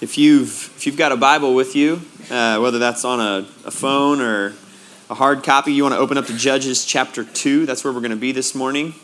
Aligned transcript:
If 0.00 0.16
you've, 0.16 0.72
if 0.78 0.86
you've 0.86 0.96
got 0.96 1.12
a 1.12 1.16
Bible 1.16 1.54
with 1.54 1.76
you, 1.76 2.00
uh, 2.30 2.58
whether 2.58 2.78
that's 2.78 3.04
on 3.04 3.20
a, 3.20 3.46
a 3.66 3.70
phone 3.70 4.22
or 4.22 4.54
a 5.10 5.14
hard 5.14 5.42
copy, 5.42 5.74
you 5.74 5.82
want 5.82 5.94
to 5.94 5.98
open 5.98 6.16
up 6.16 6.24
to 6.28 6.36
Judges 6.38 6.86
chapter 6.86 7.22
2. 7.22 7.66
That's 7.66 7.84
where 7.84 7.92
we're 7.92 8.00
going 8.00 8.10
to 8.10 8.16
be 8.16 8.32
this 8.32 8.54
morning. 8.54 8.94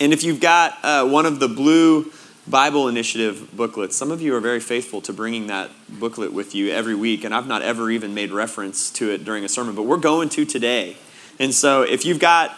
And 0.00 0.12
if 0.12 0.24
you've 0.24 0.40
got 0.40 0.76
uh, 0.82 1.06
one 1.06 1.26
of 1.26 1.38
the 1.38 1.46
blue 1.46 2.10
Bible 2.48 2.88
Initiative 2.88 3.56
booklets, 3.56 3.94
some 3.94 4.10
of 4.10 4.20
you 4.20 4.34
are 4.34 4.40
very 4.40 4.58
faithful 4.58 5.00
to 5.02 5.12
bringing 5.12 5.46
that 5.46 5.70
booklet 5.88 6.32
with 6.32 6.56
you 6.56 6.72
every 6.72 6.96
week, 6.96 7.22
and 7.22 7.32
I've 7.32 7.46
not 7.46 7.62
ever 7.62 7.88
even 7.88 8.14
made 8.14 8.32
reference 8.32 8.90
to 8.94 9.12
it 9.12 9.24
during 9.24 9.44
a 9.44 9.48
sermon, 9.48 9.76
but 9.76 9.82
we're 9.82 9.96
going 9.98 10.28
to 10.30 10.44
today. 10.44 10.96
And 11.38 11.54
so 11.54 11.82
if 11.82 12.04
you've 12.04 12.18
got 12.18 12.50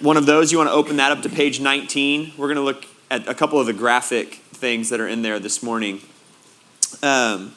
one 0.00 0.18
of 0.18 0.26
those, 0.26 0.52
you 0.52 0.58
want 0.58 0.68
to 0.68 0.74
open 0.74 0.96
that 0.98 1.10
up 1.10 1.22
to 1.22 1.30
page 1.30 1.58
19. 1.58 2.34
We're 2.36 2.48
going 2.48 2.56
to 2.56 2.62
look 2.62 2.84
at 3.10 3.26
a 3.28 3.34
couple 3.34 3.58
of 3.58 3.64
the 3.64 3.72
graphic 3.72 4.34
things 4.34 4.90
that 4.90 5.00
are 5.00 5.08
in 5.08 5.22
there 5.22 5.38
this 5.38 5.62
morning. 5.62 6.02
Um, 7.02 7.54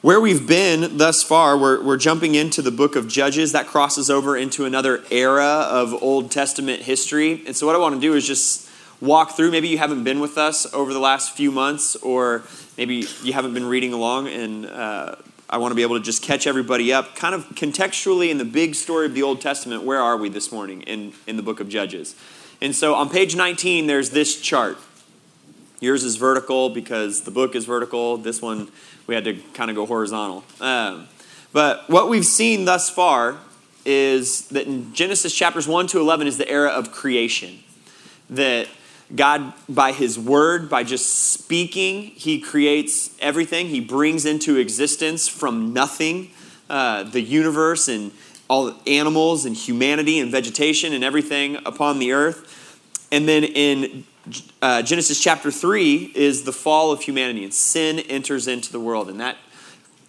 where 0.00 0.20
we've 0.20 0.46
been 0.46 0.96
thus 0.96 1.22
far, 1.22 1.58
we're, 1.58 1.82
we're 1.82 1.96
jumping 1.96 2.36
into 2.36 2.62
the 2.62 2.70
book 2.70 2.94
of 2.94 3.08
Judges. 3.08 3.52
That 3.52 3.66
crosses 3.66 4.08
over 4.08 4.36
into 4.36 4.64
another 4.64 5.02
era 5.10 5.66
of 5.68 5.92
Old 6.02 6.30
Testament 6.30 6.82
history. 6.82 7.42
And 7.46 7.56
so, 7.56 7.66
what 7.66 7.74
I 7.74 7.78
want 7.78 7.96
to 7.96 8.00
do 8.00 8.14
is 8.14 8.26
just 8.26 8.70
walk 9.00 9.32
through. 9.32 9.50
Maybe 9.50 9.68
you 9.68 9.78
haven't 9.78 10.04
been 10.04 10.20
with 10.20 10.38
us 10.38 10.72
over 10.72 10.92
the 10.92 11.00
last 11.00 11.36
few 11.36 11.50
months, 11.50 11.96
or 11.96 12.42
maybe 12.76 13.06
you 13.24 13.32
haven't 13.32 13.54
been 13.54 13.66
reading 13.66 13.92
along, 13.92 14.28
and 14.28 14.66
uh, 14.66 15.16
I 15.50 15.58
want 15.58 15.72
to 15.72 15.76
be 15.76 15.82
able 15.82 15.98
to 15.98 16.04
just 16.04 16.22
catch 16.22 16.46
everybody 16.46 16.92
up, 16.92 17.16
kind 17.16 17.34
of 17.34 17.44
contextually 17.50 18.30
in 18.30 18.38
the 18.38 18.44
big 18.44 18.74
story 18.74 19.06
of 19.06 19.14
the 19.14 19.22
Old 19.22 19.40
Testament. 19.40 19.82
Where 19.82 20.00
are 20.00 20.16
we 20.16 20.28
this 20.28 20.52
morning 20.52 20.82
in, 20.82 21.12
in 21.26 21.36
the 21.36 21.42
book 21.42 21.58
of 21.58 21.68
Judges? 21.68 22.14
And 22.60 22.74
so, 22.74 22.94
on 22.94 23.08
page 23.08 23.34
19, 23.34 23.86
there's 23.86 24.10
this 24.10 24.40
chart. 24.40 24.78
Yours 25.80 26.02
is 26.02 26.16
vertical 26.16 26.70
because 26.70 27.22
the 27.22 27.30
book 27.30 27.54
is 27.54 27.64
vertical. 27.64 28.16
This 28.16 28.42
one, 28.42 28.68
we 29.06 29.14
had 29.14 29.24
to 29.24 29.34
kind 29.54 29.70
of 29.70 29.76
go 29.76 29.86
horizontal. 29.86 30.44
Um, 30.60 31.08
but 31.52 31.88
what 31.88 32.08
we've 32.08 32.26
seen 32.26 32.64
thus 32.64 32.90
far 32.90 33.38
is 33.84 34.48
that 34.48 34.66
in 34.66 34.92
Genesis 34.92 35.34
chapters 35.34 35.68
1 35.68 35.86
to 35.88 36.00
11 36.00 36.26
is 36.26 36.36
the 36.36 36.48
era 36.48 36.68
of 36.68 36.90
creation. 36.90 37.60
That 38.28 38.68
God, 39.14 39.54
by 39.68 39.92
His 39.92 40.18
word, 40.18 40.68
by 40.68 40.84
just 40.84 41.08
speaking, 41.32 42.02
He 42.02 42.40
creates 42.40 43.16
everything. 43.20 43.68
He 43.68 43.80
brings 43.80 44.26
into 44.26 44.56
existence 44.56 45.28
from 45.28 45.72
nothing 45.72 46.30
uh, 46.68 47.04
the 47.04 47.22
universe 47.22 47.88
and 47.88 48.12
all 48.48 48.66
the 48.66 48.76
animals 48.90 49.44
and 49.44 49.56
humanity 49.56 50.18
and 50.18 50.30
vegetation 50.30 50.92
and 50.92 51.04
everything 51.04 51.56
upon 51.64 51.98
the 51.98 52.12
earth. 52.12 53.08
And 53.10 53.26
then 53.26 53.44
in 53.44 54.04
uh, 54.62 54.82
Genesis 54.82 55.20
chapter 55.20 55.50
3 55.50 56.12
is 56.14 56.44
the 56.44 56.52
fall 56.52 56.92
of 56.92 57.02
humanity, 57.02 57.44
and 57.44 57.52
sin 57.52 57.98
enters 58.00 58.48
into 58.48 58.72
the 58.72 58.80
world. 58.80 59.08
And 59.08 59.20
that 59.20 59.36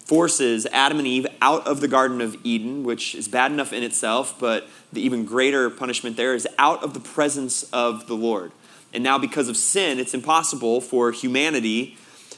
forces 0.04 0.66
Adam 0.72 0.98
and 0.98 1.06
Eve 1.06 1.26
out 1.40 1.66
of 1.66 1.80
the 1.80 1.88
Garden 1.88 2.20
of 2.20 2.36
Eden, 2.42 2.82
which 2.82 3.14
is 3.14 3.28
bad 3.28 3.52
enough 3.52 3.72
in 3.72 3.82
itself, 3.82 4.38
but 4.40 4.66
the 4.92 5.00
even 5.00 5.24
greater 5.24 5.70
punishment 5.70 6.16
there 6.16 6.34
is 6.34 6.48
out 6.58 6.82
of 6.82 6.94
the 6.94 7.00
presence 7.00 7.62
of 7.72 8.08
the 8.08 8.14
Lord. 8.14 8.50
And 8.92 9.04
now, 9.04 9.18
because 9.18 9.48
of 9.48 9.56
sin, 9.56 10.00
it's 10.00 10.14
impossible 10.14 10.80
for 10.80 11.12
humanity 11.12 11.96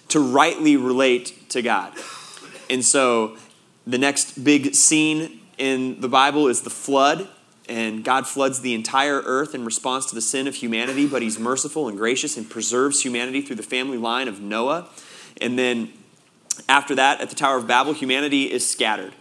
to 0.08 0.20
rightly 0.20 0.76
relate 0.76 1.48
to 1.50 1.62
God. 1.62 1.94
And 2.68 2.84
so, 2.84 3.38
the 3.86 3.98
next 3.98 4.44
big 4.44 4.74
scene 4.74 5.40
in 5.56 6.00
the 6.00 6.08
Bible 6.08 6.48
is 6.48 6.62
the 6.62 6.70
flood 6.70 7.28
and 7.72 8.04
God 8.04 8.26
floods 8.26 8.60
the 8.60 8.74
entire 8.74 9.22
earth 9.24 9.54
in 9.54 9.64
response 9.64 10.04
to 10.06 10.14
the 10.14 10.20
sin 10.20 10.46
of 10.46 10.54
humanity, 10.56 11.06
but 11.06 11.22
He's 11.22 11.38
merciful 11.38 11.88
and 11.88 11.96
gracious 11.96 12.36
and 12.36 12.48
preserves 12.48 13.02
humanity 13.02 13.40
through 13.40 13.56
the 13.56 13.62
family 13.62 13.96
line 13.96 14.28
of 14.28 14.42
Noah. 14.42 14.88
And 15.40 15.58
then 15.58 15.90
after 16.68 16.94
that, 16.96 17.22
at 17.22 17.30
the 17.30 17.34
Tower 17.34 17.56
of 17.56 17.66
Babel, 17.66 17.94
humanity 17.94 18.52
is 18.52 18.68
scattered. 18.68 19.14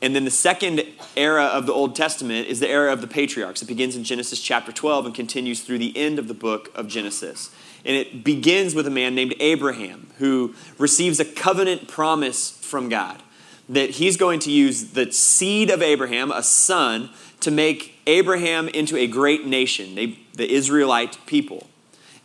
And 0.00 0.14
then 0.14 0.24
the 0.24 0.30
second 0.30 0.84
era 1.16 1.46
of 1.46 1.66
the 1.66 1.72
Old 1.72 1.96
Testament 1.96 2.46
is 2.46 2.60
the 2.60 2.68
era 2.68 2.92
of 2.92 3.00
the 3.00 3.08
patriarchs. 3.08 3.60
It 3.60 3.66
begins 3.66 3.96
in 3.96 4.04
Genesis 4.04 4.40
chapter 4.40 4.70
12 4.70 5.06
and 5.06 5.14
continues 5.14 5.62
through 5.62 5.78
the 5.78 5.96
end 5.96 6.20
of 6.20 6.28
the 6.28 6.34
book 6.34 6.70
of 6.76 6.86
Genesis. 6.86 7.52
And 7.84 7.96
it 7.96 8.22
begins 8.22 8.72
with 8.72 8.86
a 8.86 8.90
man 8.90 9.16
named 9.16 9.34
Abraham 9.40 10.10
who 10.18 10.54
receives 10.78 11.18
a 11.18 11.24
covenant 11.24 11.88
promise 11.88 12.52
from 12.52 12.88
God 12.88 13.20
that 13.70 13.90
he's 13.90 14.16
going 14.16 14.40
to 14.40 14.50
use 14.50 14.92
the 14.92 15.12
seed 15.12 15.70
of 15.70 15.80
Abraham, 15.80 16.32
a 16.32 16.42
son, 16.42 17.08
to 17.40 17.50
make 17.50 17.94
Abraham 18.06 18.68
into 18.68 18.96
a 18.96 19.06
great 19.06 19.46
nation, 19.46 19.94
they, 19.94 20.18
the 20.34 20.50
Israelite 20.50 21.18
people. 21.26 21.68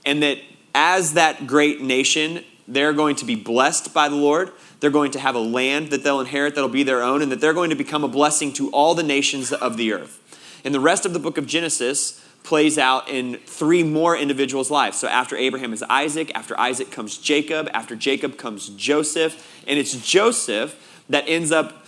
And 0.05 0.21
that 0.23 0.39
as 0.73 1.13
that 1.13 1.47
great 1.47 1.81
nation, 1.81 2.43
they're 2.67 2.93
going 2.93 3.15
to 3.17 3.25
be 3.25 3.35
blessed 3.35 3.93
by 3.93 4.09
the 4.09 4.15
Lord. 4.15 4.51
They're 4.79 4.89
going 4.89 5.11
to 5.11 5.19
have 5.19 5.35
a 5.35 5.39
land 5.39 5.89
that 5.89 6.03
they'll 6.03 6.19
inherit 6.19 6.55
that'll 6.55 6.69
be 6.69 6.83
their 6.83 7.01
own, 7.01 7.21
and 7.21 7.31
that 7.31 7.39
they're 7.39 7.53
going 7.53 7.69
to 7.69 7.75
become 7.75 8.03
a 8.03 8.07
blessing 8.07 8.51
to 8.53 8.69
all 8.71 8.93
the 8.93 9.03
nations 9.03 9.51
of 9.51 9.77
the 9.77 9.93
earth. 9.93 10.21
And 10.65 10.73
the 10.73 10.79
rest 10.79 11.05
of 11.05 11.13
the 11.13 11.19
book 11.19 11.37
of 11.37 11.45
Genesis 11.45 12.21
plays 12.43 12.77
out 12.77 13.09
in 13.09 13.37
three 13.45 13.83
more 13.83 14.15
individuals' 14.15 14.69
lives. 14.69 14.99
So 14.99 15.07
after 15.07 15.35
Abraham 15.35 15.73
is 15.73 15.83
Isaac, 15.83 16.31
after 16.35 16.59
Isaac 16.59 16.91
comes 16.91 17.17
Jacob, 17.17 17.69
after 17.73 17.95
Jacob 17.95 18.37
comes 18.37 18.69
Joseph, 18.69 19.63
and 19.67 19.79
it's 19.79 19.95
Joseph 20.07 21.03
that 21.09 21.23
ends 21.27 21.51
up 21.51 21.84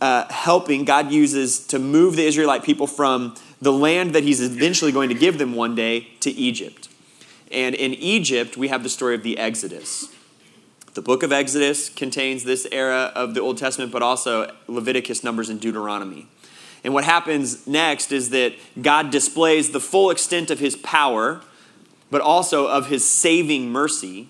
uh, 0.00 0.30
helping, 0.32 0.84
God 0.84 1.10
uses 1.10 1.66
to 1.68 1.78
move 1.78 2.16
the 2.16 2.26
Israelite 2.26 2.62
people 2.62 2.86
from 2.86 3.34
the 3.60 3.72
land 3.72 4.14
that 4.14 4.22
He's 4.22 4.40
eventually 4.40 4.92
going 4.92 5.08
to 5.08 5.14
give 5.14 5.38
them 5.38 5.54
one 5.54 5.74
day 5.74 6.08
to 6.20 6.30
Egypt. 6.30 6.88
And 7.50 7.74
in 7.74 7.94
Egypt, 7.94 8.56
we 8.56 8.68
have 8.68 8.82
the 8.82 8.88
story 8.88 9.14
of 9.14 9.22
the 9.22 9.38
Exodus. 9.38 10.08
The 10.94 11.02
book 11.02 11.22
of 11.22 11.32
Exodus 11.32 11.88
contains 11.88 12.44
this 12.44 12.66
era 12.72 13.12
of 13.14 13.34
the 13.34 13.40
Old 13.40 13.58
Testament, 13.58 13.92
but 13.92 14.02
also 14.02 14.54
Leviticus, 14.66 15.22
Numbers, 15.22 15.48
and 15.48 15.60
Deuteronomy. 15.60 16.26
And 16.82 16.94
what 16.94 17.04
happens 17.04 17.66
next 17.66 18.12
is 18.12 18.30
that 18.30 18.54
God 18.80 19.10
displays 19.10 19.70
the 19.70 19.80
full 19.80 20.10
extent 20.10 20.50
of 20.50 20.58
his 20.58 20.76
power, 20.76 21.40
but 22.10 22.20
also 22.20 22.66
of 22.66 22.88
his 22.88 23.08
saving 23.08 23.70
mercy 23.70 24.28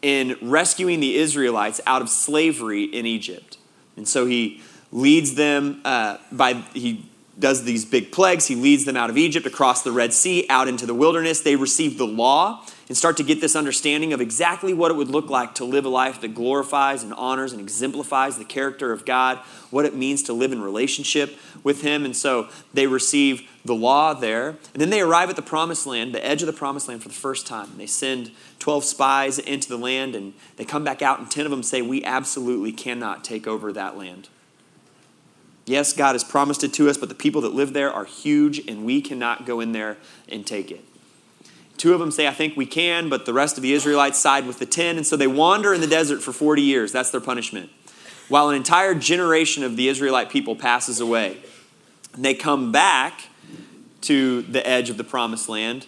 in 0.00 0.36
rescuing 0.40 1.00
the 1.00 1.16
Israelites 1.16 1.80
out 1.86 2.00
of 2.00 2.08
slavery 2.08 2.84
in 2.84 3.06
Egypt. 3.06 3.58
And 3.96 4.06
so 4.06 4.26
he 4.26 4.62
leads 4.94 5.34
them 5.34 5.80
uh, 5.84 6.16
by, 6.30 6.54
he 6.72 7.04
does 7.38 7.64
these 7.64 7.84
big 7.84 8.12
plagues. 8.12 8.46
He 8.46 8.54
leads 8.54 8.84
them 8.84 8.96
out 8.96 9.10
of 9.10 9.18
Egypt, 9.18 9.44
across 9.44 9.82
the 9.82 9.90
Red 9.90 10.12
Sea, 10.12 10.46
out 10.48 10.68
into 10.68 10.86
the 10.86 10.94
wilderness. 10.94 11.40
They 11.40 11.56
receive 11.56 11.98
the 11.98 12.06
law 12.06 12.64
and 12.86 12.96
start 12.96 13.16
to 13.16 13.24
get 13.24 13.40
this 13.40 13.56
understanding 13.56 14.12
of 14.12 14.20
exactly 14.20 14.72
what 14.72 14.92
it 14.92 14.94
would 14.94 15.08
look 15.08 15.28
like 15.28 15.54
to 15.56 15.64
live 15.64 15.84
a 15.84 15.88
life 15.88 16.20
that 16.20 16.34
glorifies 16.34 17.02
and 17.02 17.12
honors 17.14 17.52
and 17.52 17.60
exemplifies 17.60 18.38
the 18.38 18.44
character 18.44 18.92
of 18.92 19.04
God, 19.04 19.38
what 19.70 19.84
it 19.84 19.96
means 19.96 20.22
to 20.24 20.32
live 20.32 20.52
in 20.52 20.62
relationship 20.62 21.36
with 21.64 21.82
Him. 21.82 22.04
And 22.04 22.16
so 22.16 22.48
they 22.72 22.86
receive 22.86 23.50
the 23.64 23.74
law 23.74 24.14
there. 24.14 24.50
And 24.50 24.80
then 24.80 24.90
they 24.90 25.00
arrive 25.00 25.28
at 25.28 25.34
the 25.34 25.42
promised 25.42 25.88
land, 25.88 26.14
the 26.14 26.24
edge 26.24 26.40
of 26.42 26.46
the 26.46 26.52
promised 26.52 26.86
land 26.86 27.02
for 27.02 27.08
the 27.08 27.14
first 27.14 27.48
time. 27.48 27.70
They 27.78 27.86
send 27.86 28.30
12 28.60 28.84
spies 28.84 29.38
into 29.40 29.68
the 29.68 29.78
land, 29.78 30.14
and 30.14 30.34
they 30.56 30.64
come 30.64 30.84
back 30.84 31.02
out, 31.02 31.18
and 31.18 31.28
10 31.28 31.46
of 31.46 31.50
them 31.50 31.64
say, 31.64 31.82
We 31.82 32.04
absolutely 32.04 32.70
cannot 32.70 33.24
take 33.24 33.48
over 33.48 33.72
that 33.72 33.98
land. 33.98 34.28
Yes, 35.66 35.92
God 35.92 36.14
has 36.14 36.24
promised 36.24 36.62
it 36.62 36.72
to 36.74 36.90
us, 36.90 36.98
but 36.98 37.08
the 37.08 37.14
people 37.14 37.40
that 37.42 37.54
live 37.54 37.72
there 37.72 37.92
are 37.92 38.04
huge 38.04 38.66
and 38.68 38.84
we 38.84 39.00
cannot 39.00 39.46
go 39.46 39.60
in 39.60 39.72
there 39.72 39.96
and 40.28 40.46
take 40.46 40.70
it. 40.70 40.84
Two 41.76 41.94
of 41.94 42.00
them 42.00 42.10
say, 42.10 42.28
I 42.28 42.32
think 42.32 42.56
we 42.56 42.66
can, 42.66 43.08
but 43.08 43.26
the 43.26 43.32
rest 43.32 43.56
of 43.56 43.62
the 43.62 43.72
Israelites 43.72 44.18
side 44.18 44.46
with 44.46 44.58
the 44.58 44.66
ten, 44.66 44.96
and 44.96 45.06
so 45.06 45.16
they 45.16 45.26
wander 45.26 45.74
in 45.74 45.80
the 45.80 45.86
desert 45.86 46.22
for 46.22 46.32
40 46.32 46.62
years. 46.62 46.92
That's 46.92 47.10
their 47.10 47.20
punishment. 47.20 47.70
While 48.28 48.48
an 48.48 48.56
entire 48.56 48.94
generation 48.94 49.64
of 49.64 49.76
the 49.76 49.88
Israelite 49.88 50.30
people 50.30 50.54
passes 50.54 51.00
away. 51.00 51.38
And 52.14 52.24
they 52.24 52.34
come 52.34 52.70
back 52.70 53.22
to 54.02 54.42
the 54.42 54.66
edge 54.66 54.90
of 54.90 54.98
the 54.98 55.04
promised 55.04 55.48
land 55.48 55.86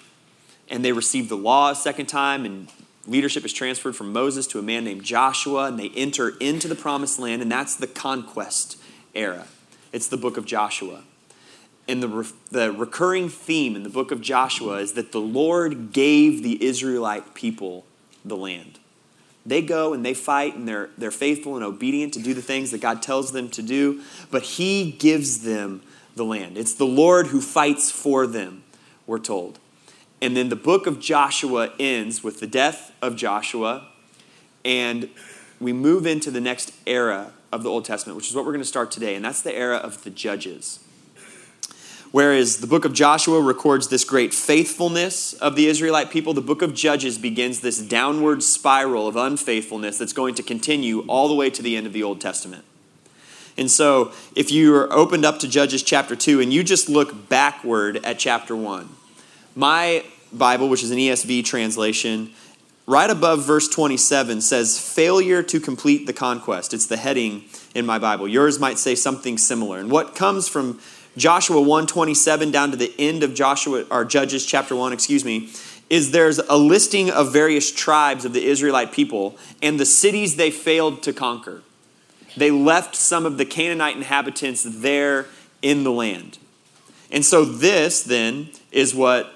and 0.68 0.84
they 0.84 0.92
receive 0.92 1.28
the 1.28 1.36
law 1.36 1.70
a 1.70 1.74
second 1.74 2.06
time, 2.06 2.44
and 2.44 2.68
leadership 3.06 3.44
is 3.44 3.52
transferred 3.52 3.94
from 3.94 4.12
Moses 4.12 4.46
to 4.48 4.58
a 4.58 4.62
man 4.62 4.84
named 4.84 5.04
Joshua, 5.04 5.66
and 5.66 5.78
they 5.78 5.90
enter 5.90 6.30
into 6.40 6.68
the 6.68 6.74
promised 6.74 7.18
land, 7.18 7.42
and 7.42 7.50
that's 7.50 7.76
the 7.76 7.86
conquest 7.86 8.76
era. 9.14 9.46
It's 9.96 10.08
the 10.08 10.18
book 10.18 10.36
of 10.36 10.44
Joshua. 10.44 11.04
And 11.88 12.02
the, 12.02 12.08
re- 12.08 12.26
the 12.50 12.70
recurring 12.70 13.30
theme 13.30 13.74
in 13.74 13.82
the 13.82 13.88
book 13.88 14.10
of 14.10 14.20
Joshua 14.20 14.74
is 14.74 14.92
that 14.92 15.10
the 15.10 15.22
Lord 15.22 15.90
gave 15.90 16.42
the 16.42 16.62
Israelite 16.62 17.32
people 17.32 17.86
the 18.22 18.36
land. 18.36 18.78
They 19.46 19.62
go 19.62 19.94
and 19.94 20.04
they 20.04 20.12
fight 20.12 20.54
and 20.54 20.68
they're, 20.68 20.90
they're 20.98 21.10
faithful 21.10 21.56
and 21.56 21.64
obedient 21.64 22.12
to 22.12 22.20
do 22.20 22.34
the 22.34 22.42
things 22.42 22.72
that 22.72 22.82
God 22.82 23.00
tells 23.00 23.32
them 23.32 23.48
to 23.48 23.62
do, 23.62 24.02
but 24.30 24.42
He 24.42 24.92
gives 24.92 25.44
them 25.44 25.80
the 26.14 26.26
land. 26.26 26.58
It's 26.58 26.74
the 26.74 26.84
Lord 26.84 27.28
who 27.28 27.40
fights 27.40 27.90
for 27.90 28.26
them, 28.26 28.64
we're 29.06 29.18
told. 29.18 29.58
And 30.20 30.36
then 30.36 30.50
the 30.50 30.56
book 30.56 30.86
of 30.86 31.00
Joshua 31.00 31.72
ends 31.80 32.22
with 32.22 32.40
the 32.40 32.46
death 32.46 32.92
of 33.00 33.16
Joshua, 33.16 33.88
and 34.62 35.08
we 35.58 35.72
move 35.72 36.04
into 36.04 36.30
the 36.30 36.42
next 36.42 36.74
era 36.86 37.32
of 37.56 37.64
the 37.64 37.70
Old 37.70 37.84
Testament, 37.84 38.16
which 38.16 38.28
is 38.28 38.36
what 38.36 38.44
we're 38.44 38.52
going 38.52 38.62
to 38.62 38.68
start 38.68 38.92
today, 38.92 39.16
and 39.16 39.24
that's 39.24 39.42
the 39.42 39.54
era 39.54 39.76
of 39.76 40.04
the 40.04 40.10
judges. 40.10 40.78
Whereas 42.12 42.58
the 42.58 42.66
book 42.66 42.84
of 42.84 42.92
Joshua 42.92 43.42
records 43.42 43.88
this 43.88 44.04
great 44.04 44.32
faithfulness 44.32 45.32
of 45.34 45.56
the 45.56 45.66
Israelite 45.66 46.10
people, 46.10 46.32
the 46.32 46.40
book 46.40 46.62
of 46.62 46.72
Judges 46.72 47.18
begins 47.18 47.60
this 47.60 47.78
downward 47.78 48.42
spiral 48.42 49.08
of 49.08 49.16
unfaithfulness 49.16 49.98
that's 49.98 50.12
going 50.12 50.34
to 50.36 50.42
continue 50.42 51.00
all 51.08 51.28
the 51.28 51.34
way 51.34 51.50
to 51.50 51.62
the 51.62 51.76
end 51.76 51.86
of 51.86 51.92
the 51.92 52.02
Old 52.02 52.20
Testament. 52.20 52.64
And 53.58 53.70
so, 53.70 54.12
if 54.34 54.52
you 54.52 54.74
are 54.76 54.92
opened 54.92 55.24
up 55.24 55.38
to 55.40 55.48
Judges 55.48 55.82
chapter 55.82 56.14
2 56.14 56.40
and 56.40 56.52
you 56.52 56.62
just 56.62 56.88
look 56.88 57.28
backward 57.28 58.04
at 58.04 58.18
chapter 58.18 58.54
1, 58.54 58.88
my 59.54 60.04
Bible, 60.32 60.68
which 60.68 60.82
is 60.82 60.90
an 60.90 60.98
ESV 60.98 61.44
translation, 61.44 62.32
right 62.86 63.10
above 63.10 63.44
verse 63.44 63.68
27 63.68 64.40
says, 64.40 64.78
Failure 64.78 65.42
to 65.42 65.60
complete 65.60 66.06
the 66.06 66.12
conquest. 66.12 66.72
It's 66.72 66.86
the 66.86 66.96
heading 66.96 67.44
in 67.74 67.86
my 67.86 67.98
Bible. 67.98 68.28
Yours 68.28 68.58
might 68.58 68.78
say 68.78 68.94
something 68.94 69.38
similar. 69.38 69.78
And 69.78 69.90
what 69.90 70.14
comes 70.14 70.48
from 70.48 70.80
Joshua 71.16 71.60
127 71.60 72.50
down 72.50 72.70
to 72.70 72.76
the 72.76 72.94
end 72.98 73.22
of 73.22 73.34
Joshua 73.34 73.84
or 73.90 74.04
Judges 74.04 74.44
chapter 74.44 74.76
1, 74.76 74.92
excuse 74.92 75.24
me, 75.24 75.50
is 75.88 76.10
there's 76.10 76.38
a 76.38 76.56
listing 76.56 77.10
of 77.10 77.32
various 77.32 77.70
tribes 77.72 78.24
of 78.24 78.32
the 78.32 78.44
Israelite 78.44 78.92
people 78.92 79.36
and 79.62 79.78
the 79.78 79.86
cities 79.86 80.36
they 80.36 80.50
failed 80.50 81.02
to 81.04 81.12
conquer 81.12 81.62
they 82.36 82.50
left 82.50 82.94
some 82.94 83.24
of 83.24 83.38
the 83.38 83.46
Canaanite 83.46 83.96
inhabitants 83.96 84.62
there 84.62 85.26
in 85.62 85.84
the 85.84 85.90
land. 85.90 86.38
And 87.10 87.24
so, 87.24 87.44
this 87.44 88.02
then 88.02 88.50
is 88.70 88.94
what 88.94 89.32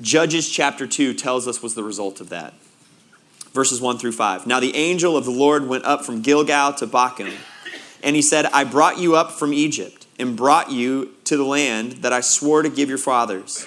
Judges 0.00 0.48
chapter 0.48 0.86
2 0.86 1.14
tells 1.14 1.48
us 1.48 1.62
was 1.62 1.74
the 1.74 1.82
result 1.82 2.20
of 2.20 2.28
that. 2.28 2.54
Verses 3.58 3.80
1 3.80 3.98
through 3.98 4.12
5. 4.12 4.46
Now, 4.46 4.60
the 4.60 4.76
angel 4.76 5.16
of 5.16 5.24
the 5.24 5.30
Lord 5.30 5.66
went 5.66 5.84
up 5.84 6.04
from 6.04 6.22
Gilgal 6.22 6.74
to 6.74 6.86
Bochim, 6.86 7.32
and 8.02 8.14
he 8.14 8.22
said, 8.22 8.46
I 8.46 8.64
brought 8.64 8.98
you 8.98 9.16
up 9.16 9.32
from 9.32 9.52
Egypt 9.52 10.06
and 10.18 10.36
brought 10.36 10.70
you 10.70 11.14
to 11.24 11.36
the 11.36 11.44
land 11.44 11.92
that 12.02 12.12
I 12.12 12.20
swore 12.20 12.62
to 12.62 12.68
give 12.68 12.88
your 12.88 12.98
fathers. 12.98 13.66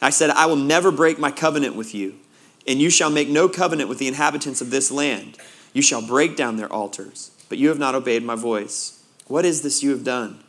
I 0.00 0.10
said, 0.10 0.30
I 0.30 0.46
will 0.46 0.56
never 0.56 0.90
break 0.90 1.18
my 1.18 1.30
covenant 1.30 1.76
with 1.76 1.94
you, 1.94 2.14
and 2.66 2.80
you 2.80 2.88
shall 2.88 3.10
make 3.10 3.28
no 3.28 3.48
covenant 3.48 3.88
with 3.88 3.98
the 3.98 4.08
inhabitants 4.08 4.60
of 4.60 4.70
this 4.70 4.90
land. 4.90 5.36
You 5.72 5.82
shall 5.82 6.00
break 6.00 6.36
down 6.36 6.56
their 6.56 6.72
altars 6.72 7.30
but 7.48 7.58
you 7.58 7.68
have 7.68 7.78
not 7.78 7.94
obeyed 7.94 8.22
my 8.22 8.34
voice. 8.34 9.04
What 9.26 9.44
is 9.44 9.62
this 9.62 9.82
you 9.82 9.90
have 9.90 10.04
done? 10.04 10.42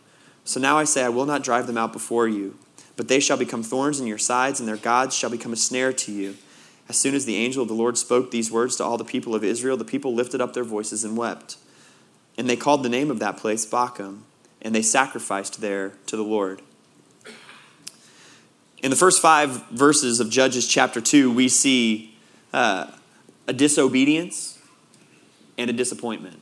So 0.44 0.60
now 0.60 0.78
I 0.78 0.86
say, 0.86 1.04
I 1.04 1.10
will 1.10 1.26
not 1.26 1.44
drive 1.44 1.68
them 1.68 1.78
out 1.78 1.94
before 1.94 2.28
you, 2.28 2.58
but 2.96 3.08
they 3.08 3.20
shall 3.20 3.38
become 3.38 3.64
thorns 3.64 4.00
in 4.00 4.08
your 4.08 4.18
sides, 4.18 4.60
and 4.60 4.68
their 4.68 4.78
gods 4.78 5.16
shall 5.16 5.30
become 5.30 5.54
a 5.54 5.58
snare 5.58 5.94
to 5.94 6.12
you. 6.12 6.36
As 6.90 6.98
soon 6.98 7.16
as 7.16 7.26
the 7.26 7.36
angel 7.36 7.62
of 7.62 7.68
the 7.68 7.74
Lord 7.74 7.98
spoke 7.98 8.32
these 8.32 8.52
words 8.52 8.78
to 8.78 8.84
all 8.84 8.98
the 8.98 9.04
people 9.04 9.36
of 9.36 9.44
Israel, 9.44 9.76
the 9.76 9.86
people 9.86 10.14
lifted 10.14 10.40
up 10.40 10.54
their 10.54 10.64
voices 10.64 11.04
and 11.04 11.18
wept. 11.18 11.58
And 12.38 12.50
they 12.50 12.56
called 12.56 12.84
the 12.84 12.90
name 12.90 13.12
of 13.12 13.20
that 13.20 13.38
place 13.38 13.66
Bochim, 13.66 14.20
and 14.62 14.74
they 14.74 14.82
sacrificed 14.82 15.60
there 15.60 15.94
to 16.06 16.16
the 16.16 16.24
Lord. 16.24 16.62
In 18.82 18.92
the 18.92 18.96
first 18.96 19.22
five 19.22 19.68
verses 19.70 20.20
of 20.20 20.30
Judges 20.30 20.68
chapter 20.68 21.02
2, 21.02 21.32
we 21.34 21.50
see 21.50 22.16
uh, 22.54 22.92
a 23.48 23.54
disobedience 23.54 24.60
and 25.58 25.70
a 25.70 25.74
disappointment. 25.74 26.42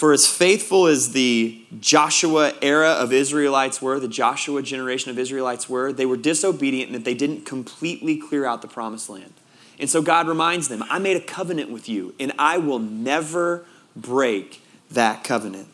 For 0.00 0.14
as 0.14 0.26
faithful 0.26 0.86
as 0.86 1.12
the 1.12 1.62
Joshua 1.78 2.54
era 2.62 2.92
of 2.92 3.12
Israelites 3.12 3.82
were, 3.82 4.00
the 4.00 4.08
Joshua 4.08 4.62
generation 4.62 5.10
of 5.10 5.18
Israelites 5.18 5.68
were, 5.68 5.92
they 5.92 6.06
were 6.06 6.16
disobedient 6.16 6.86
in 6.86 6.94
that 6.94 7.04
they 7.04 7.12
didn't 7.12 7.44
completely 7.44 8.16
clear 8.16 8.46
out 8.46 8.62
the 8.62 8.66
promised 8.66 9.10
land. 9.10 9.34
And 9.78 9.90
so 9.90 10.00
God 10.00 10.26
reminds 10.26 10.68
them, 10.68 10.82
I 10.88 10.98
made 11.00 11.18
a 11.18 11.20
covenant 11.20 11.70
with 11.70 11.86
you, 11.86 12.14
and 12.18 12.32
I 12.38 12.56
will 12.56 12.78
never 12.78 13.66
break 13.94 14.62
that 14.90 15.22
covenant. 15.22 15.68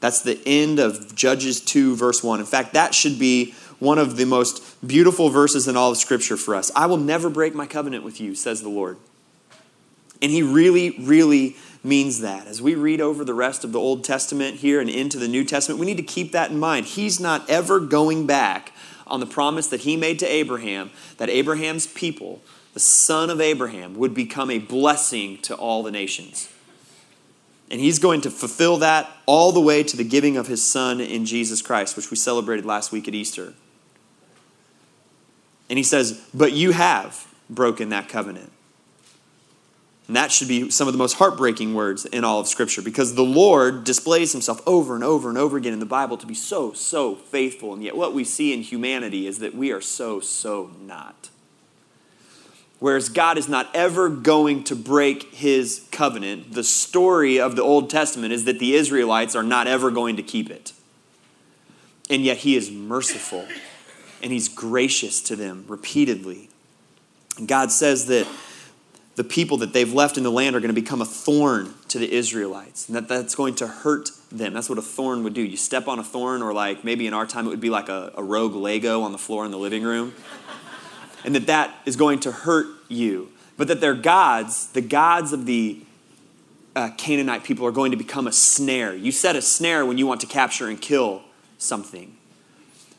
That's 0.00 0.22
the 0.22 0.40
end 0.46 0.78
of 0.78 1.14
Judges 1.14 1.60
2, 1.60 1.94
verse 1.94 2.24
1. 2.24 2.40
In 2.40 2.46
fact, 2.46 2.72
that 2.72 2.94
should 2.94 3.18
be 3.18 3.54
one 3.78 3.98
of 3.98 4.16
the 4.16 4.24
most 4.24 4.88
beautiful 4.88 5.28
verses 5.28 5.68
in 5.68 5.76
all 5.76 5.90
of 5.90 5.98
Scripture 5.98 6.38
for 6.38 6.54
us. 6.54 6.70
I 6.74 6.86
will 6.86 6.96
never 6.96 7.28
break 7.28 7.54
my 7.54 7.66
covenant 7.66 8.04
with 8.04 8.22
you, 8.22 8.34
says 8.34 8.62
the 8.62 8.70
Lord. 8.70 8.96
And 10.22 10.30
He 10.30 10.42
really, 10.42 10.96
really 10.98 11.56
means 11.82 12.20
that. 12.20 12.46
As 12.46 12.62
we 12.62 12.74
read 12.74 13.00
over 13.00 13.24
the 13.24 13.34
rest 13.34 13.64
of 13.64 13.72
the 13.72 13.78
Old 13.78 14.04
Testament 14.04 14.56
here 14.56 14.80
and 14.80 14.88
into 14.88 15.18
the 15.18 15.28
New 15.28 15.44
Testament, 15.44 15.80
we 15.80 15.86
need 15.86 15.96
to 15.96 16.02
keep 16.02 16.32
that 16.32 16.50
in 16.50 16.58
mind. 16.58 16.86
He's 16.86 17.18
not 17.18 17.48
ever 17.50 17.80
going 17.80 18.26
back 18.26 18.72
on 19.06 19.20
the 19.20 19.26
promise 19.26 19.66
that 19.68 19.80
he 19.80 19.96
made 19.96 20.18
to 20.20 20.26
Abraham 20.26 20.90
that 21.18 21.28
Abraham's 21.28 21.86
people, 21.86 22.40
the 22.72 22.80
son 22.80 23.30
of 23.30 23.40
Abraham, 23.40 23.96
would 23.96 24.14
become 24.14 24.50
a 24.50 24.58
blessing 24.58 25.38
to 25.38 25.54
all 25.54 25.82
the 25.82 25.90
nations. 25.90 26.48
And 27.70 27.80
he's 27.80 27.98
going 27.98 28.20
to 28.22 28.30
fulfill 28.30 28.76
that 28.78 29.10
all 29.26 29.50
the 29.50 29.60
way 29.60 29.82
to 29.82 29.96
the 29.96 30.04
giving 30.04 30.36
of 30.36 30.46
his 30.46 30.64
son 30.64 31.00
in 31.00 31.24
Jesus 31.24 31.62
Christ, 31.62 31.96
which 31.96 32.10
we 32.10 32.16
celebrated 32.16 32.66
last 32.66 32.92
week 32.92 33.08
at 33.08 33.14
Easter. 33.14 33.54
And 35.70 35.78
he 35.78 35.82
says, 35.82 36.22
But 36.34 36.52
you 36.52 36.72
have 36.72 37.26
broken 37.48 37.88
that 37.88 38.08
covenant. 38.08 38.52
And 40.12 40.16
that 40.18 40.30
should 40.30 40.48
be 40.48 40.68
some 40.68 40.88
of 40.88 40.92
the 40.92 40.98
most 40.98 41.14
heartbreaking 41.14 41.72
words 41.72 42.04
in 42.04 42.22
all 42.22 42.38
of 42.38 42.46
Scripture 42.46 42.82
because 42.82 43.14
the 43.14 43.24
Lord 43.24 43.82
displays 43.82 44.30
himself 44.30 44.60
over 44.68 44.94
and 44.94 45.02
over 45.02 45.30
and 45.30 45.38
over 45.38 45.56
again 45.56 45.72
in 45.72 45.78
the 45.78 45.86
Bible 45.86 46.18
to 46.18 46.26
be 46.26 46.34
so, 46.34 46.74
so 46.74 47.14
faithful. 47.14 47.72
And 47.72 47.82
yet, 47.82 47.96
what 47.96 48.12
we 48.12 48.22
see 48.22 48.52
in 48.52 48.60
humanity 48.60 49.26
is 49.26 49.38
that 49.38 49.54
we 49.54 49.72
are 49.72 49.80
so, 49.80 50.20
so 50.20 50.70
not. 50.82 51.30
Whereas 52.78 53.08
God 53.08 53.38
is 53.38 53.48
not 53.48 53.74
ever 53.74 54.10
going 54.10 54.64
to 54.64 54.76
break 54.76 55.32
his 55.32 55.88
covenant, 55.90 56.52
the 56.52 56.62
story 56.62 57.40
of 57.40 57.56
the 57.56 57.62
Old 57.62 57.88
Testament 57.88 58.34
is 58.34 58.44
that 58.44 58.58
the 58.58 58.74
Israelites 58.74 59.34
are 59.34 59.42
not 59.42 59.66
ever 59.66 59.90
going 59.90 60.16
to 60.16 60.22
keep 60.22 60.50
it. 60.50 60.74
And 62.10 62.22
yet, 62.22 62.36
he 62.36 62.54
is 62.54 62.70
merciful 62.70 63.48
and 64.22 64.30
he's 64.30 64.50
gracious 64.50 65.22
to 65.22 65.36
them 65.36 65.64
repeatedly. 65.68 66.50
And 67.38 67.48
God 67.48 67.72
says 67.72 68.08
that 68.08 68.26
the 69.14 69.24
people 69.24 69.58
that 69.58 69.72
they've 69.72 69.92
left 69.92 70.16
in 70.16 70.22
the 70.22 70.30
land 70.30 70.56
are 70.56 70.60
going 70.60 70.74
to 70.74 70.80
become 70.80 71.02
a 71.02 71.06
thorn 71.06 71.74
to 71.88 71.98
the 71.98 72.10
Israelites, 72.10 72.88
and 72.88 72.96
that 72.96 73.08
that's 73.08 73.34
going 73.34 73.54
to 73.56 73.66
hurt 73.66 74.10
them. 74.30 74.54
That's 74.54 74.70
what 74.70 74.78
a 74.78 74.82
thorn 74.82 75.22
would 75.24 75.34
do. 75.34 75.42
You 75.42 75.58
step 75.58 75.86
on 75.86 75.98
a 75.98 76.04
thorn, 76.04 76.42
or 76.42 76.54
like 76.54 76.82
maybe 76.82 77.06
in 77.06 77.12
our 77.12 77.26
time 77.26 77.46
it 77.46 77.50
would 77.50 77.60
be 77.60 77.70
like 77.70 77.88
a, 77.88 78.12
a 78.16 78.22
rogue 78.22 78.54
Lego 78.54 79.02
on 79.02 79.12
the 79.12 79.18
floor 79.18 79.44
in 79.44 79.50
the 79.50 79.58
living 79.58 79.82
room, 79.82 80.14
and 81.24 81.34
that 81.34 81.46
that 81.46 81.74
is 81.84 81.96
going 81.96 82.20
to 82.20 82.32
hurt 82.32 82.66
you. 82.88 83.30
But 83.58 83.68
that 83.68 83.82
their 83.82 83.94
gods, 83.94 84.68
the 84.68 84.80
gods 84.80 85.34
of 85.34 85.44
the 85.44 85.80
uh, 86.74 86.90
Canaanite 86.96 87.44
people, 87.44 87.66
are 87.66 87.72
going 87.72 87.90
to 87.90 87.98
become 87.98 88.26
a 88.26 88.32
snare. 88.32 88.94
You 88.94 89.12
set 89.12 89.36
a 89.36 89.42
snare 89.42 89.84
when 89.84 89.98
you 89.98 90.06
want 90.06 90.22
to 90.22 90.26
capture 90.26 90.68
and 90.68 90.80
kill 90.80 91.22
something. 91.58 92.16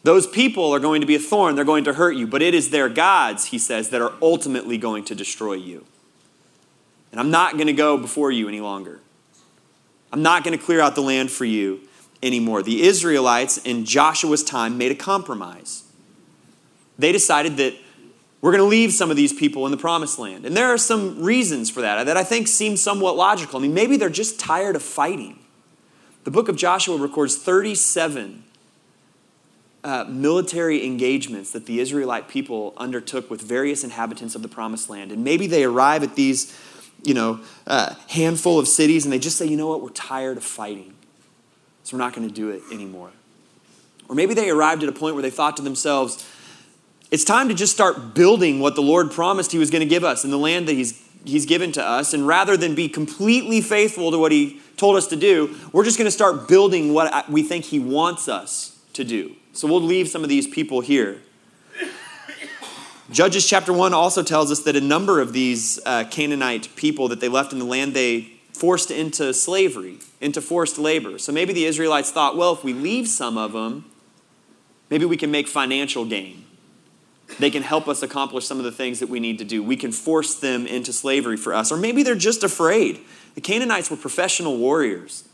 Those 0.04 0.28
people 0.28 0.72
are 0.74 0.80
going 0.80 1.02
to 1.02 1.08
be 1.08 1.16
a 1.16 1.20
thorn, 1.20 1.56
they're 1.56 1.66
going 1.66 1.86
to 1.86 1.94
hurt 1.94 2.12
you, 2.12 2.28
but 2.28 2.42
it 2.44 2.54
is 2.54 2.70
their 2.70 2.90
gods, 2.90 3.46
he 3.46 3.58
says, 3.58 3.90
that 3.90 4.02
are 4.02 4.14
ultimately 4.22 4.78
going 4.78 5.06
to 5.06 5.16
destroy 5.16 5.54
you. 5.54 5.86
And 7.14 7.20
I'm 7.20 7.30
not 7.30 7.54
going 7.54 7.68
to 7.68 7.74
go 7.74 7.96
before 7.96 8.32
you 8.32 8.48
any 8.48 8.60
longer. 8.60 9.00
I'm 10.12 10.24
not 10.24 10.44
going 10.44 10.58
to 10.58 10.64
clear 10.64 10.82
out 10.82 10.96
the 10.96 11.02
land 11.02 11.30
for 11.30 11.46
you 11.46 11.82
anymore. 12.24 12.64
The 12.64 12.82
Israelites 12.82 13.60
in 13.60 13.86
Joshua's 13.86 14.44
time 14.44 14.80
made 14.80 14.92
a 14.92 14.96
compromise. 14.96 15.84
They 16.98 17.12
decided 17.12 17.58
that 17.58 17.76
we're 18.42 18.52
going 18.52 18.64
to 18.64 18.68
leave 18.68 18.94
some 18.94 19.12
of 19.12 19.16
these 19.16 19.32
people 19.32 19.68
in 19.68 19.72
the 19.72 19.78
promised 19.78 20.18
land. 20.18 20.44
And 20.44 20.58
there 20.58 20.74
are 20.74 20.78
some 20.78 21.22
reasons 21.22 21.70
for 21.70 21.82
that 21.82 22.04
that 22.06 22.18
I 22.18 22.24
think 22.24 22.48
seem 22.48 22.76
somewhat 22.76 23.16
logical. 23.16 23.60
I 23.60 23.62
mean, 23.62 23.76
maybe 23.76 23.96
they're 23.96 24.10
just 24.10 24.40
tired 24.40 24.76
of 24.76 24.82
fighting. 24.82 25.38
The 26.24 26.32
book 26.32 26.50
of 26.50 26.56
Joshua 26.56 26.98
records 26.98 27.36
37 27.36 28.44
uh, 29.84 30.06
military 30.10 30.84
engagements 30.84 31.52
that 31.52 31.68
the 31.68 31.80
Israelite 31.80 32.28
people 32.28 32.74
undertook 32.76 33.30
with 33.30 33.42
various 33.42 33.84
inhabitants 33.84 34.34
of 34.34 34.42
the 34.42 34.48
promised 34.48 34.90
land. 34.90 35.12
And 35.12 35.24
maybe 35.24 35.46
they 35.46 35.64
arrive 35.64 36.02
at 36.02 36.16
these 36.16 36.58
you 37.04 37.14
know, 37.14 37.40
a 37.68 37.96
handful 38.10 38.60
of 38.60 38.68
cities 38.68 39.06
and 39.06 39.14
they 39.14 39.20
just 39.20 39.38
say, 39.38 39.46
you 39.46 39.58
know 39.58 39.68
what, 39.68 39.82
we're 39.82 39.90
tired 39.90 40.38
of 40.38 40.44
fighting. 40.44 40.94
So 41.84 41.98
we're 41.98 42.04
not 42.04 42.14
going 42.14 42.28
to 42.28 42.34
do 42.34 42.50
it 42.50 42.62
anymore. 42.72 43.12
Or 44.08 44.16
maybe 44.16 44.34
they 44.34 44.50
arrived 44.50 44.84
at 44.84 44.90
a 44.90 44.94
point 44.94 45.16
where 45.16 45.22
they 45.22 45.30
thought 45.30 45.58
to 45.58 45.64
themselves, 45.64 46.30
it's 47.12 47.24
time 47.24 47.50
to 47.50 47.54
just 47.54 47.74
start 47.74 48.16
building 48.16 48.60
what 48.60 48.76
the 48.76 48.82
Lord 48.82 49.12
promised 49.12 49.52
He 49.52 49.58
was 49.58 49.70
going 49.70 49.82
to 49.82 49.88
give 49.88 50.04
us 50.04 50.24
in 50.24 50.32
the 50.32 50.38
land 50.38 50.68
that 50.68 50.74
He's, 50.74 51.02
he's 51.26 51.46
given 51.46 51.72
to 51.74 51.84
us. 51.84 52.14
And 52.14 52.26
rather 52.26 52.58
than 52.58 52.74
be 52.74 52.90
completely 52.90 53.62
faithful 53.62 54.12
to 54.12 54.18
what 54.18 54.32
He 54.32 54.62
told 54.78 54.96
us 54.96 55.08
to 55.08 55.16
do, 55.16 55.56
we're 55.72 55.84
just 55.84 55.98
going 55.98 56.08
to 56.08 56.12
start 56.12 56.48
building 56.48 56.94
what 56.94 57.30
we 57.30 57.44
think 57.44 57.66
He 57.66 57.80
wants 57.80 58.28
us 58.28 58.80
to 58.94 59.04
do. 59.04 59.36
So 59.54 59.68
we'll 59.68 59.82
leave 59.82 60.08
some 60.08 60.24
of 60.24 60.30
these 60.30 60.48
people 60.48 60.82
here. 60.82 61.22
Judges 63.14 63.48
chapter 63.48 63.72
1 63.72 63.94
also 63.94 64.24
tells 64.24 64.52
us 64.52 64.62
that 64.62 64.76
a 64.76 64.82
number 64.82 65.22
of 65.22 65.34
these 65.34 65.80
uh, 65.86 66.04
Canaanite 66.10 66.76
people 66.76 67.08
that 67.10 67.20
they 67.20 67.30
left 67.30 67.54
in 67.54 67.60
the 67.60 67.66
land, 67.66 67.94
they 67.94 68.32
forced 68.54 68.90
into 68.90 69.36
slavery, 69.36 70.00
into 70.20 70.42
forced 70.42 70.80
labor. 70.80 71.20
So 71.20 71.32
maybe 71.32 71.54
the 71.54 71.66
Israelites 71.66 72.10
thought, 72.10 72.36
well, 72.36 72.54
if 72.54 72.64
we 72.64 72.74
leave 72.74 73.08
some 73.08 73.38
of 73.38 73.54
them, 73.54 73.86
maybe 74.90 75.06
we 75.06 75.16
can 75.16 75.30
make 75.30 75.48
financial 75.48 76.06
gain. 76.06 76.44
They 77.38 77.52
can 77.52 77.62
help 77.62 77.88
us 77.88 78.02
accomplish 78.02 78.48
some 78.48 78.58
of 78.58 78.64
the 78.64 78.72
things 78.72 79.00
that 79.00 79.10
we 79.10 79.20
need 79.20 79.38
to 79.38 79.46
do. 79.46 79.62
We 79.62 79.78
can 79.78 79.92
force 79.92 80.34
them 80.34 80.66
into 80.66 80.92
slavery 80.92 81.38
for 81.38 81.54
us. 81.54 81.72
Or 81.72 81.78
maybe 81.78 82.02
they're 82.02 82.16
just 82.16 82.44
afraid. 82.44 83.00
The 83.36 83.42
Canaanites 83.42 83.92
were 83.92 83.98
professional 83.98 84.58
warriors. 84.58 85.28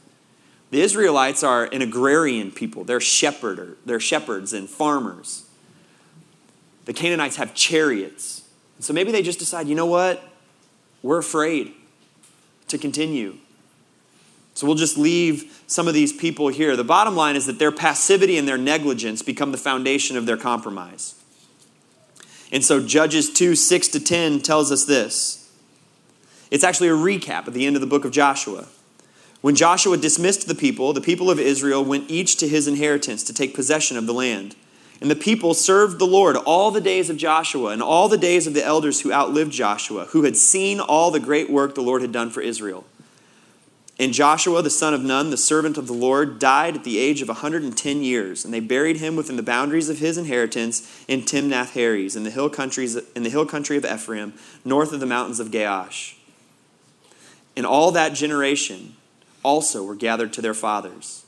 The 0.72 0.82
Israelites 0.82 1.44
are 1.44 1.64
an 1.72 1.82
agrarian 1.82 2.52
people. 2.52 2.84
They're 2.84 3.00
shepherd, 3.00 3.78
they're 3.86 4.02
shepherds 4.02 4.52
and 4.52 4.70
farmers. 4.70 5.46
The 6.90 6.94
Canaanites 6.94 7.36
have 7.36 7.54
chariots. 7.54 8.42
so 8.80 8.94
maybe 8.94 9.12
they 9.12 9.22
just 9.22 9.38
decide, 9.38 9.68
you 9.68 9.76
know 9.76 9.86
what? 9.86 10.24
We're 11.04 11.20
afraid 11.20 11.72
to 12.68 12.80
continue. 12.80 13.36
So 14.56 14.66
we'll 14.66 14.76
just 14.76 14.98
leave 14.98 15.62
some 15.68 15.88
of 15.88 15.94
these 15.94 16.12
people 16.12 16.48
here. 16.48 16.76
The 16.76 16.84
bottom 16.84 17.16
line 17.16 17.36
is 17.36 17.46
that 17.46 17.60
their 17.60 17.72
passivity 17.72 18.40
and 18.40 18.48
their 18.48 18.58
negligence 18.58 19.22
become 19.22 19.52
the 19.52 19.58
foundation 19.60 20.18
of 20.18 20.26
their 20.26 20.36
compromise. 20.36 21.14
And 22.52 22.66
so 22.66 22.84
Judges 22.84 23.32
2 23.34 23.54
6 23.54 23.88
to 23.90 24.00
10 24.00 24.40
tells 24.40 24.72
us 24.72 24.86
this. 24.86 25.48
It's 26.50 26.64
actually 26.64 26.88
a 26.88 26.94
recap 26.94 27.48
at 27.48 27.54
the 27.54 27.68
end 27.68 27.76
of 27.76 27.82
the 27.82 27.88
book 27.88 28.04
of 28.04 28.10
Joshua. 28.10 28.66
When 29.42 29.54
Joshua 29.54 29.96
dismissed 29.96 30.48
the 30.48 30.56
people, 30.56 30.92
the 30.94 31.02
people 31.02 31.30
of 31.30 31.40
Israel 31.40 31.86
went 31.86 32.10
each 32.10 32.38
to 32.38 32.48
his 32.48 32.68
inheritance 32.68 33.22
to 33.26 33.34
take 33.34 33.54
possession 33.54 33.96
of 33.96 34.08
the 34.08 34.14
land. 34.16 34.56
And 35.02 35.10
the 35.10 35.16
people 35.16 35.54
served 35.54 35.98
the 35.98 36.06
Lord 36.06 36.36
all 36.36 36.72
the 36.72 36.82
days 36.82 37.10
of 37.10 37.18
Joshua 37.18 37.70
and 37.70 37.82
all 37.82 38.10
the 38.10 38.18
days 38.18 38.48
of 38.48 38.54
the 38.54 38.66
elders 38.66 39.02
who 39.02 39.14
outlived 39.14 39.52
Joshua, 39.52 40.06
who 40.06 40.24
had 40.24 40.36
seen 40.36 40.80
all 40.80 41.10
the 41.10 41.22
great 41.22 41.50
work 41.50 41.74
the 41.74 41.82
Lord 41.82 42.02
had 42.02 42.12
done 42.12 42.30
for 42.30 42.42
Israel. 42.42 42.86
And 43.98 44.14
Joshua, 44.14 44.62
the 44.62 44.70
son 44.70 44.94
of 44.94 45.04
Nun, 45.04 45.30
the 45.30 45.38
servant 45.38 45.78
of 45.78 45.88
the 45.88 45.94
Lord, 45.94 46.40
died 46.40 46.78
at 46.78 46.84
the 46.86 46.98
age 46.98 47.22
of 47.22 47.28
110 47.28 48.02
years, 48.02 48.46
and 48.46 48.54
they 48.54 48.62
buried 48.62 48.98
him 48.98 49.18
within 49.18 49.36
the 49.36 49.44
boundaries 49.44 49.90
of 49.90 50.00
his 50.00 50.18
inheritance 50.18 51.04
in 51.10 51.24
Timnath 51.24 51.72
Heres, 51.72 52.16
in 52.16 52.24
the 52.24 52.30
hill 52.30 52.48
in 52.48 53.24
the 53.24 53.30
hill 53.30 53.46
country 53.46 53.76
of 53.76 53.86
Ephraim, 53.86 54.34
north 54.64 54.94
of 54.94 55.02
the 55.02 55.06
mountains 55.06 55.42
of 55.42 55.52
Gaash. 55.52 56.16
And 57.58 57.66
all 57.66 57.92
that 57.92 58.14
generation 58.14 58.96
also 59.44 59.84
were 59.84 59.96
gathered 59.96 60.32
to 60.34 60.42
their 60.42 60.54
fathers. 60.54 61.26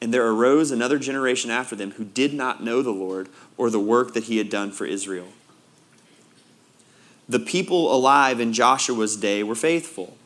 And 0.00 0.12
there 0.12 0.26
arose 0.26 0.70
another 0.70 0.98
generation 0.98 1.50
after 1.50 1.74
them 1.74 1.92
who 1.92 2.04
did 2.04 2.34
not 2.34 2.62
know 2.62 2.82
the 2.82 2.90
Lord 2.90 3.28
or 3.56 3.70
the 3.70 3.80
work 3.80 4.12
that 4.14 4.24
he 4.24 4.38
had 4.38 4.50
done 4.50 4.70
for 4.70 4.84
Israel. 4.84 5.28
The 7.28 7.38
people 7.38 7.94
alive 7.94 8.38
in 8.38 8.52
Joshua's 8.52 9.16
day 9.16 9.42
were 9.42 9.54
faithful. 9.54 10.16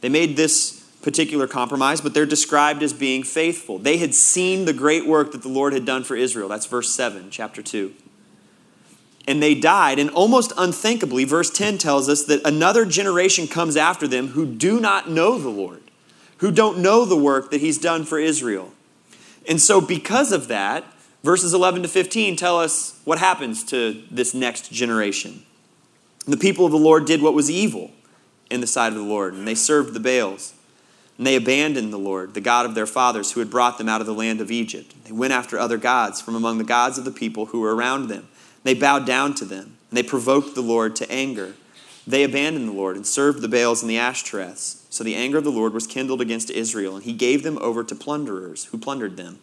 They 0.00 0.08
made 0.08 0.36
this 0.36 0.84
particular 1.02 1.46
compromise, 1.46 2.00
but 2.00 2.14
they're 2.14 2.26
described 2.26 2.82
as 2.82 2.92
being 2.92 3.22
faithful. 3.22 3.78
They 3.78 3.98
had 3.98 4.14
seen 4.14 4.64
the 4.64 4.72
great 4.72 5.06
work 5.06 5.30
that 5.32 5.42
the 5.42 5.48
Lord 5.48 5.72
had 5.72 5.84
done 5.84 6.02
for 6.02 6.16
Israel. 6.16 6.48
That's 6.48 6.66
verse 6.66 6.92
7, 6.92 7.30
chapter 7.30 7.62
2 7.62 7.94
and 9.28 9.42
they 9.42 9.54
died. 9.54 9.98
And 9.98 10.08
almost 10.10 10.54
unthinkably, 10.56 11.24
verse 11.24 11.50
10 11.50 11.78
tells 11.78 12.08
us 12.08 12.24
that 12.24 12.44
another 12.46 12.86
generation 12.86 13.46
comes 13.46 13.76
after 13.76 14.08
them 14.08 14.28
who 14.28 14.46
do 14.46 14.80
not 14.80 15.10
know 15.10 15.38
the 15.38 15.50
Lord, 15.50 15.82
who 16.38 16.50
don't 16.50 16.78
know 16.78 17.04
the 17.04 17.16
work 17.16 17.50
that 17.50 17.60
He's 17.60 17.78
done 17.78 18.04
for 18.04 18.18
Israel. 18.18 18.72
And 19.48 19.60
so, 19.60 19.80
because 19.80 20.32
of 20.32 20.48
that, 20.48 20.84
verses 21.22 21.54
11 21.54 21.82
to 21.82 21.88
15 21.88 22.36
tell 22.36 22.58
us 22.58 23.00
what 23.04 23.18
happens 23.18 23.64
to 23.64 24.02
this 24.10 24.34
next 24.34 24.70
generation. 24.72 25.42
The 26.26 26.36
people 26.36 26.66
of 26.66 26.72
the 26.72 26.78
Lord 26.78 27.06
did 27.06 27.22
what 27.22 27.34
was 27.34 27.50
evil 27.50 27.90
in 28.50 28.60
the 28.60 28.66
sight 28.66 28.88
of 28.88 28.94
the 28.98 29.02
Lord, 29.02 29.34
and 29.34 29.46
they 29.46 29.54
served 29.54 29.94
the 29.94 30.00
Baals. 30.00 30.54
And 31.16 31.26
they 31.26 31.34
abandoned 31.34 31.92
the 31.92 31.98
Lord, 31.98 32.34
the 32.34 32.40
God 32.40 32.64
of 32.64 32.76
their 32.76 32.86
fathers, 32.86 33.32
who 33.32 33.40
had 33.40 33.50
brought 33.50 33.76
them 33.76 33.88
out 33.88 34.00
of 34.00 34.06
the 34.06 34.14
land 34.14 34.40
of 34.40 34.52
Egypt. 34.52 34.94
They 35.04 35.10
went 35.10 35.32
after 35.32 35.58
other 35.58 35.76
gods 35.76 36.20
from 36.20 36.36
among 36.36 36.58
the 36.58 36.64
gods 36.64 36.96
of 36.96 37.04
the 37.04 37.10
people 37.10 37.46
who 37.46 37.60
were 37.60 37.74
around 37.74 38.06
them 38.06 38.28
they 38.68 38.74
bowed 38.74 39.06
down 39.06 39.34
to 39.36 39.44
them, 39.44 39.78
and 39.90 39.96
they 39.96 40.02
provoked 40.02 40.54
the 40.54 40.60
Lord 40.60 40.96
to 40.96 41.10
anger. 41.10 41.54
They 42.08 42.24
abandoned 42.24 42.66
the 42.66 42.72
Lord 42.72 42.96
and 42.96 43.06
served 43.06 43.42
the 43.42 43.48
Baals 43.48 43.82
and 43.82 43.90
the 43.90 43.98
Ashtoreths. 43.98 44.80
So 44.88 45.04
the 45.04 45.14
anger 45.14 45.36
of 45.36 45.44
the 45.44 45.50
Lord 45.50 45.74
was 45.74 45.86
kindled 45.86 46.22
against 46.22 46.48
Israel, 46.50 46.96
and 46.96 47.04
he 47.04 47.12
gave 47.12 47.42
them 47.42 47.58
over 47.58 47.84
to 47.84 47.94
plunderers 47.94 48.64
who 48.64 48.78
plundered 48.78 49.18
them. 49.18 49.40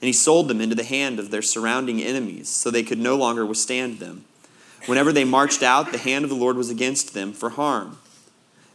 And 0.00 0.06
he 0.06 0.14
sold 0.14 0.48
them 0.48 0.62
into 0.62 0.74
the 0.74 0.84
hand 0.84 1.18
of 1.18 1.30
their 1.30 1.42
surrounding 1.42 2.00
enemies, 2.00 2.48
so 2.48 2.70
they 2.70 2.82
could 2.82 2.98
no 2.98 3.14
longer 3.14 3.44
withstand 3.44 3.98
them. 3.98 4.24
Whenever 4.86 5.12
they 5.12 5.24
marched 5.24 5.62
out, 5.62 5.92
the 5.92 5.98
hand 5.98 6.24
of 6.24 6.30
the 6.30 6.36
Lord 6.36 6.56
was 6.56 6.70
against 6.70 7.12
them 7.12 7.34
for 7.34 7.50
harm, 7.50 7.98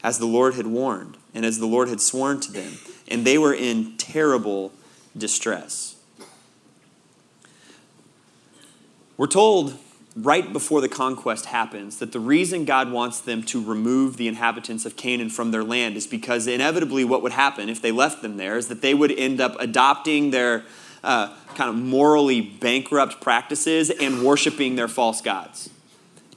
as 0.04 0.20
the 0.20 0.28
Lord 0.28 0.54
had 0.54 0.68
warned, 0.68 1.18
and 1.34 1.44
as 1.44 1.58
the 1.58 1.66
Lord 1.66 1.90
had 1.90 2.02
sworn 2.02 2.40
to 2.42 2.52
them. 2.52 2.74
And 3.08 3.26
they 3.26 3.40
were 3.40 3.56
in 3.56 3.98
terrible 3.98 4.72
distress. 5.18 5.96
We're 9.18 9.26
told 9.26 9.80
right 10.16 10.54
before 10.54 10.80
the 10.80 10.90
conquest 10.90 11.46
happens 11.46 11.98
that 11.98 12.12
the 12.12 12.20
reason 12.20 12.66
God 12.66 12.92
wants 12.92 13.20
them 13.20 13.42
to 13.44 13.64
remove 13.64 14.18
the 14.18 14.28
inhabitants 14.28 14.86
of 14.86 14.96
Canaan 14.96 15.30
from 15.30 15.52
their 15.52 15.64
land 15.64 15.98
is 15.98 16.06
because 16.06 16.46
inevitably 16.46 17.04
what 17.04 17.24
would 17.24 17.32
happen 17.32 17.68
if 17.68 17.82
they 17.82 17.92
left 17.92 18.22
them 18.22 18.38
there 18.38 18.58
is 18.58 18.68
that 18.68 18.82
they 18.82 18.94
would 18.94 19.12
end 19.12 19.42
up 19.42 19.56
adopting 19.60 20.30
their 20.30 20.64
uh, 21.04 21.36
kind 21.56 21.70
of 21.70 21.76
morally 21.76 22.42
bankrupt 22.42 23.22
practices 23.22 23.90
and 23.90 24.24
worshiping 24.24 24.76
their 24.76 24.88
false 24.88 25.20
gods. 25.20 25.70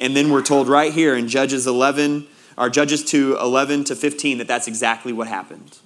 And 0.00 0.16
then 0.16 0.30
we're 0.30 0.42
told 0.42 0.68
right 0.68 0.92
here 0.92 1.14
in 1.14 1.28
Judges 1.28 1.66
11, 1.66 2.26
or 2.58 2.68
Judges 2.70 3.04
2, 3.04 3.38
11 3.38 3.84
to 3.84 3.96
15, 3.96 4.38
that 4.38 4.48
that's 4.48 4.66
exactly 4.66 5.12
what 5.12 5.28
happened. 5.28 5.78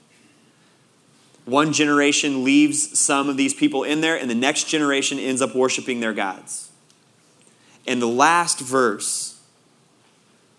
One 1.44 1.72
generation 1.72 2.44
leaves 2.44 2.98
some 2.98 3.28
of 3.28 3.36
these 3.36 3.54
people 3.54 3.82
in 3.82 4.00
there, 4.00 4.16
and 4.16 4.30
the 4.30 4.34
next 4.34 4.68
generation 4.68 5.18
ends 5.18 5.42
up 5.42 5.54
worshiping 5.54 6.00
their 6.00 6.12
gods. 6.12 6.69
And 7.90 8.00
the 8.00 8.06
last 8.06 8.60
verse 8.60 9.42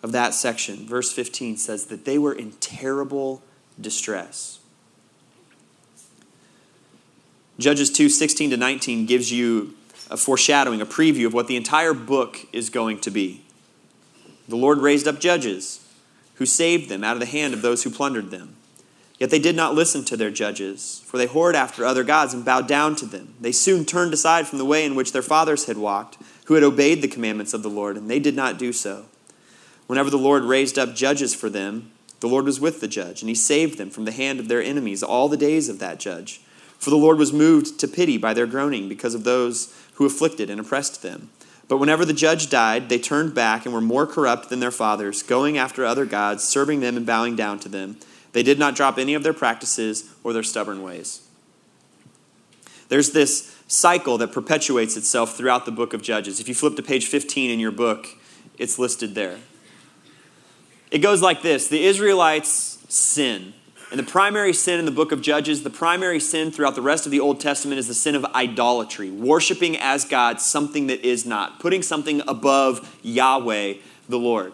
of 0.04 0.12
that 0.12 0.34
section, 0.34 0.86
verse 0.86 1.14
15, 1.14 1.56
says 1.56 1.86
that 1.86 2.04
they 2.04 2.18
were 2.18 2.34
in 2.34 2.52
terrible 2.60 3.42
distress. 3.80 4.60
Judges 7.58 7.90
2 7.90 8.10
16 8.10 8.50
to 8.50 8.58
19 8.58 9.06
gives 9.06 9.32
you 9.32 9.76
a 10.10 10.18
foreshadowing, 10.18 10.82
a 10.82 10.86
preview 10.86 11.26
of 11.26 11.34
what 11.34 11.48
the 11.48 11.56
entire 11.56 11.94
book 11.94 12.38
is 12.52 12.70
going 12.70 13.00
to 13.00 13.10
be. 13.10 13.46
The 14.50 14.58
Lord 14.58 14.80
raised 14.80 15.08
up 15.08 15.22
judges 15.22 15.88
who 16.36 16.46
saved 16.46 16.90
them 16.90 17.02
out 17.02 17.14
of 17.14 17.22
the 17.22 17.26
hand 17.26 17.54
of 17.54 17.62
those 17.62 17.84
who 17.84 17.92
plundered 17.92 18.30
them. 18.30 18.58
Yet 19.20 19.30
they 19.30 19.40
did 19.40 19.56
not 19.56 19.74
listen 19.74 20.04
to 20.06 20.18
their 20.18 20.32
judges, 20.32 21.02
for 21.06 21.18
they 21.18 21.28
whored 21.28 21.54
after 21.54 21.86
other 21.86 22.04
gods 22.04 22.34
and 22.34 22.44
bowed 22.44 22.68
down 22.68 22.98
to 22.98 23.06
them. 23.06 23.36
They 23.40 23.54
soon 23.54 23.86
turned 23.86 24.14
aside 24.14 24.50
from 24.50 24.58
the 24.58 24.66
way 24.66 24.84
in 24.84 24.96
which 24.96 25.14
their 25.14 25.22
fathers 25.22 25.68
had 25.68 25.78
walked 25.78 26.18
who 26.52 26.56
had 26.56 26.66
obeyed 26.66 27.02
the 27.02 27.08
commandments 27.08 27.54
of 27.54 27.64
the 27.64 27.70
Lord, 27.70 27.96
and 27.96 28.10
they 28.10 28.20
did 28.20 28.36
not 28.36 28.60
do 28.60 28.74
so. 28.74 29.06
Whenever 29.88 30.10
the 30.10 30.18
Lord 30.18 30.44
raised 30.44 30.78
up 30.78 30.94
judges 30.94 31.34
for 31.34 31.50
them, 31.50 31.94
the 32.20 32.28
Lord 32.28 32.44
was 32.44 32.60
with 32.60 32.82
the 32.82 32.90
judge, 32.90 33.22
and 33.22 33.30
he 33.30 33.36
saved 33.36 33.78
them 33.78 33.90
from 33.90 34.04
the 34.04 34.12
hand 34.12 34.38
of 34.38 34.50
their 34.50 34.62
enemies 34.62 35.02
all 35.02 35.30
the 35.30 35.38
days 35.38 35.70
of 35.70 35.80
that 35.80 35.98
judge. 35.98 36.42
For 36.78 36.90
the 36.90 36.98
Lord 36.98 37.18
was 37.18 37.32
moved 37.32 37.80
to 37.80 37.88
pity 37.88 38.18
by 38.18 38.34
their 38.34 38.48
groaning 38.48 38.90
because 38.90 39.16
of 39.16 39.24
those 39.24 39.74
who 39.94 40.06
afflicted 40.06 40.50
and 40.50 40.60
oppressed 40.60 41.02
them. 41.02 41.30
But 41.70 41.78
whenever 41.78 42.04
the 42.04 42.12
judge 42.12 42.50
died, 42.50 42.90
they 42.90 43.00
turned 43.00 43.34
back 43.34 43.64
and 43.64 43.74
were 43.74 43.80
more 43.80 44.06
corrupt 44.06 44.50
than 44.50 44.60
their 44.60 44.72
fathers, 44.72 45.24
going 45.24 45.58
after 45.58 45.86
other 45.86 46.06
gods, 46.06 46.44
serving 46.44 46.82
them 46.82 46.98
and 46.98 47.06
bowing 47.06 47.38
down 47.38 47.60
to 47.60 47.70
them. 47.70 47.96
They 48.34 48.44
did 48.44 48.60
not 48.60 48.76
drop 48.76 48.98
any 48.98 49.14
of 49.14 49.24
their 49.24 49.32
practices 49.32 50.14
or 50.22 50.34
their 50.34 50.44
stubborn 50.44 50.84
ways. 50.84 51.22
There's 52.90 53.12
this 53.12 53.56
cycle 53.72 54.18
that 54.18 54.34
perpetuates 54.34 54.98
itself 54.98 55.38
throughout 55.38 55.66
the 55.66 55.72
book 55.72 55.94
of 55.94 56.02
Judges. 56.02 56.40
If 56.40 56.50
you 56.50 56.54
flip 56.54 56.76
to 56.76 56.84
page 56.84 57.08
15 57.08 57.50
in 57.50 57.60
your 57.60 57.72
book, 57.72 58.08
it's 58.58 58.78
listed 58.78 59.16
there. 59.16 59.38
It 60.92 61.00
goes 61.00 61.22
like 61.22 61.42
this 61.42 61.68
The 61.68 61.84
Israelites 61.86 62.80
sin. 62.90 63.54
And 63.90 64.00
the 64.00 64.04
primary 64.04 64.54
sin 64.54 64.80
in 64.80 64.86
the 64.86 64.92
book 64.92 65.12
of 65.12 65.22
Judges, 65.22 65.64
the 65.64 65.70
primary 65.70 66.22
sin 66.22 66.50
throughout 66.50 66.76
the 66.76 66.82
rest 66.82 67.06
of 67.06 67.12
the 67.12 67.20
Old 67.20 67.42
Testament 67.42 67.78
is 67.78 67.90
the 67.90 67.94
sin 67.94 68.16
of 68.16 68.24
idolatry, 68.24 69.12
worshiping 69.12 69.76
as 69.78 70.06
God 70.06 70.40
something 70.40 70.88
that 70.88 71.06
is 71.06 71.26
not, 71.26 71.60
putting 71.60 71.82
something 71.82 72.22
above 72.26 72.98
Yahweh, 73.04 73.74
the 74.08 74.18
Lord. 74.18 74.54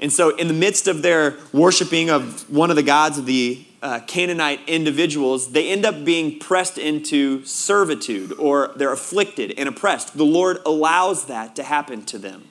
And 0.00 0.12
so, 0.12 0.36
in 0.36 0.48
the 0.48 0.54
midst 0.54 0.88
of 0.88 1.02
their 1.02 1.36
worshiping 1.52 2.10
of 2.10 2.50
one 2.50 2.70
of 2.70 2.76
the 2.76 2.82
gods 2.82 3.18
of 3.18 3.26
the 3.26 3.65
uh, 3.82 4.00
Canaanite 4.06 4.60
individuals, 4.66 5.52
they 5.52 5.70
end 5.70 5.84
up 5.84 6.04
being 6.04 6.38
pressed 6.38 6.78
into 6.78 7.44
servitude 7.44 8.32
or 8.38 8.72
they're 8.76 8.92
afflicted 8.92 9.52
and 9.58 9.68
oppressed. 9.68 10.16
The 10.16 10.24
Lord 10.24 10.58
allows 10.64 11.26
that 11.26 11.54
to 11.56 11.62
happen 11.62 12.04
to 12.06 12.18
them. 12.18 12.44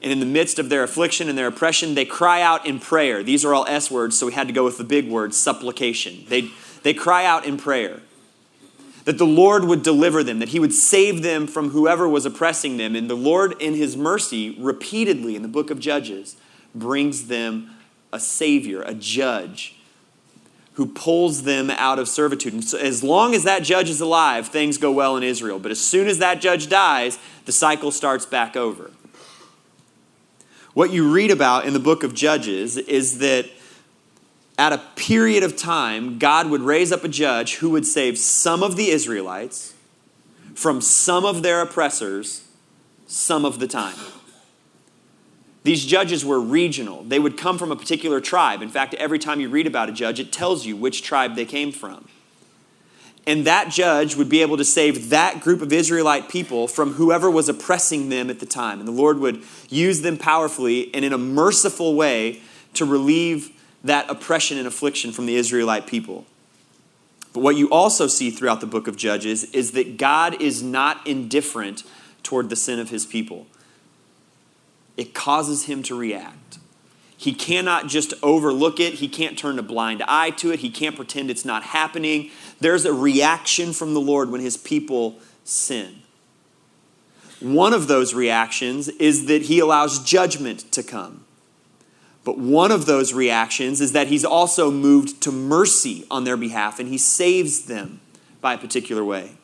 And 0.00 0.12
in 0.12 0.20
the 0.20 0.26
midst 0.26 0.58
of 0.58 0.68
their 0.68 0.84
affliction 0.84 1.28
and 1.28 1.36
their 1.36 1.48
oppression, 1.48 1.94
they 1.94 2.04
cry 2.04 2.40
out 2.40 2.66
in 2.66 2.78
prayer. 2.78 3.24
These 3.24 3.44
are 3.44 3.52
all 3.52 3.66
S 3.66 3.90
words, 3.90 4.16
so 4.16 4.26
we 4.26 4.32
had 4.32 4.46
to 4.46 4.52
go 4.52 4.64
with 4.64 4.78
the 4.78 4.84
big 4.84 5.08
word, 5.08 5.34
supplication. 5.34 6.24
They, 6.28 6.50
they 6.84 6.94
cry 6.94 7.24
out 7.24 7.44
in 7.44 7.56
prayer 7.56 8.00
that 9.04 9.18
the 9.18 9.26
Lord 9.26 9.64
would 9.64 9.82
deliver 9.82 10.22
them, 10.22 10.38
that 10.38 10.50
He 10.50 10.60
would 10.60 10.74
save 10.74 11.22
them 11.22 11.46
from 11.46 11.70
whoever 11.70 12.08
was 12.08 12.26
oppressing 12.26 12.76
them. 12.76 12.94
And 12.94 13.10
the 13.10 13.16
Lord, 13.16 13.60
in 13.60 13.74
His 13.74 13.96
mercy, 13.96 14.54
repeatedly 14.58 15.34
in 15.34 15.42
the 15.42 15.48
book 15.48 15.70
of 15.70 15.80
Judges, 15.80 16.36
brings 16.74 17.26
them 17.26 17.70
a 18.12 18.20
Savior, 18.20 18.82
a 18.82 18.94
judge 18.94 19.77
who 20.78 20.86
pulls 20.86 21.42
them 21.42 21.70
out 21.70 21.98
of 21.98 22.08
servitude. 22.08 22.52
And 22.52 22.62
so 22.62 22.78
as 22.78 23.02
long 23.02 23.34
as 23.34 23.42
that 23.42 23.64
judge 23.64 23.90
is 23.90 24.00
alive, 24.00 24.46
things 24.46 24.78
go 24.78 24.92
well 24.92 25.16
in 25.16 25.24
Israel. 25.24 25.58
But 25.58 25.72
as 25.72 25.80
soon 25.80 26.06
as 26.06 26.18
that 26.18 26.40
judge 26.40 26.68
dies, 26.68 27.18
the 27.46 27.50
cycle 27.50 27.90
starts 27.90 28.24
back 28.24 28.56
over. 28.56 28.92
What 30.74 30.92
you 30.92 31.10
read 31.10 31.32
about 31.32 31.66
in 31.66 31.72
the 31.72 31.80
book 31.80 32.04
of 32.04 32.14
Judges 32.14 32.76
is 32.76 33.18
that 33.18 33.46
at 34.56 34.72
a 34.72 34.78
period 34.94 35.42
of 35.42 35.56
time, 35.56 36.16
God 36.16 36.48
would 36.48 36.60
raise 36.60 36.92
up 36.92 37.02
a 37.02 37.08
judge 37.08 37.56
who 37.56 37.70
would 37.70 37.84
save 37.84 38.16
some 38.16 38.62
of 38.62 38.76
the 38.76 38.90
Israelites 38.90 39.74
from 40.54 40.80
some 40.80 41.24
of 41.24 41.42
their 41.42 41.60
oppressors 41.60 42.44
some 43.08 43.44
of 43.44 43.58
the 43.58 43.66
time. 43.66 43.96
These 45.68 45.84
judges 45.84 46.24
were 46.24 46.40
regional. 46.40 47.02
They 47.02 47.18
would 47.18 47.36
come 47.36 47.58
from 47.58 47.70
a 47.70 47.76
particular 47.76 48.22
tribe. 48.22 48.62
In 48.62 48.70
fact, 48.70 48.94
every 48.94 49.18
time 49.18 49.38
you 49.38 49.50
read 49.50 49.66
about 49.66 49.90
a 49.90 49.92
judge, 49.92 50.18
it 50.18 50.32
tells 50.32 50.64
you 50.64 50.74
which 50.74 51.02
tribe 51.02 51.34
they 51.34 51.44
came 51.44 51.72
from. 51.72 52.08
And 53.26 53.46
that 53.46 53.68
judge 53.68 54.16
would 54.16 54.30
be 54.30 54.40
able 54.40 54.56
to 54.56 54.64
save 54.64 55.10
that 55.10 55.40
group 55.42 55.60
of 55.60 55.70
Israelite 55.70 56.30
people 56.30 56.68
from 56.68 56.94
whoever 56.94 57.30
was 57.30 57.50
oppressing 57.50 58.08
them 58.08 58.30
at 58.30 58.40
the 58.40 58.46
time. 58.46 58.78
And 58.78 58.88
the 58.88 58.92
Lord 58.92 59.18
would 59.18 59.42
use 59.68 60.00
them 60.00 60.16
powerfully 60.16 60.88
and 60.94 61.04
in 61.04 61.12
a 61.12 61.18
merciful 61.18 61.94
way 61.94 62.40
to 62.72 62.86
relieve 62.86 63.50
that 63.84 64.08
oppression 64.08 64.56
and 64.56 64.66
affliction 64.66 65.12
from 65.12 65.26
the 65.26 65.36
Israelite 65.36 65.86
people. 65.86 66.24
But 67.34 67.40
what 67.40 67.56
you 67.56 67.68
also 67.68 68.06
see 68.06 68.30
throughout 68.30 68.62
the 68.62 68.66
book 68.66 68.88
of 68.88 68.96
Judges 68.96 69.44
is 69.52 69.72
that 69.72 69.98
God 69.98 70.40
is 70.40 70.62
not 70.62 71.06
indifferent 71.06 71.82
toward 72.22 72.48
the 72.48 72.56
sin 72.56 72.78
of 72.78 72.88
his 72.88 73.04
people. 73.04 73.46
It 74.98 75.14
causes 75.14 75.64
him 75.64 75.82
to 75.84 75.94
react. 75.94 76.58
He 77.16 77.32
cannot 77.32 77.86
just 77.86 78.12
overlook 78.22 78.80
it. 78.80 78.94
He 78.94 79.08
can't 79.08 79.38
turn 79.38 79.58
a 79.58 79.62
blind 79.62 80.02
eye 80.06 80.30
to 80.30 80.52
it. 80.52 80.58
He 80.58 80.70
can't 80.70 80.96
pretend 80.96 81.30
it's 81.30 81.44
not 81.44 81.62
happening. 81.62 82.30
There's 82.60 82.84
a 82.84 82.92
reaction 82.92 83.72
from 83.72 83.94
the 83.94 84.00
Lord 84.00 84.30
when 84.30 84.40
his 84.40 84.56
people 84.56 85.18
sin. 85.44 86.02
One 87.40 87.72
of 87.72 87.86
those 87.86 88.12
reactions 88.12 88.88
is 88.88 89.26
that 89.26 89.42
he 89.42 89.60
allows 89.60 90.02
judgment 90.02 90.70
to 90.72 90.82
come. 90.82 91.24
But 92.24 92.38
one 92.38 92.72
of 92.72 92.86
those 92.86 93.14
reactions 93.14 93.80
is 93.80 93.92
that 93.92 94.08
he's 94.08 94.24
also 94.24 94.70
moved 94.70 95.22
to 95.22 95.32
mercy 95.32 96.04
on 96.10 96.24
their 96.24 96.36
behalf 96.36 96.80
and 96.80 96.88
he 96.88 96.98
saves 96.98 97.62
them 97.62 98.00
by 98.40 98.54
a 98.54 98.58
particular 98.58 99.04
way. 99.04 99.37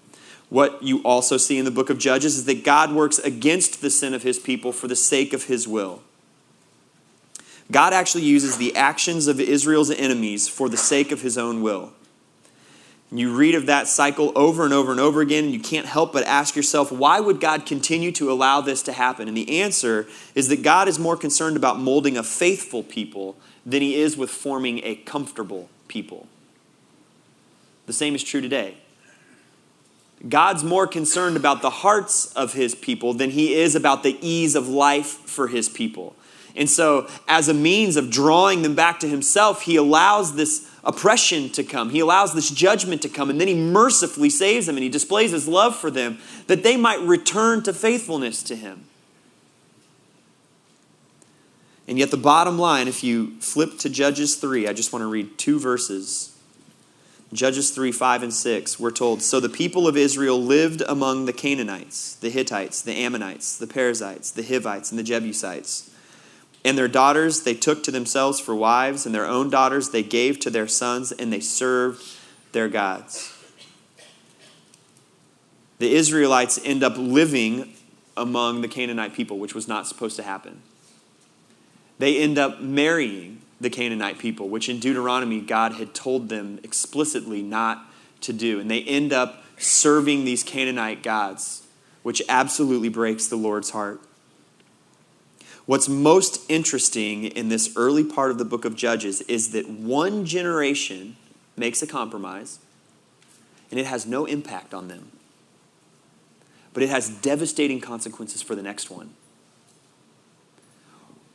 What 0.55 0.85
you 0.85 1.03
also 1.03 1.37
see 1.37 1.59
in 1.59 1.65
the 1.65 1.73
book 1.73 1.91
of 1.91 1.99
Judges 1.99 2.37
is 2.37 2.45
that 2.45 2.63
God 2.63 2.93
works 2.93 3.19
against 3.19 3.81
the 3.81 3.91
sin 3.91 4.15
of 4.15 4.23
his 4.23 4.39
people 4.39 4.71
for 4.71 4.87
the 4.87 4.95
sake 4.95 5.33
of 5.33 5.47
his 5.47 5.67
will. 5.67 6.01
God 7.73 7.93
actually 7.93 8.23
uses 8.23 8.57
the 8.57 8.77
actions 8.77 9.27
of 9.27 9.41
Israel's 9.41 9.91
enemies 9.91 10.47
for 10.47 10.69
the 10.69 10.77
sake 10.77 11.11
of 11.11 11.23
his 11.23 11.37
own 11.37 11.61
will. 11.61 11.93
You 13.11 13.35
read 13.35 13.57
of 13.57 13.67
that 13.67 13.89
cycle 13.89 14.31
over 14.37 14.65
and 14.65 14.73
over 14.73 14.93
and 14.93 15.01
over 15.01 15.21
again, 15.21 15.43
and 15.43 15.53
you 15.53 15.59
can't 15.59 15.87
help 15.87 16.13
but 16.13 16.25
ask 16.25 16.55
yourself, 16.55 16.93
why 16.93 17.19
would 17.19 17.41
God 17.41 17.67
continue 17.67 18.13
to 18.13 18.31
allow 18.31 18.61
this 18.61 18.81
to 18.85 18.93
happen? 18.93 19.27
And 19.27 19.37
the 19.37 19.61
answer 19.61 20.07
is 20.37 20.47
that 20.47 20.63
God 20.63 20.87
is 20.87 21.01
more 21.01 21.17
concerned 21.17 21.57
about 21.57 21.81
molding 21.81 22.17
a 22.17 22.23
faithful 22.23 22.85
people 22.85 23.37
than 23.67 23.83
he 23.83 23.97
is 23.97 24.17
with 24.17 24.31
forming 24.31 24.83
a 24.85 24.95
comfortable 24.95 25.69
people. 25.89 26.29
The 27.87 27.93
same 27.93 28.15
is 28.15 28.23
true 28.23 28.41
today. 28.41 28.77
God's 30.29 30.65
more 30.65 30.87
concerned 30.87 31.37
about 31.37 31.61
the 31.61 31.71
hearts 31.71 32.33
of 32.33 32.55
his 32.55 32.75
people 32.75 33.13
than 33.13 33.31
he 33.31 33.55
is 33.55 33.75
about 33.75 34.03
the 34.03 34.17
ease 34.21 34.55
of 34.55 34.69
life 34.69 35.07
for 35.07 35.49
his 35.49 35.69
people. 35.69 36.17
And 36.57 36.71
so, 36.71 37.09
as 37.27 37.49
a 37.49 37.55
means 37.55 37.97
of 37.97 38.11
drawing 38.11 38.63
them 38.63 38.75
back 38.75 39.01
to 39.01 39.09
himself, 39.09 39.63
he 39.63 39.77
allows 39.77 40.37
this 40.37 40.71
oppression 40.85 41.51
to 41.51 41.65
come. 41.65 41.91
He 41.91 42.01
allows 42.01 42.33
this 42.33 42.49
judgment 42.51 43.03
to 43.03 43.09
come, 43.09 43.29
and 43.29 43.41
then 43.41 43.49
he 43.49 43.55
mercifully 43.55 44.31
saves 44.31 44.67
them 44.67 44.77
and 44.77 44.85
he 44.85 44.89
displays 44.89 45.33
his 45.33 45.49
love 45.49 45.75
for 45.75 45.91
them 45.91 46.19
that 46.47 46.63
they 46.63 46.77
might 46.77 47.01
return 47.01 47.63
to 47.65 47.73
faithfulness 47.73 48.43
to 48.45 48.57
him. 48.57 48.87
And 51.89 51.99
yet, 51.99 52.11
the 52.11 52.17
bottom 52.17 52.59
line, 52.59 52.89
if 52.89 53.03
you 53.03 53.39
flip 53.41 53.79
to 53.81 53.91
Judges 53.91 54.37
3, 54.37 54.69
I 54.69 54.73
just 54.73 54.93
want 54.93 55.03
to 55.03 55.07
read 55.07 55.37
two 55.37 55.59
verses. 55.59 56.34
Judges 57.35 57.73
3 57.73 57.91
5 57.91 58.23
and 58.23 58.33
6, 58.33 58.79
we're 58.79 58.93
told 58.93 59.21
So 59.21 59.41
the 59.41 59.49
people 59.49 59.89
of 59.89 59.97
Israel 59.97 60.41
lived 60.41 60.83
among 60.87 61.25
the 61.25 61.33
Canaanites, 61.33 62.15
the 62.15 62.31
Hittites, 62.31 62.81
the 62.81 62.93
Ammonites, 62.95 63.59
the 63.59 63.67
Perizzites, 63.67 64.31
the 64.31 64.45
Hivites, 64.45 64.91
and 64.93 64.99
the 64.99 65.03
Jebusites. 65.03 65.91
And 66.65 66.79
their 66.79 66.87
daughters 66.87 67.43
they 67.43 67.55
took 67.55 67.83
to 67.83 67.91
themselves 67.91 68.39
for 68.39 68.55
wives, 68.55 69.05
and 69.05 69.13
their 69.13 69.27
own 69.27 69.51
daughters 69.51 69.91
they 69.91 70.05
gave 70.05 70.39
to 70.41 70.51
their 70.51 70.69
sons, 70.69 71.11
and 71.11 71.33
they 71.33 71.41
served 71.41 72.05
their 72.53 72.69
gods. 72.69 73.37
The 75.79 75.93
Israelites 75.93 76.61
end 76.65 76.85
up 76.85 76.97
living 76.97 77.75
among 78.17 78.61
the 78.61 78.69
Canaanite 78.69 79.13
people, 79.13 79.41
which 79.41 79.57
was 79.57 79.67
not 79.67 79.89
supposed 79.89 80.15
to 80.17 80.23
happen. 80.23 80.63
They 81.99 82.17
end 82.17 82.39
up 82.39 82.61
marrying 82.61 83.41
the 83.61 83.71
Canaanite 83.71 84.19
people, 84.19 84.49
which 84.49 84.69
in 84.69 84.79
Deuteronomy 84.79 85.41
God 85.41 85.75
had 85.75 85.95
told 85.95 86.29
them 86.29 86.59
explicitly 86.63 87.43
not 87.43 87.85
to 88.23 88.33
do. 88.33 88.61
And 88.61 88.71
they 88.71 88.83
end 88.83 89.13
up 89.13 89.43
serving 89.57 90.25
these 90.25 90.43
Canaanite 90.43 91.03
gods, 91.03 91.67
which 92.03 92.23
absolutely 92.29 92.89
breaks 92.89 93.27
the 93.27 93.37
Lord's 93.37 93.71
heart. 93.71 94.01
What's 95.67 95.89
most 95.89 96.51
interesting 96.51 97.25
in 97.25 97.49
this 97.49 97.75
early 97.77 98.05
part 98.05 98.31
of 98.31 98.39
the 98.39 98.45
book 98.45 98.65
of 98.65 98.77
Judges 98.77 99.23
is 99.23 99.53
that 99.53 99.69
one 99.69 100.27
generation 100.27 101.17
makes 101.57 101.81
a 101.81 101.87
compromise 101.87 102.59
and 103.71 103.81
it 103.81 103.87
has 103.87 104.07
no 104.07 104.27
impact 104.27 104.75
on 104.75 104.89
them. 104.89 105.11
But 106.75 106.83
it 106.83 106.91
has 106.91 107.09
devastating 107.09 107.81
consequences 107.81 108.43
for 108.43 108.55
the 108.55 108.63
next 108.63 108.91
one. 108.91 109.15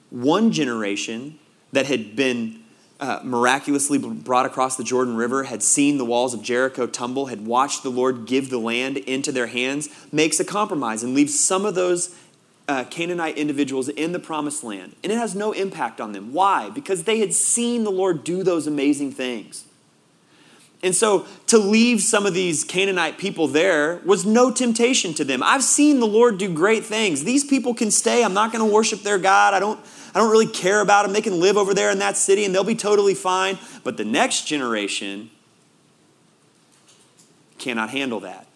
One 0.09 0.51
generation 0.51 1.39
that 1.71 1.85
had 1.85 2.15
been 2.15 2.59
uh, 2.99 3.21
miraculously 3.23 3.97
brought 3.97 4.45
across 4.45 4.75
the 4.75 4.83
Jordan 4.83 5.15
River, 5.15 5.43
had 5.43 5.63
seen 5.63 5.97
the 5.97 6.05
walls 6.05 6.33
of 6.33 6.41
Jericho 6.41 6.85
tumble, 6.85 7.27
had 7.27 7.45
watched 7.45 7.83
the 7.83 7.89
Lord 7.89 8.25
give 8.25 8.49
the 8.49 8.57
land 8.57 8.97
into 8.97 9.31
their 9.31 9.47
hands, 9.47 9.89
makes 10.11 10.39
a 10.39 10.45
compromise 10.45 11.01
and 11.03 11.13
leaves 11.13 11.39
some 11.39 11.65
of 11.65 11.75
those 11.75 12.15
uh, 12.67 12.83
Canaanite 12.85 13.37
individuals 13.37 13.89
in 13.89 14.11
the 14.11 14.19
promised 14.19 14.63
land, 14.63 14.95
and 15.03 15.11
it 15.11 15.17
has 15.17 15.33
no 15.33 15.53
impact 15.53 15.99
on 15.99 16.11
them. 16.11 16.33
Why? 16.33 16.69
Because 16.69 17.05
they 17.05 17.19
had 17.19 17.33
seen 17.33 17.83
the 17.83 17.91
Lord 17.91 18.23
do 18.23 18.43
those 18.43 18.67
amazing 18.67 19.11
things. 19.11 19.65
And 20.81 20.95
so 20.95 21.25
to 21.47 21.57
leave 21.57 22.01
some 22.01 22.25
of 22.25 22.33
these 22.33 22.63
Canaanite 22.63 23.17
people 23.17 23.47
there 23.47 24.01
was 24.05 24.25
no 24.25 24.49
temptation 24.51 25.13
to 25.15 25.25
them. 25.25 25.43
I've 25.43 25.63
seen 25.63 25.99
the 25.99 26.07
Lord 26.07 26.37
do 26.37 26.53
great 26.53 26.85
things. 26.85 27.23
These 27.23 27.43
people 27.43 27.73
can 27.73 27.91
stay. 27.91 28.23
I'm 28.23 28.33
not 28.33 28.53
going 28.53 28.65
to 28.65 28.73
worship 28.73 29.01
their 29.01 29.17
God. 29.17 29.53
I 29.53 29.59
don't, 29.59 29.79
I 30.13 30.19
don't 30.19 30.31
really 30.31 30.47
care 30.47 30.81
about 30.81 31.03
them. 31.03 31.13
They 31.13 31.21
can 31.21 31.39
live 31.39 31.57
over 31.57 31.73
there 31.73 31.91
in 31.91 31.99
that 31.99 32.17
city 32.17 32.45
and 32.45 32.53
they'll 32.53 32.63
be 32.63 32.75
totally 32.75 33.13
fine. 33.13 33.57
But 33.83 33.97
the 33.97 34.05
next 34.05 34.45
generation 34.45 35.29
cannot 37.57 37.89
handle 37.89 38.21
that. 38.21 38.47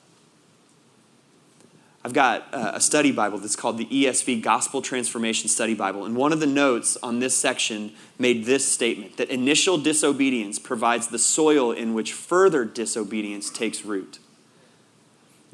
I've 2.06 2.13
got 2.13 2.48
a 2.52 2.82
study 2.82 3.13
Bible 3.13 3.38
that's 3.38 3.56
called 3.56 3.78
the 3.78 3.86
ESV 3.86 4.42
Gospel 4.42 4.82
Transformation 4.82 5.48
Study 5.48 5.74
Bible. 5.74 6.04
And 6.04 6.18
one 6.18 6.34
of 6.34 6.42
the 6.42 6.48
notes 6.48 6.98
on 7.02 7.20
this 7.20 7.34
section 7.34 7.94
made 8.20 8.44
this 8.44 8.70
statement 8.70 9.16
that 9.16 9.30
initial 9.30 9.78
disobedience 9.78 10.60
provides 10.60 11.08
the 11.08 11.20
soil 11.20 11.72
in 11.72 11.94
which 11.94 12.12
further 12.12 12.66
disobedience 12.66 13.50
takes 13.50 13.86
root. 13.86 14.20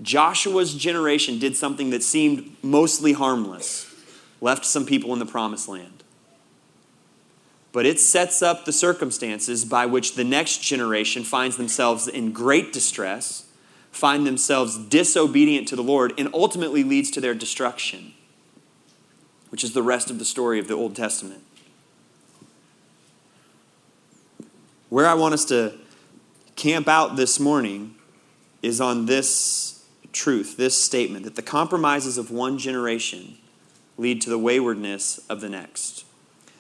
Joshua's 0.01 0.73
generation 0.73 1.38
did 1.38 1.55
something 1.55 1.91
that 1.91 2.01
seemed 2.01 2.55
mostly 2.63 3.13
harmless, 3.13 3.88
left 4.41 4.65
some 4.65 4.86
people 4.86 5.13
in 5.13 5.19
the 5.19 5.25
promised 5.25 5.67
land. 5.67 6.04
But 7.71 7.86
it 7.86 7.99
sets 7.99 8.41
up 8.41 8.65
the 8.65 8.71
circumstances 8.71 9.63
by 9.63 9.86
which 9.86 10.15
the 10.15 10.23
next 10.23 10.63
generation 10.63 11.23
finds 11.23 11.58
themselves 11.58 12.08
in 12.08 12.32
great 12.32 12.73
distress 12.73 13.45
find 13.91 14.25
themselves 14.25 14.78
disobedient 14.78 15.67
to 15.67 15.75
the 15.75 15.84
Lord 15.84 16.13
and 16.17 16.30
ultimately 16.34 16.84
leads 16.84 17.12
to 17.12 17.21
their 17.21 17.34
destruction, 17.34 18.13
which 19.49 19.63
is 19.63 19.73
the 19.73 19.84
rest 19.84 20.10
of 20.10 20.19
the 20.19 20.25
story 20.25 20.60
of 20.60 20.67
the 20.67 20.73
Old 20.73 20.95
Testament. 20.95 21.43
Where 24.89 25.08
I 25.08 25.13
want 25.13 25.34
us 25.34 25.45
to 25.45 25.78
camp 26.56 26.88
out 26.88 27.15
this 27.15 27.39
morning 27.39 27.95
is 28.62 28.82
on 28.82 29.06
this 29.06 29.86
truth, 30.12 30.58
this 30.58 30.82
statement 30.82 31.25
that 31.25 31.36
the 31.36 31.41
compromises 31.41 32.17
of 32.17 32.32
one 32.32 32.58
generation 32.58 33.38
lead 33.99 34.21
to 34.21 34.29
the 34.29 34.39
waywardness 34.39 35.19
of 35.29 35.41
the 35.41 35.49
next. 35.49 36.05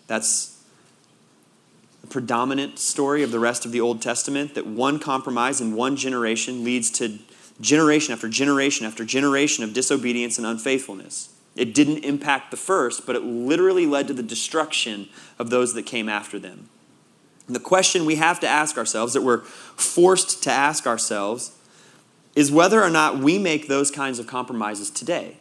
That's 0.07 0.61
the 2.01 2.07
predominant 2.07 2.77
story 2.77 3.23
of 3.23 3.31
the 3.31 3.39
rest 3.39 3.65
of 3.65 3.71
the 3.71 3.79
Old 3.79 4.01
Testament 4.01 4.55
that 4.55 4.67
one 4.67 4.99
compromise 4.99 5.61
in 5.61 5.73
one 5.73 5.95
generation 5.95 6.63
leads 6.63 6.91
to 6.91 7.17
generation 7.61 8.13
after 8.13 8.27
generation 8.27 8.85
after 8.85 9.05
generation 9.05 9.63
of 9.63 9.73
disobedience 9.73 10.37
and 10.37 10.45
unfaithfulness. 10.45 11.33
It 11.55 11.73
didn't 11.73 12.03
impact 12.03 12.51
the 12.51 12.57
first, 12.57 13.05
but 13.05 13.15
it 13.15 13.23
literally 13.23 13.85
led 13.85 14.07
to 14.07 14.13
the 14.13 14.23
destruction 14.23 15.07
of 15.37 15.49
those 15.49 15.73
that 15.73 15.85
came 15.85 16.09
after 16.09 16.39
them. 16.39 16.69
And 17.47 17.55
the 17.55 17.61
question 17.61 18.05
we 18.05 18.15
have 18.15 18.39
to 18.41 18.47
ask 18.47 18.77
ourselves, 18.77 19.13
that 19.13 19.21
we're 19.21 19.41
forced 19.41 20.43
to 20.43 20.51
ask 20.51 20.85
ourselves, 20.85 21.51
is 22.35 22.51
whether 22.51 22.83
or 22.83 22.89
not 22.89 23.19
we 23.19 23.39
make 23.39 23.67
those 23.67 23.91
kinds 23.91 24.19
of 24.19 24.27
compromises 24.27 24.89
today 24.89 25.37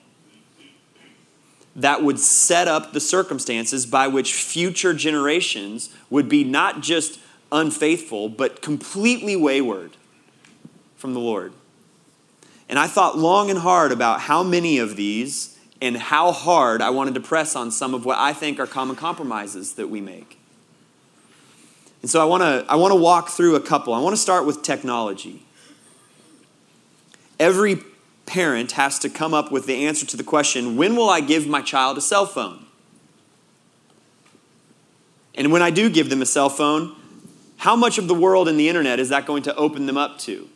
that 1.78 2.02
would 2.02 2.18
set 2.18 2.66
up 2.66 2.92
the 2.92 3.00
circumstances 3.00 3.86
by 3.86 4.08
which 4.08 4.34
future 4.34 4.92
generations 4.92 5.94
would 6.10 6.28
be 6.28 6.42
not 6.42 6.80
just 6.80 7.20
unfaithful, 7.52 8.28
but 8.28 8.60
completely 8.60 9.36
wayward 9.36 9.92
from 10.96 11.14
the 11.14 11.20
Lord. 11.20 11.52
And 12.68 12.78
I 12.78 12.88
thought 12.88 13.16
long 13.16 13.48
and 13.48 13.60
hard 13.60 13.92
about 13.92 14.22
how 14.22 14.42
many 14.42 14.78
of 14.78 14.96
these 14.96 15.56
and 15.80 15.96
how 15.96 16.32
hard 16.32 16.82
I 16.82 16.90
wanted 16.90 17.14
to 17.14 17.20
press 17.20 17.54
on 17.54 17.70
some 17.70 17.94
of 17.94 18.04
what 18.04 18.18
I 18.18 18.32
think 18.32 18.58
are 18.58 18.66
common 18.66 18.96
compromises 18.96 19.74
that 19.74 19.88
we 19.88 20.00
make. 20.00 20.38
And 22.02 22.10
so 22.10 22.20
I 22.20 22.24
want 22.24 22.42
to 22.42 22.64
I 22.70 22.76
want 22.76 22.92
to 22.92 23.00
walk 23.00 23.30
through 23.30 23.54
a 23.54 23.60
couple. 23.60 23.94
I 23.94 24.00
want 24.00 24.14
to 24.14 24.20
start 24.20 24.44
with 24.44 24.62
technology. 24.62 25.42
Every 27.38 27.76
parent 28.28 28.72
has 28.72 28.98
to 29.00 29.08
come 29.08 29.32
up 29.32 29.50
with 29.50 29.66
the 29.66 29.86
answer 29.86 30.04
to 30.06 30.16
the 30.16 30.22
question, 30.22 30.76
when 30.76 30.94
will 30.94 31.08
I 31.08 31.20
give 31.20 31.46
my 31.46 31.62
child 31.62 31.96
a 31.96 32.00
cell 32.02 32.26
phone? 32.26 32.66
And 35.34 35.50
when 35.50 35.62
I 35.62 35.70
do 35.70 35.88
give 35.88 36.10
them 36.10 36.20
a 36.20 36.26
cell 36.26 36.50
phone, 36.50 36.94
how 37.56 37.74
much 37.74 37.96
of 37.96 38.06
the 38.06 38.14
world 38.14 38.48
and 38.48 38.60
the 38.60 38.68
internet 38.68 39.00
is 39.00 39.08
that 39.08 39.24
going 39.24 39.42
to 39.44 39.56
open 39.56 39.86
them 39.86 39.96
up 39.96 40.18
to? 40.20 40.48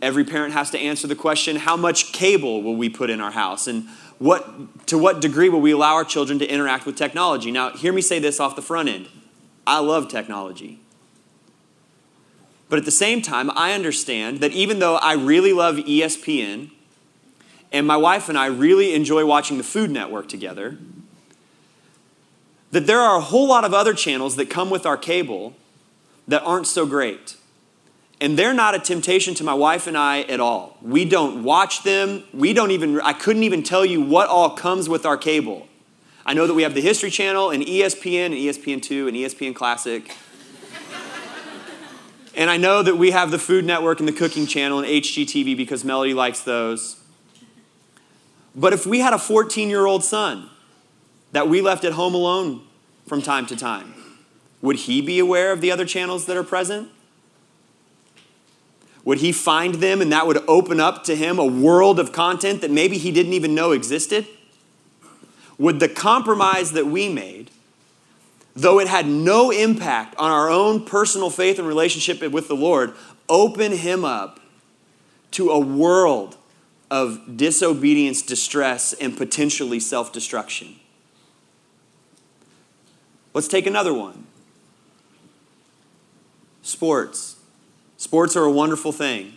Every 0.00 0.24
parent 0.24 0.54
has 0.54 0.70
to 0.70 0.78
answer 0.78 1.06
the 1.06 1.16
question 1.16 1.56
how 1.56 1.76
much 1.76 2.12
cable 2.12 2.62
will 2.62 2.76
we 2.76 2.88
put 2.88 3.10
in 3.10 3.20
our 3.20 3.30
house? 3.30 3.66
And 3.66 3.88
what, 4.18 4.86
to 4.86 4.98
what 4.98 5.20
degree 5.20 5.48
will 5.48 5.60
we 5.60 5.72
allow 5.72 5.94
our 5.94 6.04
children 6.04 6.38
to 6.38 6.46
interact 6.46 6.86
with 6.86 6.96
technology? 6.96 7.50
Now, 7.50 7.70
hear 7.70 7.92
me 7.92 8.00
say 8.00 8.18
this 8.18 8.38
off 8.38 8.54
the 8.54 8.62
front 8.62 8.88
end 8.88 9.08
I 9.66 9.80
love 9.80 10.08
technology. 10.08 10.81
But 12.72 12.78
at 12.78 12.86
the 12.86 12.90
same 12.90 13.20
time, 13.20 13.50
I 13.50 13.74
understand 13.74 14.40
that 14.40 14.52
even 14.52 14.78
though 14.78 14.96
I 14.96 15.12
really 15.12 15.52
love 15.52 15.76
ESPN, 15.76 16.70
and 17.70 17.86
my 17.86 17.98
wife 17.98 18.30
and 18.30 18.38
I 18.38 18.46
really 18.46 18.94
enjoy 18.94 19.26
watching 19.26 19.58
the 19.58 19.62
Food 19.62 19.90
Network 19.90 20.26
together, 20.26 20.78
that 22.70 22.86
there 22.86 23.00
are 23.00 23.18
a 23.18 23.20
whole 23.20 23.46
lot 23.46 23.66
of 23.66 23.74
other 23.74 23.92
channels 23.92 24.36
that 24.36 24.48
come 24.48 24.70
with 24.70 24.86
our 24.86 24.96
cable 24.96 25.52
that 26.26 26.42
aren't 26.44 26.66
so 26.66 26.86
great. 26.86 27.36
And 28.22 28.38
they're 28.38 28.54
not 28.54 28.74
a 28.74 28.78
temptation 28.78 29.34
to 29.34 29.44
my 29.44 29.52
wife 29.52 29.86
and 29.86 29.98
I 29.98 30.22
at 30.22 30.40
all. 30.40 30.78
We 30.80 31.04
don't 31.04 31.44
watch 31.44 31.82
them. 31.82 32.24
We 32.32 32.54
don't 32.54 32.70
even, 32.70 33.02
I 33.02 33.12
couldn't 33.12 33.42
even 33.42 33.62
tell 33.62 33.84
you 33.84 34.00
what 34.00 34.30
all 34.30 34.48
comes 34.56 34.88
with 34.88 35.04
our 35.04 35.18
cable. 35.18 35.68
I 36.24 36.32
know 36.32 36.46
that 36.46 36.54
we 36.54 36.62
have 36.62 36.72
the 36.72 36.80
History 36.80 37.10
Channel 37.10 37.50
and 37.50 37.62
ESPN 37.62 38.26
and 38.26 38.34
ESPN2 38.34 39.08
and 39.08 39.16
ESPN 39.18 39.54
Classic. 39.54 40.16
And 42.34 42.48
I 42.48 42.56
know 42.56 42.82
that 42.82 42.96
we 42.96 43.10
have 43.10 43.30
the 43.30 43.38
Food 43.38 43.64
Network 43.64 44.00
and 44.00 44.08
the 44.08 44.12
Cooking 44.12 44.46
Channel 44.46 44.78
and 44.78 44.88
HGTV 44.88 45.56
because 45.56 45.84
Melody 45.84 46.14
likes 46.14 46.40
those. 46.40 47.02
But 48.54 48.72
if 48.72 48.86
we 48.86 49.00
had 49.00 49.12
a 49.12 49.18
14 49.18 49.68
year 49.68 49.86
old 49.86 50.04
son 50.04 50.48
that 51.32 51.48
we 51.48 51.60
left 51.60 51.84
at 51.84 51.92
home 51.92 52.14
alone 52.14 52.62
from 53.06 53.22
time 53.22 53.46
to 53.46 53.56
time, 53.56 53.94
would 54.60 54.76
he 54.76 55.00
be 55.00 55.18
aware 55.18 55.52
of 55.52 55.60
the 55.60 55.70
other 55.70 55.84
channels 55.84 56.26
that 56.26 56.36
are 56.36 56.44
present? 56.44 56.88
Would 59.04 59.18
he 59.18 59.32
find 59.32 59.76
them 59.76 60.00
and 60.00 60.12
that 60.12 60.26
would 60.26 60.38
open 60.48 60.78
up 60.78 61.02
to 61.04 61.16
him 61.16 61.38
a 61.38 61.44
world 61.44 61.98
of 61.98 62.12
content 62.12 62.60
that 62.60 62.70
maybe 62.70 62.98
he 62.98 63.10
didn't 63.10 63.32
even 63.32 63.54
know 63.54 63.72
existed? 63.72 64.26
Would 65.58 65.80
the 65.80 65.88
compromise 65.88 66.72
that 66.72 66.86
we 66.86 67.08
made, 67.08 67.50
though 68.54 68.78
it 68.78 68.88
had 68.88 69.06
no 69.06 69.50
impact 69.50 70.14
on 70.16 70.30
our 70.30 70.50
own 70.50 70.84
personal 70.84 71.30
faith 71.30 71.58
and 71.58 71.66
relationship 71.66 72.20
with 72.30 72.48
the 72.48 72.56
Lord, 72.56 72.94
open 73.28 73.72
him 73.72 74.04
up 74.04 74.40
to 75.32 75.50
a 75.50 75.58
world 75.58 76.36
of 76.90 77.36
disobedience, 77.36 78.20
distress, 78.20 78.92
and 78.92 79.16
potentially 79.16 79.80
self 79.80 80.12
destruction? 80.12 80.76
Let's 83.34 83.48
take 83.48 83.66
another 83.66 83.94
one 83.94 84.26
sports. 86.62 87.36
Sports 87.96 88.36
are 88.36 88.44
a 88.44 88.50
wonderful 88.50 88.92
thing. 88.92 89.34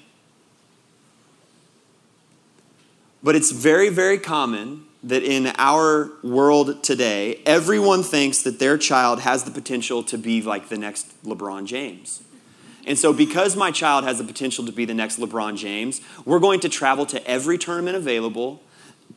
But 3.24 3.36
it's 3.36 3.52
very, 3.52 3.90
very 3.90 4.18
common 4.20 4.86
that 5.06 5.24
in 5.24 5.54
our 5.58 6.12
world 6.24 6.84
today, 6.84 7.42
everyone 7.46 8.02
thinks 8.02 8.42
that 8.42 8.58
their 8.58 8.78
child 8.78 9.20
has 9.20 9.44
the 9.44 9.52
potential 9.52 10.02
to 10.04 10.18
be 10.18 10.42
like 10.42 10.70
the 10.70 10.78
next 10.78 11.24
LeBron 11.24 11.66
James. 11.66 12.24
And 12.88 12.98
so, 12.98 13.14
because 13.14 13.56
my 13.56 13.72
child 13.72 14.04
has 14.04 14.18
the 14.18 14.24
potential 14.24 14.66
to 14.66 14.72
be 14.72 14.86
the 14.86 14.94
next 14.94 15.20
LeBron 15.20 15.58
James, 15.58 16.02
we're 16.26 16.40
going 16.40 16.60
to 16.62 16.70
travel 16.70 17.06
to 17.08 17.28
every 17.28 17.58
tournament 17.58 17.96
available 17.96 18.62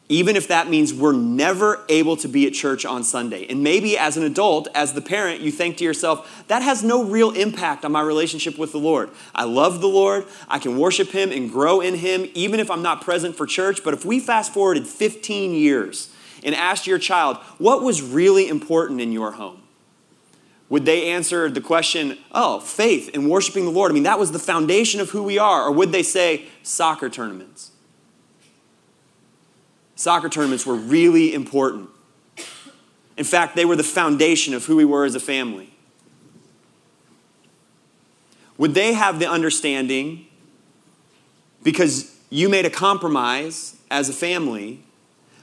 even 0.08 0.36
if 0.36 0.48
that 0.48 0.70
means 0.70 0.94
we're 0.94 1.12
never 1.12 1.84
able 1.88 2.16
to 2.16 2.28
be 2.28 2.46
at 2.46 2.54
church 2.54 2.86
on 2.86 3.04
Sunday. 3.04 3.46
And 3.46 3.62
maybe 3.62 3.98
as 3.98 4.16
an 4.16 4.22
adult, 4.22 4.68
as 4.74 4.94
the 4.94 5.02
parent, 5.02 5.42
you 5.42 5.50
think 5.50 5.76
to 5.78 5.84
yourself, 5.84 6.44
that 6.48 6.62
has 6.62 6.82
no 6.82 7.04
real 7.04 7.30
impact 7.32 7.84
on 7.84 7.92
my 7.92 8.00
relationship 8.00 8.56
with 8.56 8.72
the 8.72 8.78
Lord. 8.78 9.10
I 9.34 9.44
love 9.44 9.80
the 9.80 9.88
Lord, 9.88 10.24
I 10.48 10.58
can 10.58 10.78
worship 10.78 11.10
Him 11.10 11.30
and 11.30 11.50
grow 11.50 11.80
in 11.80 11.94
Him, 11.96 12.26
even 12.32 12.58
if 12.58 12.70
I'm 12.70 12.82
not 12.82 13.02
present 13.02 13.36
for 13.36 13.46
church. 13.46 13.84
But 13.84 13.92
if 13.92 14.04
we 14.04 14.18
fast 14.18 14.54
forwarded 14.54 14.86
15 14.86 15.52
years 15.52 16.14
and 16.42 16.54
asked 16.54 16.86
your 16.86 16.98
child, 16.98 17.36
what 17.58 17.82
was 17.82 18.00
really 18.00 18.48
important 18.48 19.02
in 19.02 19.12
your 19.12 19.32
home? 19.32 19.62
Would 20.70 20.84
they 20.84 21.10
answer 21.10 21.48
the 21.50 21.62
question, 21.62 22.18
oh, 22.32 22.60
faith 22.60 23.10
and 23.14 23.28
worshiping 23.28 23.64
the 23.64 23.70
Lord? 23.70 23.90
I 23.90 23.94
mean, 23.94 24.02
that 24.02 24.18
was 24.18 24.32
the 24.32 24.38
foundation 24.38 25.00
of 25.00 25.10
who 25.10 25.22
we 25.22 25.38
are. 25.38 25.64
Or 25.64 25.72
would 25.72 25.92
they 25.92 26.02
say, 26.02 26.46
soccer 26.62 27.08
tournaments? 27.08 27.72
Soccer 29.98 30.28
tournaments 30.28 30.64
were 30.64 30.76
really 30.76 31.34
important. 31.34 31.90
In 33.16 33.24
fact, 33.24 33.56
they 33.56 33.64
were 33.64 33.74
the 33.74 33.82
foundation 33.82 34.54
of 34.54 34.64
who 34.64 34.76
we 34.76 34.84
were 34.84 35.04
as 35.04 35.16
a 35.16 35.20
family. 35.20 35.74
Would 38.58 38.74
they 38.74 38.92
have 38.92 39.18
the 39.18 39.28
understanding, 39.28 40.28
because 41.64 42.16
you 42.30 42.48
made 42.48 42.64
a 42.64 42.70
compromise 42.70 43.76
as 43.90 44.08
a 44.08 44.12
family, 44.12 44.84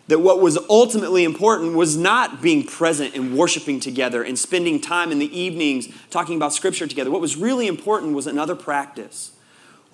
that 0.07 0.19
what 0.19 0.39
was 0.39 0.57
ultimately 0.69 1.25
important 1.25 1.73
was 1.73 1.97
not 1.97 2.41
being 2.41 2.63
present 2.63 3.13
and 3.13 3.37
worshiping 3.37 3.81
together 3.81 4.23
and 4.23 4.39
spending 4.39 4.79
time 4.79 5.11
in 5.11 5.19
the 5.19 5.37
evenings 5.37 5.89
talking 6.09 6.37
about 6.37 6.53
scripture 6.53 6.87
together. 6.87 7.11
What 7.11 7.21
was 7.21 7.35
really 7.35 7.67
important 7.67 8.13
was 8.13 8.25
another 8.25 8.55
practice 8.55 9.34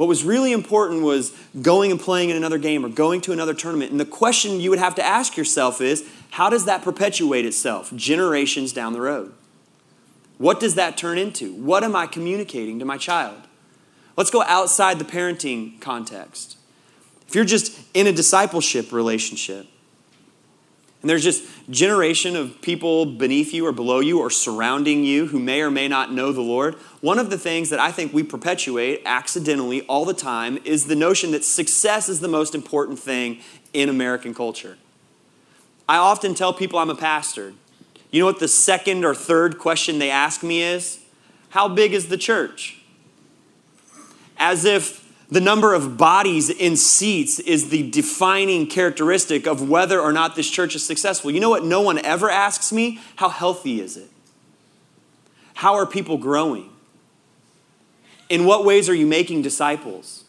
what 0.02 0.08
was 0.08 0.24
really 0.24 0.52
important 0.52 1.04
was 1.04 1.32
going 1.62 1.92
and 1.92 2.00
playing 2.00 2.32
in 2.32 2.36
another 2.36 2.58
game 2.58 2.84
or 2.84 2.90
going 2.90 3.22
to 3.22 3.32
another 3.32 3.54
tournament. 3.54 3.92
And 3.92 4.00
the 4.00 4.06
question 4.06 4.60
you 4.60 4.72
would 4.72 4.80
have 4.80 4.96
to 4.96 5.06
ask 5.06 5.38
yourself 5.38 5.80
is 5.80 6.04
how 6.32 6.50
does 6.50 6.66
that 6.66 6.82
perpetuate 6.82 7.46
itself 7.46 7.96
generations 7.96 8.74
down 8.74 8.94
the 8.94 9.02
road? 9.02 9.32
What 10.40 10.60
does 10.60 10.74
that 10.74 10.98
turn 10.98 11.20
into? 11.20 11.54
What 11.54 11.84
am 11.84 11.96
I 11.96 12.08
communicating 12.08 12.80
to 12.80 12.86
my 12.86 12.98
child? 12.98 13.44
Let's 14.18 14.32
go 14.32 14.42
outside 14.42 14.98
the 14.98 15.06
parenting 15.06 15.80
context. 15.80 16.58
If 17.28 17.36
you're 17.36 17.46
just 17.46 17.80
in 17.94 18.08
a 18.08 18.12
discipleship 18.12 18.92
relationship, 18.92 19.68
and 21.02 21.10
there's 21.10 21.24
just 21.24 21.44
generation 21.70 22.36
of 22.36 22.62
people 22.62 23.06
beneath 23.06 23.54
you 23.54 23.66
or 23.66 23.72
below 23.72 24.00
you 24.00 24.20
or 24.20 24.30
surrounding 24.30 25.04
you 25.04 25.28
who 25.28 25.40
may 25.40 25.62
or 25.62 25.72
may 25.72 25.88
not 25.88 26.14
know 26.14 26.32
the 26.32 26.42
Lord. 26.42 26.76
One 27.02 27.18
of 27.18 27.32
the 27.32 27.40
things 27.40 27.70
that 27.72 27.80
I 27.80 27.92
think 27.92 28.14
we 28.14 28.22
perpetuate 28.22 29.02
accidentally 29.04 29.82
all 29.84 30.06
the 30.06 30.14
time 30.14 30.60
is 30.64 30.86
the 30.86 30.96
notion 30.96 31.32
that 31.32 31.44
success 31.44 32.08
is 32.08 32.20
the 32.20 32.28
most 32.28 32.54
important 32.54 33.00
thing 33.00 33.40
in 33.74 33.90
American 33.90 34.36
culture. 34.36 34.78
I 35.90 35.98
often 35.98 36.36
tell 36.36 36.54
people 36.54 36.78
I'm 36.78 36.92
a 36.92 36.96
pastor. 36.96 37.54
You 38.12 38.20
know 38.20 38.28
what 38.28 38.40
the 38.40 38.48
second 38.48 39.04
or 39.04 39.16
third 39.16 39.58
question 39.58 39.98
they 39.98 40.12
ask 40.12 40.44
me 40.44 40.62
is? 40.62 41.00
How 41.50 41.68
big 41.68 41.94
is 41.94 42.10
the 42.10 42.18
church? 42.18 42.80
As 44.38 44.66
if 44.66 45.01
the 45.32 45.39
number 45.39 45.74
of 45.74 45.98
bodies 45.98 46.50
in 46.50 46.76
seats 46.76 47.39
is 47.39 47.70
the 47.70 47.89
defining 47.89 48.67
characteristic 48.67 49.48
of 49.48 49.67
whether 49.67 50.00
or 50.00 50.12
not 50.12 50.36
this 50.36 50.50
church 50.50 50.76
is 50.76 50.86
successful. 50.86 51.32
You 51.32 51.39
know 51.39 51.50
what? 51.50 51.63
No 51.63 51.80
one 51.80 51.98
ever 52.00 52.30
asks 52.30 52.74
me, 52.74 53.00
how 53.15 53.30
healthy 53.30 53.80
is 53.80 53.96
it? 53.96 54.10
How 55.54 55.76
are 55.76 55.86
people 55.86 56.17
growing? 56.17 56.70
In 58.28 58.44
what 58.44 58.65
ways 58.65 58.89
are 58.89 58.94
you 58.94 59.08
making 59.08 59.41
disciples? 59.41 60.21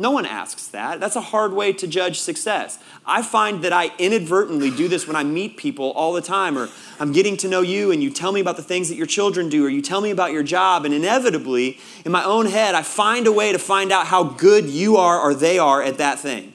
No 0.00 0.10
one 0.10 0.24
asks 0.24 0.68
that. 0.68 0.98
That's 0.98 1.14
a 1.14 1.20
hard 1.20 1.52
way 1.52 1.74
to 1.74 1.86
judge 1.86 2.20
success. 2.20 2.78
I 3.04 3.20
find 3.20 3.62
that 3.64 3.74
I 3.74 3.92
inadvertently 3.98 4.70
do 4.70 4.88
this 4.88 5.06
when 5.06 5.14
I 5.14 5.24
meet 5.24 5.58
people 5.58 5.90
all 5.90 6.14
the 6.14 6.22
time, 6.22 6.56
or 6.56 6.70
I'm 6.98 7.12
getting 7.12 7.36
to 7.36 7.48
know 7.48 7.60
you 7.60 7.92
and 7.92 8.02
you 8.02 8.08
tell 8.08 8.32
me 8.32 8.40
about 8.40 8.56
the 8.56 8.62
things 8.62 8.88
that 8.88 8.94
your 8.94 9.06
children 9.06 9.50
do, 9.50 9.66
or 9.66 9.68
you 9.68 9.82
tell 9.82 10.00
me 10.00 10.10
about 10.10 10.32
your 10.32 10.42
job, 10.42 10.86
and 10.86 10.94
inevitably, 10.94 11.78
in 12.06 12.12
my 12.12 12.24
own 12.24 12.46
head, 12.46 12.74
I 12.74 12.80
find 12.80 13.26
a 13.26 13.32
way 13.32 13.52
to 13.52 13.58
find 13.58 13.92
out 13.92 14.06
how 14.06 14.24
good 14.24 14.70
you 14.70 14.96
are 14.96 15.20
or 15.20 15.34
they 15.34 15.58
are 15.58 15.82
at 15.82 15.98
that 15.98 16.18
thing. 16.18 16.54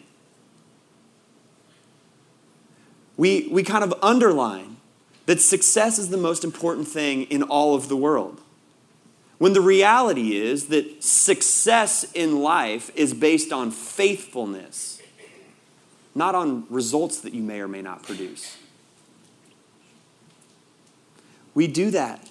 We, 3.15 3.47
we 3.51 3.62
kind 3.62 3.84
of 3.84 3.93
underline 4.01 4.77
that 5.27 5.39
success 5.39 5.99
is 5.99 6.10
the 6.10 6.17
most 6.17 6.43
important 6.43 6.88
thing 6.88 7.23
in 7.25 7.43
all 7.43 7.75
of 7.75 7.89
the 7.89 7.95
world. 7.95 8.41
When 9.38 9.54
the 9.54 9.62
reality 9.62 10.38
is 10.38 10.67
that 10.67 11.04
success 11.04 12.10
in 12.13 12.39
life 12.41 12.89
is 12.95 13.13
based 13.13 13.52
on 13.52 13.71
faithfulness, 13.71 15.02
not 16.13 16.36
on 16.36 16.65
results 16.69 17.19
that 17.21 17.34
you 17.34 17.43
may 17.43 17.60
or 17.60 17.67
may 17.67 17.82
not 17.82 18.04
produce. 18.04 18.58
We 21.54 21.67
do 21.67 21.91
that 21.91 22.28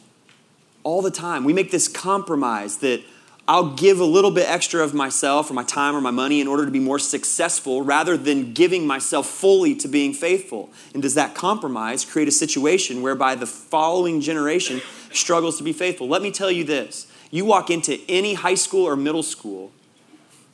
all 0.83 1.03
the 1.03 1.11
time. 1.11 1.45
We 1.45 1.53
make 1.53 1.71
this 1.71 1.88
compromise 1.88 2.79
that 2.79 3.03
I'll 3.47 3.75
give 3.75 4.01
a 4.01 4.05
little 4.05 4.31
bit 4.31 4.49
extra 4.49 4.83
of 4.83 4.95
myself 4.95 5.51
or 5.51 5.55
my 5.55 5.65
time 5.65 5.95
or 5.95 6.01
my 6.01 6.11
money 6.11 6.41
in 6.41 6.49
order 6.49 6.65
to 6.65 6.71
be 6.71 6.79
more 6.79 6.99
successful 6.99 7.83
rather 7.83 8.17
than 8.17 8.55
giving 8.55 8.87
myself 8.87 9.27
fully 9.27 9.75
to 9.77 9.89
being 9.89 10.15
faithful. 10.15 10.71
And 10.95 11.03
does 11.03 11.15
that 11.15 11.35
compromise 11.35 12.07
create 12.07 12.27
a 12.27 12.33
situation 12.33 13.03
whereby 13.03 13.35
the 13.35 13.47
following 13.47 14.23
generation 14.23 14.81
struggles 15.13 15.59
to 15.59 15.65
be 15.65 15.75
faithful? 15.75 16.09
Let 16.09 16.23
me 16.23 16.31
tell 16.31 16.51
you 16.51 16.65
this 16.65 17.07
you 17.31 17.45
walk 17.45 17.69
into 17.69 18.01
any 18.09 18.35
high 18.35 18.55
school 18.55 18.87
or 18.87 18.97
middle 18.97 19.23
school 19.23 19.73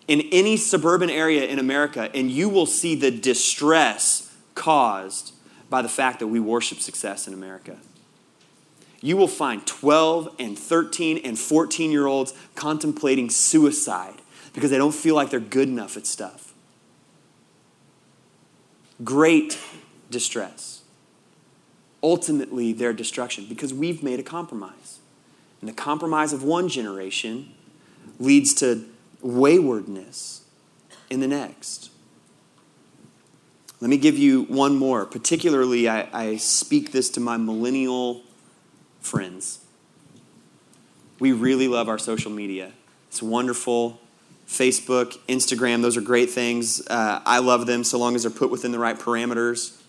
in 0.09 0.22
any 0.33 0.57
suburban 0.57 1.11
area 1.11 1.44
in 1.44 1.61
America, 1.61 2.11
and 2.12 2.29
you 2.29 2.48
will 2.48 2.66
see 2.66 2.96
the 2.96 3.12
distress 3.12 4.35
caused 4.57 5.33
by 5.68 5.83
the 5.83 5.88
fact 5.88 6.18
that 6.18 6.26
we 6.26 6.40
worship 6.40 6.81
success 6.81 7.29
in 7.29 7.35
America 7.35 7.76
you 9.00 9.16
will 9.16 9.28
find 9.28 9.66
12 9.66 10.34
and 10.38 10.58
13 10.58 11.18
and 11.24 11.38
14 11.38 11.90
year 11.90 12.06
olds 12.06 12.34
contemplating 12.54 13.30
suicide 13.30 14.14
because 14.52 14.70
they 14.70 14.78
don't 14.78 14.94
feel 14.94 15.14
like 15.14 15.30
they're 15.30 15.40
good 15.40 15.68
enough 15.68 15.96
at 15.96 16.06
stuff. 16.06 16.52
Great 19.02 19.58
distress. 20.10 20.82
Ultimately, 22.02 22.72
their 22.72 22.92
destruction 22.92 23.46
because 23.48 23.72
we've 23.72 24.02
made 24.02 24.20
a 24.20 24.22
compromise. 24.22 24.98
And 25.60 25.68
the 25.68 25.74
compromise 25.74 26.32
of 26.32 26.42
one 26.42 26.68
generation 26.68 27.52
leads 28.18 28.54
to 28.54 28.86
waywardness 29.22 30.44
in 31.10 31.20
the 31.20 31.28
next. 31.28 31.90
Let 33.80 33.88
me 33.88 33.96
give 33.96 34.18
you 34.18 34.42
one 34.44 34.76
more. 34.76 35.06
Particularly, 35.06 35.88
I, 35.88 36.08
I 36.12 36.36
speak 36.36 36.92
this 36.92 37.08
to 37.10 37.20
my 37.20 37.36
millennial 37.36 38.22
friends. 39.00 39.60
We 41.18 41.32
really 41.32 41.68
love 41.68 41.88
our 41.88 41.98
social 41.98 42.30
media. 42.30 42.72
It's 43.08 43.22
wonderful. 43.22 44.00
Facebook, 44.48 45.16
Instagram, 45.28 45.80
those 45.82 45.96
are 45.96 46.00
great 46.00 46.30
things. 46.30 46.84
Uh, 46.88 47.20
I 47.24 47.38
love 47.38 47.66
them 47.66 47.84
so 47.84 47.98
long 47.98 48.16
as 48.16 48.22
they're 48.22 48.32
put 48.32 48.50
within 48.50 48.72
the 48.72 48.78
right 48.80 48.98
parameters. 48.98 49.80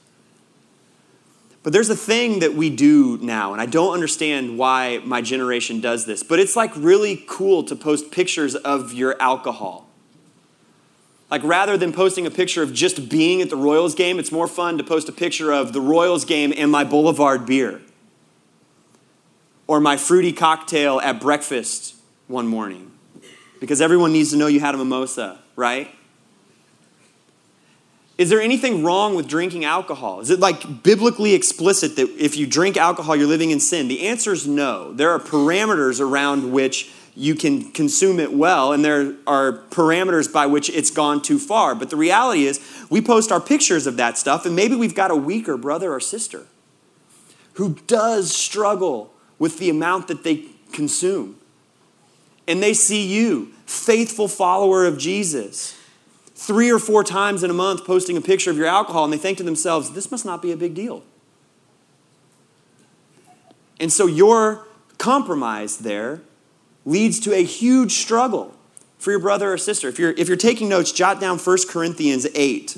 But 1.64 1.74
there's 1.74 1.90
a 1.90 1.96
thing 1.96 2.40
that 2.40 2.54
we 2.54 2.70
do 2.70 3.18
now, 3.22 3.54
and 3.54 3.62
I 3.62 3.66
don't 3.66 3.94
understand 3.94 4.58
why 4.58 5.02
my 5.04 5.22
generation 5.22 5.80
does 5.82 6.06
this, 6.06 6.22
but 6.22 6.40
it's 6.40 6.56
like 6.56 6.76
really 6.76 7.24
cool 7.28 7.64
to 7.64 7.76
post 7.76 8.12
pictures 8.12 8.56
of 8.56 8.94
your 8.94 9.20
alcohol. 9.22 9.88
Like 11.30 11.44
rather 11.44 11.78
than 11.78 11.94
posting 11.94 12.28
a 12.28 12.32
picture 12.32 12.62
of 12.62 12.74
just 12.74 13.10
being 13.10 13.42
at 13.42 13.50
the 13.50 13.56
Royals 13.56 13.96
game, 13.96 14.20
it's 14.20 14.32
more 14.32 14.48
fun 14.48 14.78
to 14.78 14.84
post 14.84 15.08
a 15.08 15.12
picture 15.12 15.52
of 15.52 15.72
the 15.72 15.82
Royals 15.82 16.26
game 16.26 16.54
and 16.56 16.72
my 16.72 16.84
Boulevard 16.84 17.46
beer 17.46 17.82
or 19.72 19.80
my 19.80 19.96
fruity 19.96 20.34
cocktail 20.34 21.00
at 21.00 21.22
breakfast 21.22 21.96
one 22.28 22.46
morning. 22.46 22.92
Because 23.62 23.80
everyone 23.80 24.12
needs 24.12 24.32
to 24.32 24.36
know 24.36 24.48
you 24.48 24.60
had 24.60 24.76
a 24.76 24.78
mimosa, 24.78 25.40
right? 25.56 25.90
Is 28.18 28.30
there 28.30 28.42
anything 28.42 28.84
wrong 28.84 29.16
with 29.16 29.30
drinking 29.30 29.64
alcohol? 29.64 30.20
Is 30.20 30.30
it 30.30 30.42
like 30.42 30.84
biblically 30.84 31.34
explicit 31.34 31.96
that 31.96 32.10
if 32.20 32.36
you 32.36 32.48
drink 32.48 32.76
alcohol, 32.76 33.16
you're 33.16 33.30
living 33.30 33.52
in 33.52 33.62
sin? 33.62 33.88
The 33.88 34.08
answer 34.08 34.34
is 34.34 34.46
no. 34.46 34.92
There 34.92 35.10
are 35.10 35.20
parameters 35.20 36.02
around 36.02 36.52
which 36.52 36.92
you 37.16 37.34
can 37.34 37.72
consume 37.72 38.20
it 38.20 38.34
well, 38.34 38.74
and 38.74 38.84
there 38.84 39.16
are 39.26 39.54
parameters 39.70 40.30
by 40.30 40.48
which 40.48 40.70
it's 40.70 40.92
gone 40.92 41.22
too 41.22 41.40
far. 41.40 41.76
But 41.76 41.90
the 41.90 41.96
reality 41.96 42.44
is, 42.44 42.60
we 42.90 43.00
post 43.00 43.32
our 43.32 43.40
pictures 43.40 43.88
of 43.88 43.96
that 43.96 44.18
stuff, 44.18 44.46
and 44.46 44.54
maybe 44.54 44.76
we've 44.76 44.96
got 44.96 45.12
a 45.12 45.16
weaker 45.16 45.56
brother 45.56 45.94
or 45.94 46.02
sister 46.02 46.48
who 47.54 47.76
does 47.88 48.36
struggle 48.36 49.11
with 49.42 49.58
the 49.58 49.72
amount 49.72 50.08
that 50.08 50.24
they 50.24 50.46
consume. 50.72 51.36
And 52.48 52.62
they 52.62 52.76
see 52.76 53.08
you, 53.08 53.52
faithful 53.66 54.28
follower 54.28 54.86
of 54.86 55.00
Jesus, 55.00 55.76
three 56.36 56.70
or 56.70 56.78
four 56.78 57.04
times 57.04 57.42
in 57.44 57.50
a 57.50 57.54
month 57.54 57.84
posting 57.84 58.16
a 58.16 58.22
picture 58.22 58.52
of 58.52 58.58
your 58.58 58.68
alcohol, 58.68 59.04
and 59.04 59.12
they 59.12 59.18
think 59.18 59.40
to 59.40 59.44
themselves, 59.44 59.94
this 59.94 60.12
must 60.12 60.26
not 60.26 60.44
be 60.44 60.52
a 60.52 60.56
big 60.56 60.76
deal. 60.76 61.02
And 63.80 63.92
so 63.92 64.06
your 64.06 64.68
compromise 65.00 65.80
there 65.80 66.22
leads 66.86 67.20
to 67.22 67.34
a 67.34 67.44
huge 67.44 67.94
struggle 67.94 68.54
for 69.00 69.10
your 69.10 69.20
brother 69.20 69.52
or 69.52 69.58
sister. 69.58 69.88
If 69.88 69.98
you're, 69.98 70.12
if 70.12 70.28
you're 70.28 70.38
taking 70.38 70.70
notes, 70.70 70.92
jot 70.92 71.20
down 71.20 71.40
1 71.40 71.58
Corinthians 71.68 72.28
8. 72.36 72.78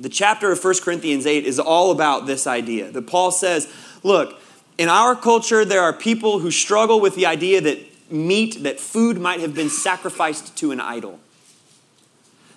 The 0.00 0.08
chapter 0.08 0.50
of 0.50 0.64
1 0.64 0.74
Corinthians 0.82 1.24
8 1.24 1.46
is 1.46 1.60
all 1.60 1.92
about 1.92 2.26
this 2.26 2.48
idea 2.48 2.90
that 2.90 3.06
Paul 3.06 3.30
says, 3.30 3.72
look, 4.02 4.40
in 4.82 4.88
our 4.88 5.14
culture, 5.14 5.64
there 5.64 5.80
are 5.80 5.92
people 5.92 6.40
who 6.40 6.50
struggle 6.50 6.98
with 6.98 7.14
the 7.14 7.24
idea 7.24 7.60
that 7.60 7.78
meat, 8.10 8.64
that 8.64 8.80
food 8.80 9.16
might 9.16 9.38
have 9.38 9.54
been 9.54 9.70
sacrificed 9.70 10.56
to 10.56 10.72
an 10.72 10.80
idol. 10.80 11.20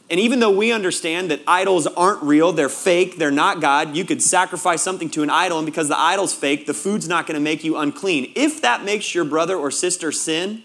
And 0.09 0.19
even 0.19 0.39
though 0.39 0.49
we 0.49 0.71
understand 0.71 1.29
that 1.29 1.41
idols 1.45 1.85
aren't 1.85 2.23
real, 2.23 2.51
they're 2.51 2.67
fake, 2.67 3.17
they're 3.19 3.29
not 3.29 3.61
God, 3.61 3.95
you 3.95 4.03
could 4.05 4.23
sacrifice 4.23 4.81
something 4.81 5.07
to 5.11 5.21
an 5.21 5.29
idol, 5.29 5.59
and 5.59 5.67
because 5.67 5.87
the 5.87 5.99
idol's 5.99 6.33
fake, 6.33 6.65
the 6.65 6.73
food's 6.73 7.07
not 7.07 7.27
going 7.27 7.35
to 7.35 7.39
make 7.39 7.63
you 7.63 7.77
unclean. 7.77 8.33
If 8.35 8.59
that 8.63 8.83
makes 8.83 9.13
your 9.13 9.23
brother 9.23 9.55
or 9.55 9.69
sister 9.69 10.11
sin, 10.11 10.63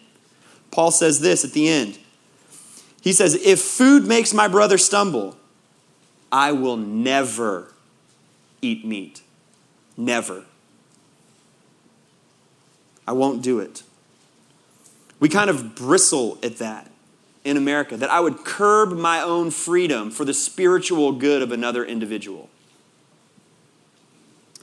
Paul 0.71 0.91
says 0.91 1.21
this 1.21 1.45
at 1.45 1.53
the 1.53 1.69
end. 1.69 1.99
He 3.03 3.13
says, 3.13 3.35
If 3.35 3.61
food 3.61 4.07
makes 4.07 4.33
my 4.33 4.49
brother 4.49 4.79
stumble, 4.79 5.37
I 6.33 6.53
will 6.53 6.79
never 6.79 7.75
eat 8.63 8.83
meat. 8.83 9.21
Never. 9.95 10.47
I 13.11 13.13
won't 13.13 13.43
do 13.43 13.59
it. 13.59 13.83
We 15.19 15.29
kind 15.29 15.51
of 15.51 15.75
bristle 15.75 16.39
at 16.45 16.59
that 16.59 16.89
in 17.43 17.57
America, 17.57 17.97
that 17.97 18.09
I 18.09 18.21
would 18.21 18.45
curb 18.45 18.93
my 18.93 19.21
own 19.21 19.51
freedom 19.51 20.13
for 20.13 20.25
the 20.25 20.33
spiritual 20.33 21.11
good 21.11 21.43
of 21.43 21.51
another 21.51 21.85
individual. 21.85 22.49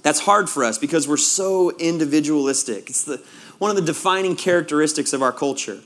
That's 0.02 0.22
hard 0.22 0.50
for 0.50 0.64
us 0.64 0.78
because 0.78 1.10
we're 1.10 1.18
so 1.18 1.72
individualistic. 1.72 2.90
It's 2.90 3.04
the, 3.04 3.22
one 3.58 3.70
of 3.70 3.76
the 3.76 3.82
defining 3.82 4.38
characteristics 4.38 5.12
of 5.12 5.22
our 5.22 5.34
culture. 5.34 5.82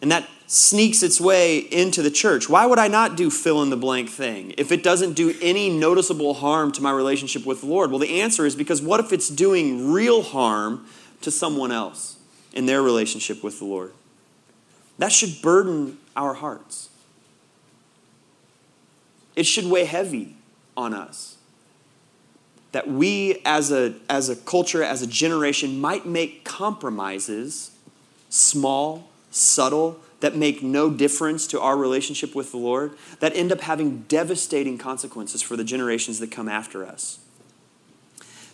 And 0.00 0.10
that 0.10 0.26
sneaks 0.46 1.02
its 1.02 1.20
way 1.20 1.58
into 1.58 2.02
the 2.02 2.10
church. 2.10 2.48
Why 2.48 2.66
would 2.66 2.78
I 2.78 2.88
not 2.88 3.16
do 3.16 3.30
fill 3.30 3.62
in 3.62 3.70
the 3.70 3.76
blank 3.76 4.08
thing 4.08 4.54
if 4.56 4.70
it 4.70 4.82
doesn't 4.82 5.14
do 5.14 5.34
any 5.42 5.68
noticeable 5.68 6.34
harm 6.34 6.70
to 6.72 6.82
my 6.82 6.92
relationship 6.92 7.44
with 7.44 7.60
the 7.60 7.66
Lord? 7.66 7.90
Well, 7.90 7.98
the 7.98 8.20
answer 8.20 8.46
is 8.46 8.54
because 8.54 8.80
what 8.80 9.00
if 9.00 9.12
it's 9.12 9.28
doing 9.28 9.90
real 9.92 10.22
harm 10.22 10.86
to 11.22 11.30
someone 11.30 11.72
else 11.72 12.16
in 12.52 12.66
their 12.66 12.82
relationship 12.82 13.42
with 13.42 13.58
the 13.58 13.64
Lord? 13.64 13.92
That 14.98 15.12
should 15.12 15.42
burden 15.42 15.98
our 16.14 16.34
hearts. 16.34 16.90
It 19.34 19.44
should 19.44 19.66
weigh 19.66 19.84
heavy 19.84 20.36
on 20.76 20.94
us. 20.94 21.36
That 22.72 22.88
we, 22.88 23.42
as 23.44 23.72
a, 23.72 23.94
as 24.08 24.28
a 24.28 24.36
culture, 24.36 24.82
as 24.82 25.02
a 25.02 25.06
generation, 25.06 25.80
might 25.80 26.06
make 26.06 26.44
compromises, 26.44 27.72
small, 28.28 29.08
subtle, 29.30 30.00
that 30.20 30.36
make 30.36 30.62
no 30.62 30.90
difference 30.90 31.46
to 31.48 31.60
our 31.60 31.76
relationship 31.76 32.34
with 32.34 32.50
the 32.50 32.56
Lord, 32.56 32.92
that 33.20 33.36
end 33.36 33.52
up 33.52 33.60
having 33.60 34.02
devastating 34.02 34.78
consequences 34.78 35.42
for 35.42 35.56
the 35.56 35.64
generations 35.64 36.18
that 36.20 36.30
come 36.30 36.48
after 36.48 36.86
us. 36.86 37.18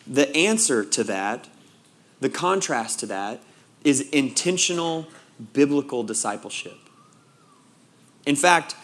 The 0.06 0.34
answer 0.36 0.84
to 0.84 1.04
that, 1.04 1.48
the 2.20 2.28
contrast 2.28 2.98
to 3.00 3.06
that, 3.06 3.40
is 3.84 4.00
intentional 4.10 5.06
biblical 5.52 6.02
discipleship. 6.02 6.78
In 8.26 8.36
fact, 8.36 8.74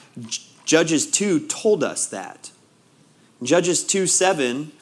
Judges 0.65 1.11
2 1.11 1.47
told 1.47 1.83
us 1.83 2.07
that. 2.07 2.51
Judges 3.43 3.85
2 3.85 4.07
7, 4.07 4.73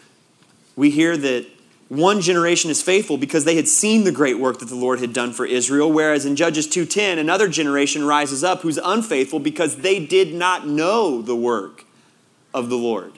we 0.74 0.90
hear 0.90 1.16
that 1.16 1.46
one 1.88 2.20
generation 2.20 2.70
is 2.70 2.82
faithful 2.82 3.16
because 3.16 3.44
they 3.44 3.54
had 3.54 3.68
seen 3.68 4.04
the 4.04 4.12
great 4.12 4.40
work 4.40 4.58
that 4.58 4.68
the 4.68 4.74
Lord 4.74 4.98
had 4.98 5.12
done 5.12 5.32
for 5.32 5.46
Israel, 5.46 5.92
whereas 5.92 6.26
in 6.26 6.34
Judges 6.34 6.66
2:10 6.66 7.18
another 7.18 7.48
generation 7.48 8.04
rises 8.04 8.42
up 8.42 8.62
who's 8.62 8.78
unfaithful 8.78 9.38
because 9.38 9.76
they 9.76 10.04
did 10.04 10.34
not 10.34 10.66
know 10.66 11.22
the 11.22 11.36
work 11.36 11.84
of 12.52 12.68
the 12.68 12.76
Lord. 12.76 13.12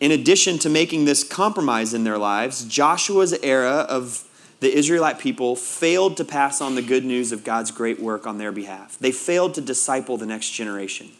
In 0.00 0.10
addition 0.10 0.58
to 0.58 0.68
making 0.68 1.04
this 1.04 1.22
compromise 1.22 1.94
in 1.94 2.04
their 2.04 2.18
lives, 2.18 2.64
Joshua's 2.64 3.32
era 3.42 3.86
of 3.88 4.24
the 4.60 4.74
Israelite 4.74 5.18
people 5.18 5.54
failed 5.54 6.16
to 6.16 6.24
pass 6.24 6.60
on 6.60 6.74
the 6.74 6.82
good 6.82 7.04
news 7.04 7.30
of 7.30 7.44
God's 7.44 7.70
great 7.70 8.00
work 8.00 8.26
on 8.26 8.38
their 8.38 8.52
behalf. 8.52 8.96
They 8.98 9.12
failed 9.12 9.54
to 9.54 9.60
disciple 9.60 10.16
the 10.16 10.26
next 10.26 10.50
generation. 10.50 11.10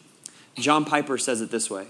John 0.55 0.85
Piper 0.85 1.17
says 1.17 1.41
it 1.41 1.51
this 1.51 1.69
way 1.69 1.87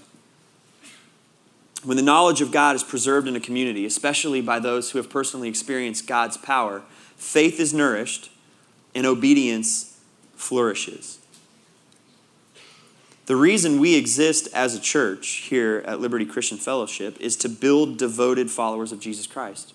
when 1.84 1.96
the 1.96 2.02
knowledge 2.02 2.40
of 2.40 2.50
God 2.50 2.74
is 2.74 2.82
preserved 2.82 3.28
in 3.28 3.36
a 3.36 3.40
community, 3.40 3.86
especially 3.86 4.40
by 4.40 4.58
those 4.58 4.90
who 4.90 4.98
have 4.98 5.08
personally 5.08 5.48
experienced 5.48 6.06
God's 6.06 6.36
power, 6.36 6.82
faith 7.16 7.60
is 7.60 7.72
nourished 7.72 8.30
and 8.94 9.06
obedience 9.06 10.00
flourishes. 10.34 11.18
The 13.26 13.36
reason 13.36 13.78
we 13.78 13.94
exist 13.94 14.48
as 14.54 14.74
a 14.74 14.80
church 14.80 15.28
here 15.50 15.84
at 15.86 16.00
Liberty 16.00 16.24
Christian 16.24 16.56
Fellowship 16.56 17.20
is 17.20 17.36
to 17.36 17.48
build 17.48 17.98
devoted 17.98 18.50
followers 18.50 18.90
of 18.90 19.00
Jesus 19.00 19.26
Christ. 19.26 19.74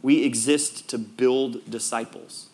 We 0.00 0.24
exist 0.24 0.88
to 0.88 0.98
build 0.98 1.70
disciples, 1.70 2.48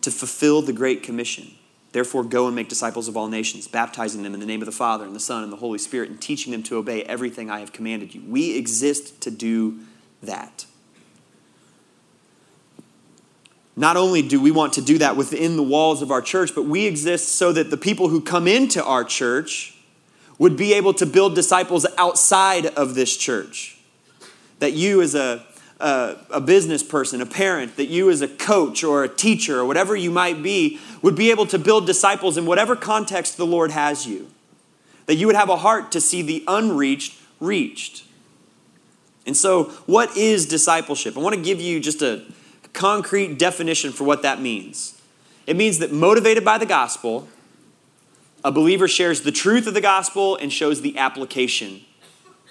to 0.00 0.10
fulfill 0.10 0.60
the 0.60 0.72
Great 0.72 1.04
Commission. 1.04 1.52
Therefore, 1.92 2.22
go 2.22 2.46
and 2.46 2.54
make 2.54 2.68
disciples 2.68 3.08
of 3.08 3.16
all 3.16 3.26
nations, 3.26 3.66
baptizing 3.66 4.22
them 4.22 4.32
in 4.32 4.40
the 4.40 4.46
name 4.46 4.62
of 4.62 4.66
the 4.66 4.72
Father 4.72 5.04
and 5.04 5.14
the 5.14 5.20
Son 5.20 5.42
and 5.42 5.52
the 5.52 5.56
Holy 5.56 5.78
Spirit, 5.78 6.08
and 6.08 6.20
teaching 6.20 6.52
them 6.52 6.62
to 6.64 6.76
obey 6.76 7.02
everything 7.02 7.50
I 7.50 7.60
have 7.60 7.72
commanded 7.72 8.14
you. 8.14 8.22
We 8.28 8.56
exist 8.56 9.20
to 9.22 9.30
do 9.30 9.80
that. 10.22 10.66
Not 13.76 13.96
only 13.96 14.22
do 14.22 14.40
we 14.40 14.50
want 14.50 14.74
to 14.74 14.82
do 14.82 14.98
that 14.98 15.16
within 15.16 15.56
the 15.56 15.62
walls 15.62 16.02
of 16.02 16.10
our 16.10 16.22
church, 16.22 16.54
but 16.54 16.66
we 16.66 16.86
exist 16.86 17.30
so 17.30 17.52
that 17.52 17.70
the 17.70 17.76
people 17.76 18.08
who 18.08 18.20
come 18.20 18.46
into 18.46 18.84
our 18.84 19.04
church 19.04 19.74
would 20.38 20.56
be 20.56 20.74
able 20.74 20.94
to 20.94 21.06
build 21.06 21.34
disciples 21.34 21.86
outside 21.98 22.66
of 22.66 22.94
this 22.94 23.16
church. 23.16 23.78
That 24.58 24.74
you, 24.74 25.00
as 25.00 25.14
a, 25.14 25.44
a, 25.80 26.40
business 26.40 26.82
person, 26.82 27.20
a 27.20 27.26
parent, 27.26 27.76
that 27.76 27.86
you, 27.86 28.10
as 28.10 28.20
a 28.20 28.28
coach 28.28 28.84
or 28.84 29.02
a 29.02 29.08
teacher 29.08 29.60
or 29.60 29.64
whatever 29.64 29.96
you 29.96 30.10
might 30.10 30.42
be, 30.42 30.78
would 31.02 31.16
be 31.16 31.30
able 31.30 31.46
to 31.46 31.58
build 31.58 31.86
disciples 31.86 32.36
in 32.36 32.46
whatever 32.46 32.76
context 32.76 33.36
the 33.36 33.46
Lord 33.46 33.70
has 33.70 34.06
you. 34.06 34.28
That 35.06 35.14
you 35.14 35.26
would 35.26 35.36
have 35.36 35.48
a 35.48 35.56
heart 35.56 35.90
to 35.92 36.00
see 36.00 36.22
the 36.22 36.44
unreached 36.46 37.18
reached. 37.40 38.04
And 39.26 39.36
so, 39.36 39.64
what 39.86 40.16
is 40.16 40.46
discipleship? 40.46 41.16
I 41.16 41.20
want 41.20 41.34
to 41.34 41.42
give 41.42 41.60
you 41.60 41.80
just 41.80 42.02
a 42.02 42.24
concrete 42.72 43.38
definition 43.38 43.92
for 43.92 44.04
what 44.04 44.22
that 44.22 44.40
means. 44.40 45.00
It 45.46 45.56
means 45.56 45.78
that 45.78 45.92
motivated 45.92 46.44
by 46.44 46.58
the 46.58 46.66
gospel, 46.66 47.28
a 48.44 48.52
believer 48.52 48.88
shares 48.88 49.22
the 49.22 49.32
truth 49.32 49.66
of 49.66 49.74
the 49.74 49.80
gospel 49.80 50.36
and 50.36 50.52
shows 50.52 50.80
the 50.80 50.96
application 50.96 51.82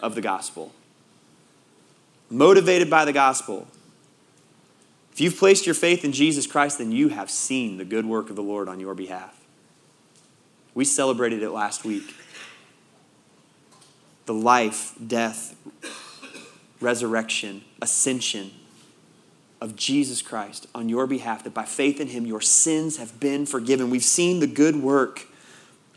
of 0.01 0.15
the 0.15 0.21
gospel. 0.21 0.73
Motivated 2.29 2.89
by 2.89 3.05
the 3.05 3.13
gospel. 3.13 3.67
If 5.11 5.21
you've 5.21 5.37
placed 5.37 5.65
your 5.65 5.75
faith 5.75 6.05
in 6.05 6.11
Jesus 6.11 6.47
Christ, 6.47 6.77
then 6.77 6.91
you 6.91 7.09
have 7.09 7.29
seen 7.29 7.77
the 7.77 7.85
good 7.85 8.05
work 8.05 8.29
of 8.29 8.35
the 8.35 8.43
Lord 8.43 8.69
on 8.69 8.79
your 8.79 8.93
behalf. 8.93 9.35
We 10.73 10.85
celebrated 10.85 11.43
it 11.43 11.49
last 11.49 11.83
week. 11.83 12.13
The 14.27 14.33
life, 14.33 14.93
death, 15.05 15.55
resurrection, 16.79 17.63
ascension 17.81 18.51
of 19.59 19.75
Jesus 19.75 20.21
Christ 20.21 20.67
on 20.73 20.87
your 20.87 21.07
behalf, 21.07 21.43
that 21.43 21.53
by 21.53 21.65
faith 21.65 21.99
in 21.99 22.09
him 22.09 22.25
your 22.25 22.39
sins 22.39 22.97
have 22.97 23.19
been 23.19 23.45
forgiven. 23.45 23.89
We've 23.89 24.03
seen 24.03 24.39
the 24.39 24.47
good 24.47 24.77
work 24.77 25.25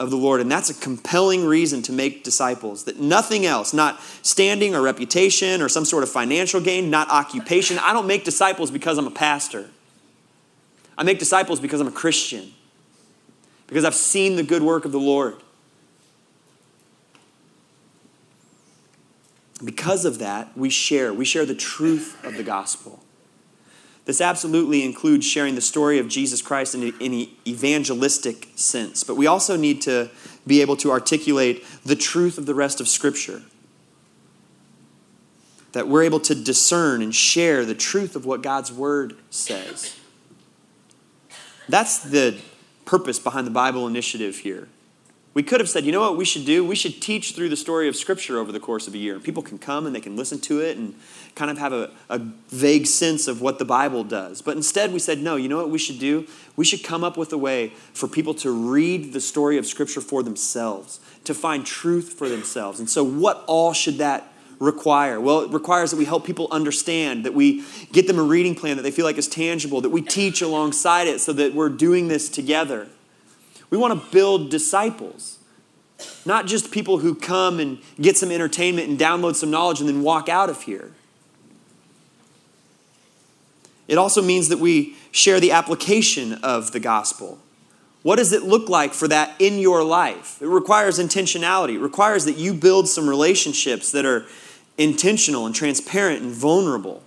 of 0.03 0.11
the 0.11 0.17
Lord, 0.17 0.41
and 0.41 0.51
that's 0.51 0.69
a 0.69 0.75
compelling 0.75 1.47
reason 1.47 1.81
to 1.83 1.93
make 1.93 2.25
disciples. 2.25 2.85
That 2.85 2.99
nothing 2.99 3.47
else, 3.47 3.73
not 3.73 4.01
standing 4.23 4.75
or 4.75 4.83
reputation 4.83 5.63
or 5.63 5.69
some 5.69 5.85
sort 5.85 6.03
of 6.03 6.11
financial 6.11 6.61
gain, 6.61 6.91
not 6.91 7.09
occupation. 7.09 7.79
I 7.79 7.93
don't 7.93 8.09
make 8.09 8.25
disciples 8.25 8.73
because 8.73 8.99
I'm 8.99 9.07
a 9.07 9.13
pastor. 9.13 9.71
I 10.99 11.05
make 11.05 11.21
disciples 11.21 11.61
because 11.61 11.81
I'm 11.81 11.87
a 11.87 11.93
Christian, 11.93 12.53
because 13.69 13.85
I've 13.85 13.95
seen 13.95 14.35
the 14.35 14.43
good 14.43 14.63
work 14.63 14.85
of 14.85 14.91
the 14.91 15.01
Lord. 15.01 15.37
Because 19.65 20.05
of 20.05 20.19
that, 20.19 20.51
we 20.57 20.69
share. 20.69 21.15
We 21.15 21.25
share 21.25 21.47
the 21.47 21.55
truth 21.55 22.23
of 22.25 22.37
the 22.37 22.43
gospel. 22.43 23.05
This 24.05 24.21
absolutely 24.21 24.85
includes 24.85 25.25
sharing 25.25 25.55
the 25.55 25.61
story 25.61 25.99
of 25.99 26.09
Jesus 26.09 26.43
Christ 26.43 26.75
in 26.75 26.83
an 27.01 27.29
evangelistic 27.47 28.49
sense, 28.57 29.05
but 29.05 29.15
we 29.15 29.27
also 29.27 29.57
need 29.57 29.81
to 29.83 30.11
be 30.47 30.61
able 30.61 30.77
to 30.79 30.91
articulate 30.91 31.65
the 31.85 31.95
truth 31.95 32.37
of 32.37 32.47
the 32.47 32.55
rest 32.55 32.81
of 32.81 32.89
Scripture. 32.89 33.43
That 35.71 35.87
we're 35.87 36.03
able 36.03 36.21
to 36.21 36.35
discern 36.35 37.01
and 37.01 37.15
share 37.15 37.65
the 37.65 37.77
truth 37.77 38.17
of 38.17 38.27
what 38.27 38.43
God's 38.43 38.73
Word 38.73 39.17
says. 39.31 39.97
That's 41.69 42.01
the 42.01 42.39
purpose 42.85 43.21
behind 43.21 43.47
the 43.47 43.53
Bible 43.53 43.87
initiative 43.87 44.39
here. 44.39 44.69
We 45.35 45.43
could 45.43 45.61
have 45.61 45.69
said, 45.69 45.87
you 45.87 45.93
know 45.93 46.01
what 46.01 46.19
we 46.19 46.27
should 46.27 46.45
do? 46.45 46.63
We 46.63 46.75
should 46.75 47.01
teach 47.01 47.35
through 47.35 47.49
the 47.49 47.57
story 47.57 47.89
of 47.89 47.97
Scripture 47.97 48.39
over 48.39 48.53
the 48.53 48.61
course 48.61 48.87
of 48.87 48.93
a 48.93 48.99
year. 48.99 49.19
People 49.19 49.43
can 49.43 49.59
come 49.59 49.87
and 49.87 49.97
they 49.97 50.01
can 50.01 50.15
listen 50.15 50.39
to 50.41 50.61
it 50.61 50.77
and 50.77 50.95
kind 51.35 51.51
of 51.51 51.57
have 51.57 51.73
a, 51.73 51.91
a, 52.11 52.19
vague 52.51 52.87
sense 52.87 53.29
of 53.29 53.41
what 53.41 53.59
the 53.59 53.65
Bible 53.65 54.05
does. 54.05 54.43
But 54.43 54.59
instead, 54.59 54.93
we 54.93 54.99
said, 54.99 55.21
no, 55.21 55.37
you 55.37 55.49
know 55.49 55.57
what 55.57 55.71
we 55.71 55.79
should 55.79 55.99
do? 55.99 56.27
We 56.55 56.67
should 56.67 56.85
come 56.85 57.03
up 57.03 57.17
with 57.17 57.33
a 57.33 57.39
way 57.39 57.69
for 57.95 58.09
people 58.09 58.35
to 58.35 58.51
read 58.51 59.15
the 59.15 59.23
story 59.23 59.57
of 59.57 59.65
Scripture 59.65 60.03
for 60.03 60.23
themselves, 60.23 61.01
to 61.25 61.33
find 61.33 61.65
truth 61.65 62.13
for 62.13 62.29
themselves. 62.29 62.79
And 62.79 62.91
so, 62.91 63.03
what 63.03 63.43
all 63.47 63.73
should 63.73 63.97
that 63.99 64.31
require? 64.59 65.19
Well, 65.19 65.41
it 65.41 65.51
requires 65.51 65.93
that 65.93 65.97
we 65.97 66.05
help 66.05 66.27
people 66.27 66.49
understand, 66.51 67.25
that 67.25 67.33
we 67.33 67.65
get 67.91 68.07
them 68.07 68.19
a 68.19 68.23
reading 68.23 68.55
plan 68.55 68.77
that 68.77 68.83
they 68.83 68.91
feel 68.91 69.07
like 69.07 69.17
is 69.17 69.29
tangible, 69.29 69.81
that 69.81 69.91
we 69.91 70.03
teach 70.03 70.43
alongside 70.43 71.09
it 71.09 71.23
so 71.23 71.33
that 71.33 71.55
we're 71.55 71.71
doing 71.71 72.09
this 72.09 72.29
together. 72.29 72.89
We 73.73 73.79
want 73.79 73.99
to 73.99 74.11
build 74.11 74.51
disciples, 74.51 75.39
not 76.27 76.47
just 76.47 76.71
people 76.71 76.99
who 76.99 77.15
come 77.15 77.59
and 77.59 77.79
get 77.99 78.19
some 78.19 78.31
entertainment 78.31 78.91
and 78.91 78.99
download 78.99 79.35
some 79.35 79.51
knowledge 79.51 79.81
and 79.81 79.89
then 79.89 80.03
walk 80.03 80.29
out 80.29 80.51
of 80.51 80.61
here. 80.61 80.93
It 83.89 83.97
also 83.97 84.21
means 84.21 84.51
that 84.51 84.59
we 84.59 84.95
share 85.11 85.41
the 85.41 85.53
application 85.53 86.35
of 86.43 86.73
the 86.73 86.81
gospel. 86.81 87.39
What 88.03 88.17
does 88.17 88.35
it 88.35 88.43
look 88.43 88.69
like 88.69 88.93
for 88.93 89.09
that 89.09 89.35
in 89.39 89.59
your 89.59 89.83
life? 89.83 90.43
It 90.43 90.49
requires 90.49 90.99
intentionality. 90.99 91.77
It 91.77 91.81
requires 91.81 92.27
that 92.27 92.37
you 92.37 92.53
build 92.53 92.89
some 92.89 93.09
relationships 93.09 93.91
that 93.93 94.05
are 94.05 94.27
intentional 94.77 95.47
and 95.47 95.55
transparent 95.55 96.21
and 96.21 96.31
vulnerable. 96.31 97.03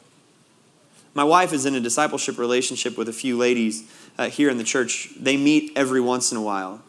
My 1.13 1.23
wife 1.23 1.53
is 1.53 1.67
in 1.67 1.75
a 1.75 1.79
discipleship 1.79 2.39
relationship 2.39 2.97
with 2.97 3.07
a 3.07 3.13
few 3.13 3.37
ladies 3.37 3.83
uh, 4.17 4.29
here 4.29 4.49
in 4.49 4.57
the 4.57 4.63
church. 4.63 5.09
They 5.19 5.37
meet 5.37 5.73
every 5.75 6.01
once 6.01 6.31
in 6.31 6.37
a 6.37 6.41
while. 6.41 6.81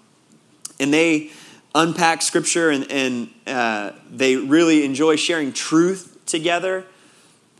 And 0.79 0.93
they 0.93 1.31
unpack 1.75 2.23
scripture 2.23 2.71
and, 2.71 2.91
and 2.91 3.31
uh, 3.47 3.93
they 4.11 4.37
really 4.37 4.85
enjoy 4.85 5.17
sharing 5.17 5.53
truth 5.53 6.19
together. 6.27 6.85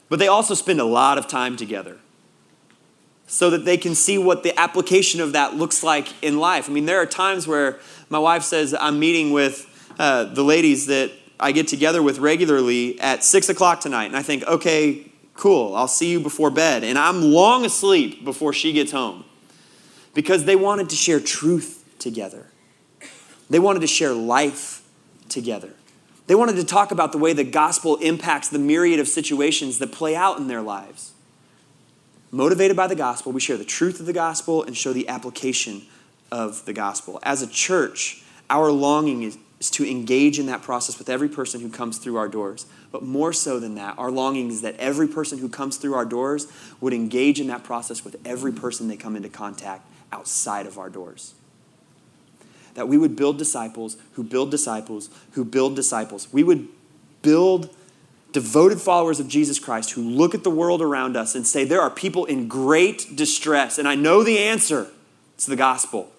But 0.09 0.19
they 0.19 0.29
also 0.29 0.55
spend 0.55 0.81
a 0.81 0.85
lot 0.85 1.19
of 1.19 1.27
time 1.27 1.57
together 1.57 1.99
so 3.27 3.51
that 3.51 3.65
they 3.65 3.77
can 3.77 3.95
see 3.95 4.19
what 4.19 4.43
the 4.43 4.59
application 4.59 5.21
of 5.21 5.33
that 5.33 5.55
looks 5.55 5.83
like 5.83 6.09
in 6.23 6.39
life. 6.39 6.69
I 6.69 6.73
mean, 6.73 6.87
there 6.87 7.01
are 7.01 7.07
times 7.07 7.49
where 7.49 7.81
my 8.09 8.19
wife 8.19 8.45
says, 8.45 8.75
I'm 8.79 9.01
meeting 9.01 9.33
with 9.33 9.67
uh, 9.99 10.25
the 10.25 10.45
ladies 10.45 10.87
that 10.87 11.11
I 11.41 11.53
get 11.53 11.67
together 11.67 12.03
with 12.03 12.19
regularly 12.19 13.01
at 13.01 13.25
six 13.25 13.49
o'clock 13.49 13.81
tonight. 13.81 14.07
And 14.07 14.17
I 14.17 14.23
think, 14.23 14.45
okay, 14.45 15.11
Cool, 15.37 15.75
I'll 15.77 15.89
see 15.89 16.11
you 16.11 16.21
before 16.21 16.51
bed. 16.51 16.83
And 16.83 16.99
I'm 16.99 17.23
long 17.23 17.65
asleep 17.65 18.25
before 18.25 18.53
she 18.53 18.73
gets 18.73 18.91
home 18.91 19.25
because 20.17 20.47
they 20.47 20.57
wanted 20.57 20.89
to 20.89 20.97
share 20.97 21.21
truth 21.21 21.85
together. 21.99 22.47
They 23.51 23.59
wanted 23.59 23.81
to 23.81 23.87
share 23.87 24.15
life 24.15 24.83
together. 25.29 25.69
They 26.27 26.35
wanted 26.35 26.57
to 26.57 26.65
talk 26.65 26.91
about 26.91 27.13
the 27.13 27.19
way 27.19 27.35
the 27.35 27.45
gospel 27.45 27.97
impacts 27.97 28.49
the 28.49 28.59
myriad 28.59 28.99
of 28.99 29.09
situations 29.09 29.79
that 29.79 29.93
play 29.93 30.17
out 30.17 30.39
in 30.39 30.49
their 30.49 30.63
lives. 30.63 31.13
Motivated 32.31 32.79
by 32.79 32.87
the 32.87 32.95
gospel, 32.95 33.31
we 33.31 33.41
share 33.41 33.59
the 33.59 33.65
truth 33.65 34.01
of 34.01 34.07
the 34.07 34.15
gospel 34.15 34.63
and 34.63 34.75
show 34.75 34.95
the 34.95 35.07
application 35.07 35.83
of 36.33 36.65
the 36.65 36.73
gospel. 36.73 37.21
As 37.23 37.43
a 37.43 37.47
church, 37.47 38.23
our 38.49 38.73
longing 38.73 39.23
is, 39.23 39.37
is 39.61 39.69
to 39.73 39.89
engage 39.89 40.39
in 40.39 40.47
that 40.47 40.63
process 40.63 40.99
with 40.99 41.11
every 41.11 41.29
person 41.29 41.61
who 41.61 41.69
comes 41.69 41.99
through 41.99 42.17
our 42.17 42.29
doors. 42.29 42.65
But 42.91 43.03
more 43.03 43.35
so 43.35 43.61
than 43.61 43.75
that, 43.75 43.99
our 43.99 44.11
longing 44.11 44.49
is 44.49 44.63
that 44.63 44.77
every 44.79 45.09
person 45.09 45.39
who 45.41 45.51
comes 45.51 45.77
through 45.77 45.93
our 45.93 46.07
doors 46.07 46.47
would 46.81 46.95
engage 46.95 47.39
in 47.39 47.49
that 47.49 47.65
process 47.65 48.03
with 48.03 48.17
every 48.25 48.53
person 48.53 48.89
they 48.89 48.97
come 48.97 49.15
into 49.15 49.29
contact 49.29 49.87
outside 50.17 50.67
of 50.67 50.79
our 50.79 50.89
doors. 50.89 51.35
That 52.75 52.89
we 52.89 52.99
would 52.99 53.17
build 53.17 53.39
disciples 53.39 53.97
who 54.15 54.23
build 54.23 54.51
disciples 54.51 55.11
who 55.33 55.45
build 55.45 55.77
disciples. 55.77 56.33
We 56.33 56.43
would 56.43 56.69
build 57.23 57.75
devoted 58.33 58.81
followers 58.81 59.21
of 59.21 59.29
Jesus 59.29 59.59
Christ 59.59 59.93
who 59.93 60.03
look 60.03 60.35
at 60.35 60.45
the 60.45 60.51
world 60.51 60.83
around 60.83 61.17
us 61.17 61.35
and 61.35 61.47
say, 61.47 61.65
There 61.65 61.81
are 61.81 61.91
people 61.91 62.25
in 62.25 62.49
great 62.49 63.15
distress, 63.15 63.79
and 63.79 63.87
I 63.87 63.95
know 63.95 64.23
the 64.23 64.39
answer. 64.39 64.89
It's 65.35 65.47
the 65.47 65.57
gospel. 65.57 66.11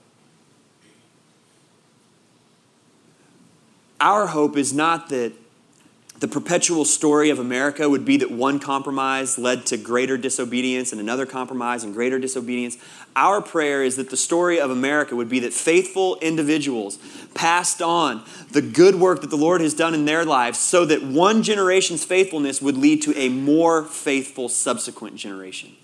Our 4.00 4.28
hope 4.28 4.58
is 4.58 4.74
not 4.74 5.10
that 5.10 5.34
the 6.20 6.28
perpetual 6.28 6.84
story 6.84 7.30
of 7.30 7.38
America 7.38 7.88
would 7.88 8.04
be 8.04 8.18
that 8.18 8.32
one 8.32 8.58
compromise 8.60 9.38
led 9.38 9.68
to 9.68 9.78
greater 9.78 10.18
disobedience 10.18 10.92
and 10.92 11.00
another 11.00 11.28
compromise 11.28 11.84
and 11.84 11.94
greater 11.94 12.18
disobedience. 12.18 12.78
Our 13.16 13.40
prayer 13.40 13.84
is 13.84 13.98
that 13.98 14.10
the 14.10 14.18
story 14.18 14.60
of 14.60 14.72
America 14.72 15.16
would 15.16 15.30
be 15.30 15.40
that 15.42 15.54
faithful 15.54 16.18
individuals 16.20 16.98
passed 17.36 17.84
on 17.84 18.24
the 18.52 18.64
good 18.64 18.96
work 18.96 19.22
that 19.22 19.30
the 19.30 19.38
Lord 19.38 19.62
has 19.62 19.76
done 19.76 19.94
in 19.94 20.06
their 20.06 20.26
lives 20.26 20.58
so 20.58 20.86
that 20.86 21.04
one 21.04 21.44
generation's 21.44 22.04
faithfulness 22.04 22.64
would 22.64 22.78
lead 22.78 23.04
to 23.04 23.16
a 23.16 23.30
more 23.30 23.84
faithful 23.84 24.50
subsequent 24.50 25.18
generation. 25.18 25.76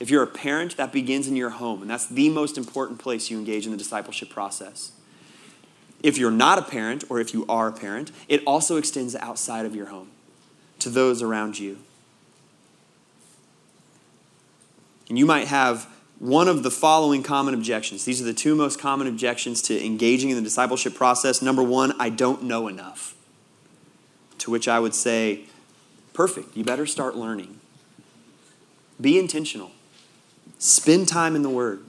If 0.00 0.10
you're 0.10 0.24
a 0.24 0.26
parent, 0.26 0.76
that 0.76 0.92
begins 0.92 1.28
in 1.28 1.36
your 1.36 1.50
home, 1.50 1.82
and 1.82 1.90
that's 1.90 2.06
the 2.06 2.30
most 2.30 2.58
important 2.58 2.98
place 2.98 3.30
you 3.30 3.38
engage 3.38 3.66
in 3.66 3.70
the 3.70 3.78
discipleship 3.78 4.30
process. 4.30 4.92
If 6.02 6.16
you're 6.16 6.30
not 6.30 6.58
a 6.58 6.62
parent, 6.62 7.04
or 7.08 7.20
if 7.20 7.34
you 7.34 7.44
are 7.48 7.68
a 7.68 7.72
parent, 7.72 8.10
it 8.28 8.42
also 8.46 8.76
extends 8.76 9.14
outside 9.16 9.66
of 9.66 9.74
your 9.74 9.86
home 9.86 10.10
to 10.78 10.88
those 10.88 11.22
around 11.22 11.58
you. 11.58 11.78
And 15.08 15.18
you 15.18 15.26
might 15.26 15.48
have 15.48 15.86
one 16.18 16.48
of 16.48 16.62
the 16.62 16.70
following 16.70 17.22
common 17.22 17.54
objections. 17.54 18.04
These 18.04 18.20
are 18.20 18.24
the 18.24 18.34
two 18.34 18.54
most 18.54 18.78
common 18.78 19.06
objections 19.06 19.60
to 19.62 19.84
engaging 19.84 20.30
in 20.30 20.36
the 20.36 20.42
discipleship 20.42 20.94
process. 20.94 21.42
Number 21.42 21.62
one, 21.62 21.94
I 21.98 22.10
don't 22.10 22.44
know 22.44 22.68
enough. 22.68 23.14
To 24.38 24.50
which 24.50 24.68
I 24.68 24.78
would 24.78 24.94
say, 24.94 25.44
perfect, 26.12 26.56
you 26.56 26.64
better 26.64 26.86
start 26.86 27.16
learning. 27.16 27.58
Be 29.00 29.18
intentional. 29.18 29.72
Spend 30.58 31.08
time 31.08 31.34
in 31.34 31.42
the 31.42 31.50
Word. 31.50 31.82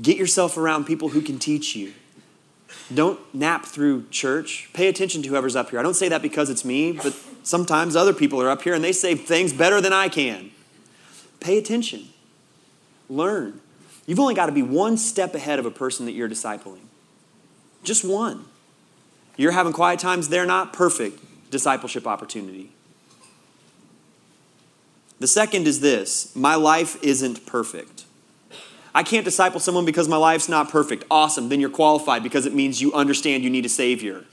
Get 0.00 0.16
yourself 0.16 0.56
around 0.56 0.84
people 0.84 1.10
who 1.10 1.20
can 1.20 1.38
teach 1.38 1.76
you. 1.76 1.92
Don't 2.92 3.18
nap 3.34 3.64
through 3.64 4.06
church. 4.10 4.70
Pay 4.72 4.88
attention 4.88 5.22
to 5.22 5.28
whoever's 5.28 5.56
up 5.56 5.70
here. 5.70 5.78
I 5.78 5.82
don't 5.82 5.94
say 5.94 6.08
that 6.08 6.22
because 6.22 6.50
it's 6.50 6.64
me, 6.64 6.92
but 6.92 7.14
sometimes 7.42 7.96
other 7.96 8.12
people 8.12 8.40
are 8.40 8.50
up 8.50 8.62
here 8.62 8.74
and 8.74 8.84
they 8.84 8.92
say 8.92 9.14
things 9.14 9.52
better 9.52 9.80
than 9.80 9.92
I 9.92 10.08
can. 10.08 10.50
Pay 11.40 11.58
attention. 11.58 12.08
Learn. 13.08 13.60
You've 14.06 14.20
only 14.20 14.34
got 14.34 14.46
to 14.46 14.52
be 14.52 14.62
one 14.62 14.96
step 14.96 15.34
ahead 15.34 15.58
of 15.58 15.66
a 15.66 15.70
person 15.70 16.06
that 16.06 16.12
you're 16.12 16.28
discipling. 16.28 16.80
Just 17.82 18.04
one. 18.04 18.46
You're 19.36 19.52
having 19.52 19.72
quiet 19.72 20.00
times, 20.00 20.28
they're 20.28 20.46
not 20.46 20.72
perfect 20.72 21.20
discipleship 21.50 22.06
opportunity. 22.06 22.70
The 25.20 25.26
second 25.26 25.66
is 25.66 25.80
this 25.80 26.34
my 26.36 26.54
life 26.54 27.02
isn't 27.02 27.46
perfect. 27.46 27.97
I 28.94 29.02
can't 29.02 29.24
disciple 29.24 29.60
someone 29.60 29.84
because 29.84 30.08
my 30.08 30.16
life's 30.16 30.48
not 30.48 30.70
perfect. 30.70 31.04
Awesome. 31.10 31.48
Then 31.48 31.60
you're 31.60 31.70
qualified 31.70 32.22
because 32.22 32.46
it 32.46 32.54
means 32.54 32.80
you 32.80 32.92
understand 32.92 33.44
you 33.44 33.50
need 33.50 33.66
a 33.66 33.68
Savior. 33.68 34.24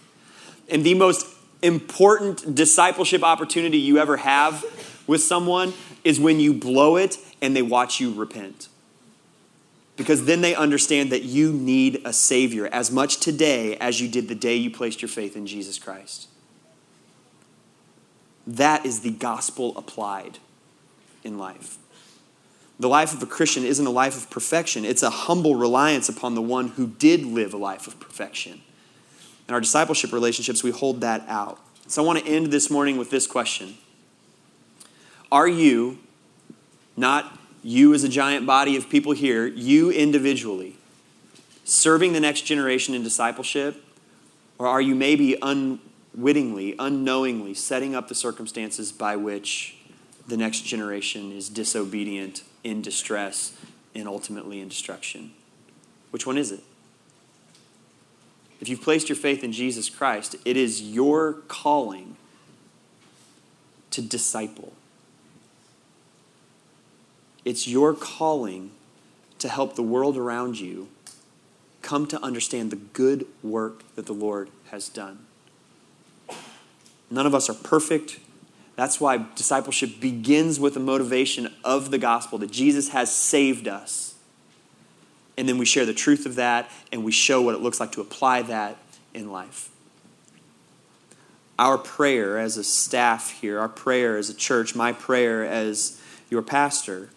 And 0.70 0.84
the 0.84 0.94
most 0.94 1.28
important 1.62 2.56
discipleship 2.56 3.24
opportunity 3.24 3.78
you 3.78 3.98
ever 3.98 4.18
have 4.18 4.64
with 5.08 5.22
someone 5.22 5.74
is 6.04 6.20
when 6.20 6.40
you 6.40 6.54
blow 6.54 6.96
it 6.96 7.18
and 7.42 7.56
they 7.56 7.62
watch 7.62 8.00
you 8.00 8.14
repent. 8.14 8.70
Because 9.98 10.26
then 10.26 10.42
they 10.42 10.56
understand 10.56 11.12
that 11.12 11.24
you 11.24 11.54
need 11.54 12.02
a 12.04 12.12
Savior 12.12 12.68
as 12.68 12.92
much 12.92 13.20
today 13.20 13.78
as 13.78 14.02
you 14.02 14.08
did 14.08 14.28
the 14.28 14.36
day 14.36 14.56
you 14.56 14.70
placed 14.70 15.02
your 15.02 15.10
faith 15.10 15.36
in 15.36 15.48
Jesus 15.48 15.80
Christ. 15.80 16.28
That 18.46 18.86
is 18.86 19.02
the 19.02 19.12
gospel 19.12 19.76
applied 19.78 20.40
in 21.24 21.38
life. 21.38 21.78
The 22.80 22.90
life 22.90 23.14
of 23.14 23.24
a 23.24 23.26
Christian 23.26 23.64
isn't 23.64 23.86
a 23.86 23.92
life 23.92 24.18
of 24.18 24.30
perfection, 24.30 24.84
it's 24.84 25.04
a 25.04 25.10
humble 25.10 25.56
reliance 25.56 26.10
upon 26.10 26.36
the 26.36 26.42
one 26.42 26.70
who 26.70 26.88
did 26.88 27.26
live 27.26 27.54
a 27.54 27.58
life 27.58 27.88
of 27.88 28.00
perfection. 28.00 28.62
In 29.48 29.54
our 29.54 29.62
discipleship 29.62 30.12
relationships, 30.12 30.64
we 30.64 30.72
hold 30.72 31.02
that 31.02 31.24
out. 31.28 31.60
So 31.88 32.04
I 32.04 32.06
want 32.06 32.20
to 32.20 32.26
end 32.26 32.48
this 32.48 32.70
morning 32.70 32.98
with 32.98 33.12
this 33.12 33.28
question 33.28 33.78
Are 35.32 35.48
you, 35.48 36.00
not 36.98 37.38
you 37.64 37.94
as 37.94 38.04
a 38.04 38.10
giant 38.10 38.46
body 38.46 38.76
of 38.76 38.90
people 38.90 39.14
here, 39.14 39.46
you 39.48 39.92
individually, 39.92 40.76
serving 41.64 42.14
the 42.14 42.20
next 42.20 42.42
generation 42.42 42.94
in 42.94 43.04
discipleship? 43.04 43.84
Or 44.58 44.68
are 44.68 44.82
you 44.82 44.96
maybe 44.96 45.38
unwittingly, 45.42 46.76
unknowingly 46.80 47.54
setting 47.54 47.94
up 47.94 48.08
the 48.08 48.16
circumstances 48.16 48.92
by 48.92 49.16
which 49.16 49.78
the 50.28 50.38
next 50.38 50.62
generation 50.62 51.32
is 51.32 51.50
disobedient, 51.50 52.44
in 52.66 52.82
distress, 52.82 53.56
and 53.94 54.10
ultimately 54.10 54.60
in 54.60 54.68
destruction? 54.68 55.32
Which 56.10 56.26
one 56.26 56.38
is 56.38 56.52
it? 56.52 56.62
If 58.60 58.68
you've 58.68 58.82
placed 58.82 59.08
your 59.08 59.16
faith 59.16 59.44
in 59.44 59.52
Jesus 59.52 59.90
Christ, 59.90 60.36
it 60.44 60.58
is 60.58 60.82
your 60.82 61.34
calling 61.48 62.18
to 63.92 64.02
disciple. 64.02 64.74
It's 67.46 67.68
your 67.68 67.94
calling 67.94 68.72
to 69.38 69.48
help 69.48 69.76
the 69.76 69.84
world 69.84 70.18
around 70.18 70.60
you 70.60 70.88
come 71.84 72.08
to 72.08 72.20
understand 72.24 72.72
the 72.72 72.78
good 72.78 73.28
work 73.44 73.84
that 73.96 74.08
the 74.08 74.14
Lord 74.14 74.50
has 74.72 74.90
done. 74.90 75.20
None 77.12 77.28
of 77.28 77.36
us 77.36 77.48
are 77.48 77.54
perfect. 77.54 78.20
That's 78.76 79.00
why 79.00 79.26
discipleship 79.36 80.02
begins 80.02 80.60
with 80.60 80.74
the 80.74 80.80
motivation 80.80 81.54
of 81.64 81.92
the 81.92 81.98
gospel 81.98 82.38
that 82.40 82.52
Jesus 82.52 82.90
has 82.90 83.14
saved 83.14 83.68
us. 83.68 84.16
And 85.38 85.48
then 85.48 85.58
we 85.58 85.66
share 85.66 85.86
the 85.86 85.94
truth 85.94 86.26
of 86.26 86.36
that 86.36 86.70
and 86.92 87.04
we 87.04 87.12
show 87.12 87.42
what 87.42 87.56
it 87.56 87.62
looks 87.62 87.80
like 87.80 87.92
to 87.94 88.02
apply 88.02 88.42
that 88.44 88.78
in 89.14 89.32
life. 89.32 89.70
Our 91.58 91.78
prayer 91.78 92.38
as 92.38 92.58
a 92.58 92.64
staff 92.64 93.32
here, 93.32 93.60
our 93.60 93.70
prayer 93.70 94.18
as 94.18 94.30
a 94.30 94.34
church, 94.34 94.76
my 94.76 94.92
prayer 94.92 95.46
as 95.46 96.02
your 96.30 96.42
pastor, 96.42 97.10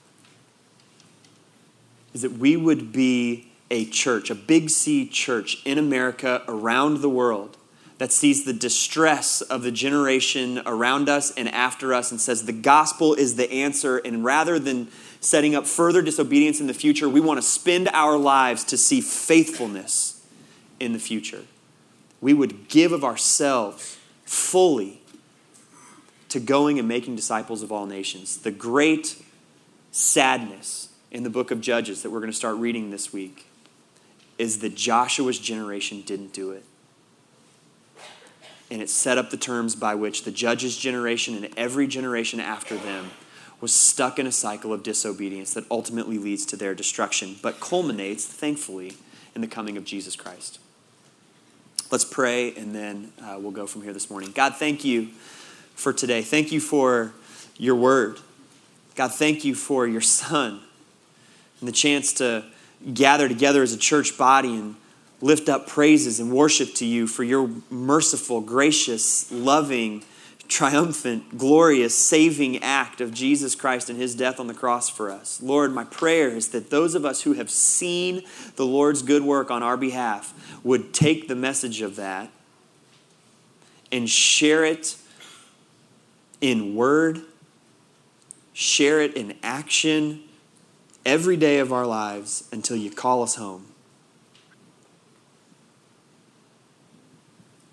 is 2.14 2.22
that 2.22 2.32
we 2.32 2.56
would 2.56 2.92
be 2.92 3.50
a 3.70 3.84
church, 3.84 4.30
a 4.30 4.34
big 4.34 4.70
C 4.70 5.06
church 5.06 5.60
in 5.64 5.76
America, 5.76 6.42
around 6.48 7.02
the 7.02 7.08
world, 7.08 7.57
that 7.98 8.12
sees 8.12 8.44
the 8.44 8.52
distress 8.52 9.40
of 9.42 9.62
the 9.62 9.72
generation 9.72 10.62
around 10.64 11.08
us 11.08 11.32
and 11.32 11.48
after 11.48 11.92
us 11.92 12.12
and 12.12 12.20
says 12.20 12.44
the 12.44 12.52
gospel 12.52 13.12
is 13.12 13.34
the 13.34 13.50
answer. 13.50 13.98
And 13.98 14.24
rather 14.24 14.58
than 14.58 14.88
setting 15.20 15.56
up 15.56 15.66
further 15.66 16.00
disobedience 16.00 16.60
in 16.60 16.68
the 16.68 16.74
future, 16.74 17.08
we 17.08 17.20
want 17.20 17.38
to 17.38 17.46
spend 17.46 17.88
our 17.88 18.16
lives 18.16 18.62
to 18.64 18.76
see 18.76 19.00
faithfulness 19.00 20.24
in 20.78 20.92
the 20.92 21.00
future. 21.00 21.42
We 22.20 22.34
would 22.34 22.68
give 22.68 22.92
of 22.92 23.04
ourselves 23.04 23.98
fully 24.24 25.02
to 26.28 26.38
going 26.38 26.78
and 26.78 26.86
making 26.86 27.16
disciples 27.16 27.62
of 27.62 27.72
all 27.72 27.86
nations. 27.86 28.38
The 28.38 28.50
great 28.52 29.20
sadness 29.90 30.90
in 31.10 31.24
the 31.24 31.30
book 31.30 31.50
of 31.50 31.60
Judges 31.60 32.02
that 32.02 32.10
we're 32.10 32.20
going 32.20 32.30
to 32.30 32.36
start 32.36 32.56
reading 32.56 32.90
this 32.90 33.12
week 33.12 33.46
is 34.36 34.60
that 34.60 34.76
Joshua's 34.76 35.38
generation 35.40 36.02
didn't 36.02 36.32
do 36.32 36.52
it 36.52 36.64
and 38.70 38.82
it 38.82 38.90
set 38.90 39.18
up 39.18 39.30
the 39.30 39.36
terms 39.36 39.74
by 39.74 39.94
which 39.94 40.24
the 40.24 40.30
judges' 40.30 40.76
generation 40.76 41.34
and 41.34 41.48
every 41.56 41.86
generation 41.86 42.40
after 42.40 42.76
them 42.76 43.10
was 43.60 43.72
stuck 43.72 44.18
in 44.18 44.26
a 44.26 44.32
cycle 44.32 44.72
of 44.72 44.82
disobedience 44.82 45.54
that 45.54 45.64
ultimately 45.70 46.18
leads 46.18 46.46
to 46.46 46.56
their 46.56 46.74
destruction, 46.74 47.36
but 47.42 47.60
culminates, 47.60 48.24
thankfully, 48.24 48.94
in 49.34 49.40
the 49.40 49.48
coming 49.48 49.76
of 49.76 49.84
Jesus 49.84 50.14
Christ. 50.14 50.60
Let's 51.90 52.04
pray, 52.04 52.54
and 52.54 52.74
then 52.74 53.12
uh, 53.22 53.38
we'll 53.40 53.50
go 53.50 53.66
from 53.66 53.82
here 53.82 53.92
this 53.92 54.10
morning. 54.10 54.30
God, 54.32 54.56
thank 54.56 54.84
you 54.84 55.06
for 55.74 55.92
today. 55.92 56.22
Thank 56.22 56.52
you 56.52 56.60
for 56.60 57.12
your 57.56 57.74
word. 57.74 58.18
God, 58.94 59.12
thank 59.12 59.44
you 59.44 59.54
for 59.54 59.86
your 59.86 60.00
son 60.00 60.60
and 61.60 61.68
the 61.68 61.72
chance 61.72 62.12
to 62.14 62.44
gather 62.94 63.28
together 63.28 63.62
as 63.62 63.72
a 63.72 63.78
church 63.78 64.18
body 64.18 64.54
and 64.54 64.76
lift 65.20 65.48
up 65.48 65.66
praises 65.66 66.20
and 66.20 66.32
worship 66.32 66.74
to 66.74 66.84
you 66.84 67.06
for 67.06 67.24
your 67.24 67.50
merciful, 67.70 68.40
gracious, 68.40 69.30
loving, 69.32 70.04
triumphant, 70.48 71.36
glorious, 71.36 71.94
saving 71.94 72.62
act 72.62 73.00
of 73.00 73.12
Jesus 73.12 73.54
Christ 73.54 73.90
and 73.90 73.98
his 73.98 74.14
death 74.14 74.40
on 74.40 74.46
the 74.46 74.54
cross 74.54 74.88
for 74.88 75.10
us. 75.10 75.42
Lord, 75.42 75.74
my 75.74 75.84
prayer 75.84 76.28
is 76.28 76.48
that 76.48 76.70
those 76.70 76.94
of 76.94 77.04
us 77.04 77.22
who 77.22 77.34
have 77.34 77.50
seen 77.50 78.22
the 78.56 78.64
Lord's 78.64 79.02
good 79.02 79.22
work 79.22 79.50
on 79.50 79.62
our 79.62 79.76
behalf 79.76 80.32
would 80.64 80.94
take 80.94 81.28
the 81.28 81.36
message 81.36 81.82
of 81.82 81.96
that 81.96 82.30
and 83.92 84.08
share 84.08 84.64
it 84.64 84.96
in 86.40 86.74
word, 86.74 87.20
share 88.52 89.00
it 89.00 89.14
in 89.14 89.36
action 89.42 90.22
every 91.04 91.36
day 91.36 91.58
of 91.58 91.72
our 91.72 91.86
lives 91.86 92.48
until 92.52 92.76
you 92.76 92.90
call 92.90 93.22
us 93.22 93.34
home. 93.34 93.66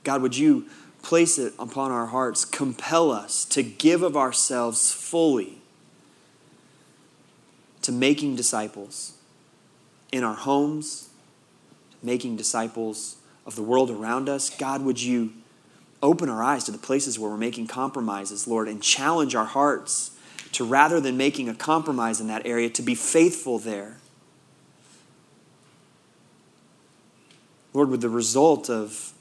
God, 0.05 0.21
would 0.21 0.37
you 0.37 0.67
place 1.03 1.37
it 1.37 1.53
upon 1.59 1.91
our 1.91 2.07
hearts, 2.07 2.45
compel 2.45 3.11
us 3.11 3.43
to 3.45 3.61
give 3.61 4.01
of 4.01 4.15
ourselves 4.15 4.93
fully 4.93 5.61
to 7.81 7.91
making 7.91 8.35
disciples 8.35 9.13
in 10.11 10.23
our 10.23 10.33
homes, 10.33 11.09
making 12.01 12.35
disciples 12.37 13.17
of 13.45 13.55
the 13.55 13.61
world 13.61 13.91
around 13.91 14.27
us. 14.27 14.49
God, 14.49 14.81
would 14.81 14.99
you 14.99 15.33
open 16.01 16.29
our 16.29 16.43
eyes 16.43 16.63
to 16.63 16.71
the 16.71 16.77
places 16.77 17.19
where 17.19 17.29
we're 17.29 17.37
making 17.37 17.67
compromises, 17.67 18.47
Lord, 18.47 18.67
and 18.67 18.81
challenge 18.81 19.35
our 19.35 19.45
hearts 19.45 20.11
to 20.53 20.63
rather 20.63 21.01
than 21.01 21.17
making 21.17 21.49
a 21.49 21.53
compromise 21.53 22.21
in 22.21 22.27
that 22.27 22.45
area, 22.45 22.69
to 22.69 22.81
be 22.81 22.95
faithful 22.95 23.59
there. 23.59 23.97
Lord, 27.73 27.89
with 27.89 27.99
the 27.99 28.09
result 28.09 28.69
of 28.69 29.11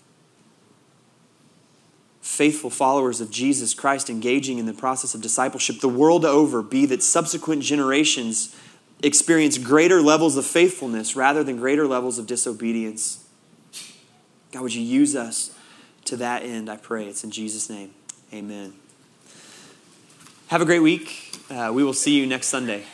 faithful 2.35 2.71
followers 2.71 3.21
of 3.21 3.31
Jesus 3.31 3.73
Christ 3.75 4.11
engaging 4.11 4.59
in 4.59 4.67
the 4.67 4.75
process 4.75 5.15
of 5.15 5.21
discipleship 5.21 5.81
the 5.81 5.89
world 5.89 6.25
over 6.25 6.63
be 6.63 6.85
that 6.87 7.03
subsequent 7.03 7.63
generations 7.63 8.55
experience 9.03 9.59
greater 9.59 10.03
levels 10.03 10.37
of 10.37 10.45
faithfulness 10.45 11.15
rather 11.15 11.45
than 11.45 11.57
greater 11.57 11.87
levels 11.87 12.19
of 12.19 12.27
disobedience. 12.27 13.25
God, 14.53 14.63
would 14.63 14.75
you 14.75 14.83
use 14.83 15.15
us 15.15 15.57
to 16.07 16.17
that 16.17 16.43
end? 16.43 16.71
I 16.71 16.77
pray. 16.77 17.07
It's 17.07 17.25
in 17.25 17.31
Jesus' 17.31 17.71
name. 17.71 17.93
Amen. 18.33 18.73
Have 20.49 20.63
a 20.63 20.65
great 20.65 20.81
week. 20.81 21.37
Uh, 21.51 21.71
we 21.73 21.85
will 21.85 21.93
see 21.93 22.19
you 22.19 22.27
next 22.27 22.49
Sunday. 22.49 22.85